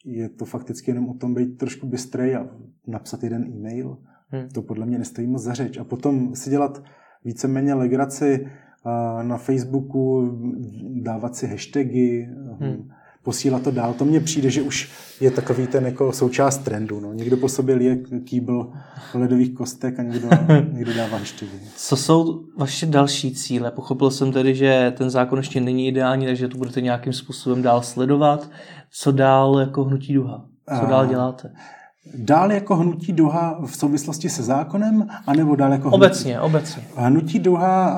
je 0.04 0.28
to 0.28 0.44
fakticky 0.44 0.90
jenom 0.90 1.08
o 1.08 1.14
tom 1.14 1.34
být 1.34 1.58
trošku 1.58 1.86
bystrej 1.86 2.36
a 2.36 2.48
napsat 2.86 3.22
jeden 3.22 3.44
e-mail 3.44 3.98
Hmm. 4.32 4.48
To 4.48 4.62
podle 4.62 4.86
mě 4.86 4.98
nestojí 4.98 5.26
moc 5.26 5.42
za 5.42 5.54
řeč. 5.54 5.78
A 5.78 5.84
potom 5.84 6.34
si 6.34 6.50
dělat 6.50 6.82
víceméně 7.24 7.74
legraci 7.74 8.46
na 9.22 9.36
Facebooku, 9.36 10.30
dávat 11.02 11.36
si 11.36 11.46
hashtagy, 11.46 12.28
hmm. 12.60 12.90
posílat 13.22 13.62
to 13.62 13.70
dál. 13.70 13.94
To 13.94 14.04
mně 14.04 14.20
přijde, 14.20 14.50
že 14.50 14.62
už 14.62 14.90
je 15.20 15.30
takový 15.30 15.66
ten 15.66 15.86
jako 15.86 16.12
součást 16.12 16.58
trendu. 16.58 17.00
No. 17.00 17.12
Někdo 17.12 17.36
po 17.36 17.48
sobě 17.48 17.74
lije 17.74 17.96
kýbl 18.24 18.72
ledových 19.14 19.54
kostek 19.54 19.98
a 19.98 20.02
někdo, 20.02 20.28
někdo 20.72 20.94
dává 20.94 21.18
hashtagy. 21.18 21.60
Co 21.76 21.96
jsou 21.96 22.44
vaše 22.58 22.86
další 22.86 23.34
cíle? 23.34 23.70
Pochopil 23.70 24.10
jsem 24.10 24.32
tedy, 24.32 24.54
že 24.54 24.92
ten 24.96 25.10
zákon 25.10 25.38
ještě 25.38 25.60
není 25.60 25.88
ideální, 25.88 26.26
takže 26.26 26.48
to 26.48 26.58
budete 26.58 26.80
nějakým 26.80 27.12
způsobem 27.12 27.62
dál 27.62 27.82
sledovat. 27.82 28.50
Co 28.90 29.12
dál 29.12 29.60
jako 29.60 29.84
hnutí 29.84 30.14
duha? 30.14 30.46
Co 30.80 30.86
dál 30.86 31.06
děláte? 31.06 31.52
Dál 32.14 32.52
jako 32.52 32.76
hnutí 32.76 33.12
duha 33.12 33.60
v 33.66 33.76
souvislosti 33.76 34.28
se 34.28 34.42
zákonem, 34.42 35.06
anebo 35.26 35.56
dál 35.56 35.72
jako 35.72 35.90
Obecně, 35.90 36.32
hnutí. 36.32 36.46
obecně. 36.46 36.82
Hnutí 36.96 37.38
duha 37.38 37.96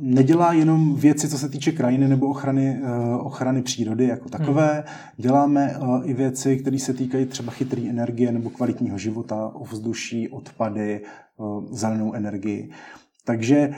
nedělá 0.00 0.52
jenom 0.52 0.94
věci, 0.96 1.28
co 1.28 1.38
se 1.38 1.48
týče 1.48 1.72
krajiny 1.72 2.08
nebo 2.08 2.28
ochrany, 2.28 2.80
eh, 2.82 3.16
ochrany 3.16 3.62
přírody 3.62 4.06
jako 4.06 4.28
takové. 4.28 4.72
Hmm. 4.72 4.84
Děláme 5.16 5.76
eh, 5.76 6.04
i 6.04 6.14
věci, 6.14 6.56
které 6.56 6.78
se 6.78 6.94
týkají 6.94 7.26
třeba 7.26 7.52
chytré 7.52 7.82
energie 7.88 8.32
nebo 8.32 8.50
kvalitního 8.50 8.98
života, 8.98 9.50
ovzduší, 9.54 10.28
odpady, 10.28 11.00
eh, 11.00 11.42
zelenou 11.70 12.14
energii. 12.14 12.70
Takže 13.26 13.70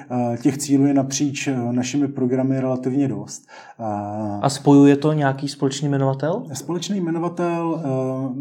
těch 0.42 0.58
cílů 0.58 0.86
je 0.86 0.94
napříč 0.94 1.48
našimi 1.70 2.08
programy 2.08 2.60
relativně 2.60 3.08
dost. 3.08 3.46
A 4.42 4.48
spojuje 4.48 4.96
to 4.96 5.12
nějaký 5.12 5.48
společný 5.48 5.88
jmenovatel? 5.88 6.44
Společný 6.52 7.00
jmenovatel, 7.00 7.82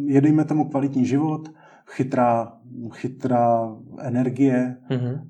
jedejme 0.06 0.46
tomu 0.46 0.70
kvalitní 0.70 1.06
život, 1.06 1.50
chytrá, 1.86 2.54
chytrá 2.92 3.76
energie, 4.00 4.78
mm-hmm 4.90 5.22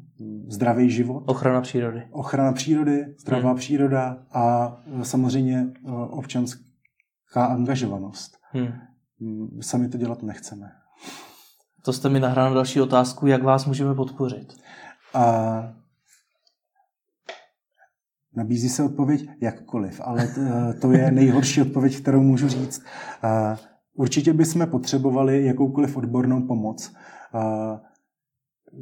zdravý 0.47 0.89
život. 0.89 1.23
Ochrana 1.25 1.61
přírody. 1.61 2.03
Ochrana 2.11 2.53
přírody, 2.53 3.15
zdravá 3.19 3.49
hmm. 3.49 3.57
příroda 3.57 4.17
a 4.33 4.77
samozřejmě 5.03 5.67
občanská 6.09 7.45
angažovanost. 7.49 8.37
Hmm. 8.51 8.67
Mm, 9.19 9.61
sami 9.61 9.89
to 9.89 9.97
dělat 9.97 10.23
nechceme. 10.23 10.71
To 11.85 11.93
jste 11.93 12.09
mi 12.09 12.19
nahrál 12.19 12.53
další 12.53 12.81
otázku, 12.81 13.27
jak 13.27 13.43
vás 13.43 13.65
můžeme 13.65 13.95
podpořit. 13.95 14.53
A 15.15 15.73
nabízí 18.35 18.69
se 18.69 18.83
odpověď 18.83 19.29
jakkoliv, 19.41 20.01
ale 20.03 20.27
to 20.81 20.91
je 20.91 21.11
nejhorší 21.11 21.61
odpověď, 21.61 22.01
kterou 22.01 22.21
můžu 22.21 22.47
říct. 22.47 22.83
Určitě 23.93 24.33
bychom 24.33 24.67
potřebovali 24.67 25.45
jakoukoliv 25.45 25.97
odbornou 25.97 26.47
pomoc 26.47 26.93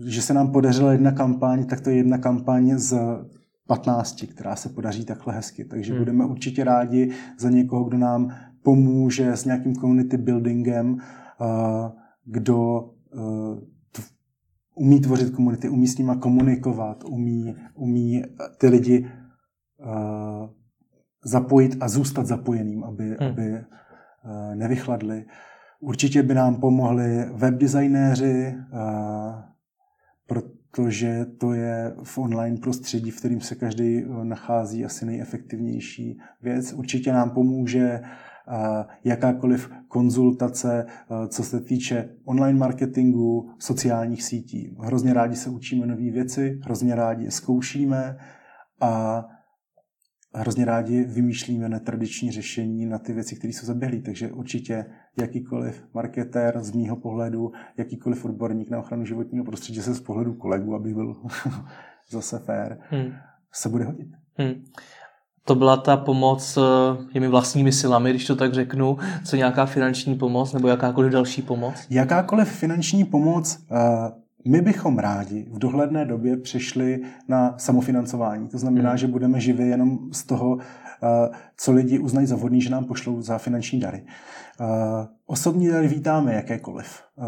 že 0.05 0.21
se 0.21 0.33
nám 0.33 0.51
podařila 0.51 0.91
jedna 0.91 1.11
kampaň, 1.11 1.65
tak 1.65 1.81
to 1.81 1.89
je 1.89 1.95
jedna 1.95 2.17
kampaň 2.17 2.77
z 2.77 2.97
15, 3.67 4.25
která 4.31 4.55
se 4.55 4.69
podaří 4.69 5.05
takhle 5.05 5.33
hezky. 5.33 5.65
Takže 5.65 5.93
hmm. 5.93 6.01
budeme 6.01 6.25
určitě 6.25 6.63
rádi 6.63 7.11
za 7.39 7.49
někoho, 7.49 7.83
kdo 7.83 7.97
nám 7.97 8.35
pomůže 8.63 9.31
s 9.31 9.45
nějakým 9.45 9.75
community 9.75 10.17
buildingem, 10.17 10.97
kdo 12.25 12.89
e, 13.13 13.19
umí 14.75 15.01
tvořit 15.01 15.35
komunity, 15.35 15.69
umí 15.69 15.87
s 15.87 15.97
nima 15.97 16.15
komunikovat, 16.15 17.03
umí, 17.03 17.55
umí 17.73 18.23
ty 18.57 18.67
lidi 18.67 19.05
e, 19.05 19.09
zapojit 21.25 21.77
a 21.79 21.89
zůstat 21.89 22.25
zapojeným, 22.25 22.83
aby, 22.83 23.17
hmm. 23.19 23.29
aby 23.29 23.43
e, 23.53 23.65
nevychladli. 24.55 25.25
Určitě 25.79 26.23
by 26.23 26.33
nám 26.33 26.55
pomohli 26.55 27.25
webdesignéři, 27.33 28.55
protože 30.73 31.25
to 31.25 31.53
je 31.53 31.95
v 32.03 32.17
online 32.17 32.57
prostředí, 32.57 33.11
v 33.11 33.19
kterým 33.19 33.41
se 33.41 33.55
každý 33.55 33.97
eh, 33.97 34.05
nachází 34.23 34.85
asi 34.85 35.05
nejefektivnější 35.05 36.19
věc. 36.41 36.73
Určitě 36.73 37.13
nám 37.13 37.29
pomůže 37.29 37.79
eh, 37.79 38.01
jakákoliv 39.03 39.71
konzultace, 39.87 40.85
eh, 40.87 41.27
co 41.27 41.43
se 41.43 41.61
týče 41.61 42.09
online 42.25 42.59
marketingu, 42.59 43.49
sociálních 43.59 44.23
sítí. 44.23 44.75
Hrozně 44.79 45.13
rádi 45.13 45.35
se 45.35 45.49
učíme 45.49 45.85
nové 45.85 46.11
věci, 46.11 46.59
hrozně 46.63 46.95
rádi 46.95 47.23
je 47.23 47.31
zkoušíme 47.31 48.17
a 48.81 49.25
hrozně 50.33 50.65
rádi 50.65 51.03
vymýšlíme 51.03 51.69
netradiční 51.69 52.31
řešení 52.31 52.85
na 52.85 52.99
ty 52.99 53.13
věci, 53.13 53.35
které 53.35 53.53
jsou 53.53 53.65
zaběhlé. 53.65 54.01
Takže 54.01 54.31
určitě 54.31 54.85
jakýkoliv 55.19 55.83
marketér 55.93 56.63
z 56.63 56.71
mýho 56.71 56.95
pohledu, 56.95 57.51
jakýkoliv 57.77 58.25
odborník 58.25 58.69
na 58.69 58.79
ochranu 58.79 59.05
životního 59.05 59.45
prostředí 59.45 59.81
se 59.81 59.93
z 59.93 60.01
pohledu 60.01 60.33
kolegu, 60.33 60.75
aby 60.75 60.93
byl 60.93 61.15
zase 62.09 62.39
fér, 62.39 62.79
hmm. 62.89 63.11
se 63.53 63.69
bude 63.69 63.83
hodit. 63.83 64.07
Hmm. 64.37 64.63
To 65.45 65.55
byla 65.55 65.77
ta 65.77 65.97
pomoc 65.97 66.57
eh, 66.57 67.13
těmi 67.13 67.27
vlastními 67.27 67.71
silami, 67.71 68.09
když 68.09 68.25
to 68.25 68.35
tak 68.35 68.53
řeknu. 68.53 68.97
Co 69.25 69.35
nějaká 69.35 69.65
finanční 69.65 70.15
pomoc 70.15 70.53
nebo 70.53 70.67
jakákoliv 70.67 71.11
další 71.11 71.41
pomoc? 71.41 71.73
Jakákoliv 71.89 72.49
finanční 72.49 73.05
pomoc 73.05 73.59
uh, 73.71 73.77
my 74.45 74.61
bychom 74.61 74.99
rádi 74.99 75.47
v 75.51 75.59
dohledné 75.59 76.05
době 76.05 76.37
přešli 76.37 77.01
na 77.27 77.55
samofinancování. 77.57 78.47
To 78.47 78.57
znamená, 78.57 78.89
hmm. 78.89 78.97
že 78.97 79.07
budeme 79.07 79.39
živě 79.39 79.65
jenom 79.65 79.99
z 80.11 80.23
toho, 80.23 80.57
eh, 81.03 81.29
co 81.57 81.71
lidi 81.71 81.99
uznají 81.99 82.27
za 82.27 82.35
vhodný, 82.35 82.61
že 82.61 82.69
nám 82.69 82.85
pošlou 82.85 83.21
za 83.21 83.37
finanční 83.37 83.79
dary. 83.79 84.03
Eh, 84.61 84.65
osobní 85.25 85.67
dary 85.67 85.87
vítáme 85.87 86.33
jakékoliv. 86.33 87.01
Eh, 87.17 87.23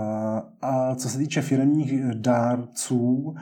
a 0.61 0.95
co 0.95 1.09
se 1.09 1.17
týče 1.17 1.41
firmních 1.41 2.03
dárců, 2.13 3.35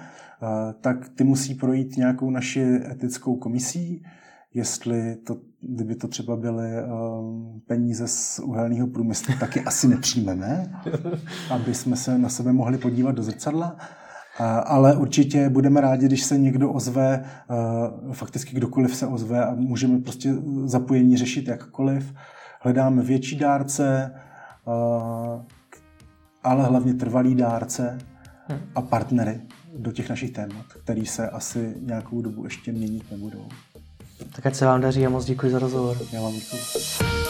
tak 0.81 1.09
ty 1.09 1.23
musí 1.23 1.55
projít 1.55 1.97
nějakou 1.97 2.29
naši 2.29 2.79
etickou 2.91 3.35
komisí, 3.35 4.03
jestli 4.53 5.15
to, 5.15 5.37
kdyby 5.61 5.95
to 5.95 6.07
třeba 6.07 6.35
byly 6.35 6.69
um, 6.83 7.61
peníze 7.67 8.07
z 8.07 8.39
uhelného 8.39 8.87
průmyslu, 8.87 9.33
taky 9.39 9.61
asi 9.61 9.87
nepřijmeme, 9.87 10.81
aby 11.49 11.73
jsme 11.73 11.95
se 11.95 12.17
na 12.17 12.29
sebe 12.29 12.53
mohli 12.53 12.77
podívat 12.77 13.11
do 13.11 13.23
zrcadla. 13.23 13.77
Ale 14.65 14.97
určitě 14.97 15.49
budeme 15.49 15.81
rádi, 15.81 16.05
když 16.05 16.23
se 16.23 16.37
někdo 16.37 16.71
ozve, 16.71 17.25
uh, 18.05 18.13
fakticky 18.13 18.55
kdokoliv 18.55 18.95
se 18.95 19.07
ozve 19.07 19.45
a 19.45 19.55
můžeme 19.55 19.99
prostě 19.99 20.33
zapojení 20.65 21.17
řešit 21.17 21.47
jakkoliv. 21.47 22.13
Hledáme 22.61 23.01
větší 23.01 23.35
dárce, 23.35 24.11
uh, 24.65 25.41
ale 26.43 26.63
hlavně 26.63 26.93
trvalý 26.93 27.35
dárce 27.35 27.97
a 28.75 28.81
partnery 28.81 29.41
do 29.77 29.91
těch 29.91 30.09
našich 30.09 30.31
témat, 30.31 30.65
který 30.83 31.05
se 31.05 31.29
asi 31.29 31.75
nějakou 31.79 32.21
dobu 32.21 32.43
ještě 32.43 32.71
měnit 32.71 33.11
nebudou. 33.11 33.47
Tak 34.35 34.45
ať 34.45 34.55
se 34.55 34.65
vám 34.65 34.81
daří 34.81 35.05
a 35.05 35.09
moc 35.09 35.25
děkuji 35.25 35.51
za 35.51 35.59
rozhovor. 35.59 35.97
Já 36.11 36.21
vám 36.21 36.33
děkuji. 36.33 37.22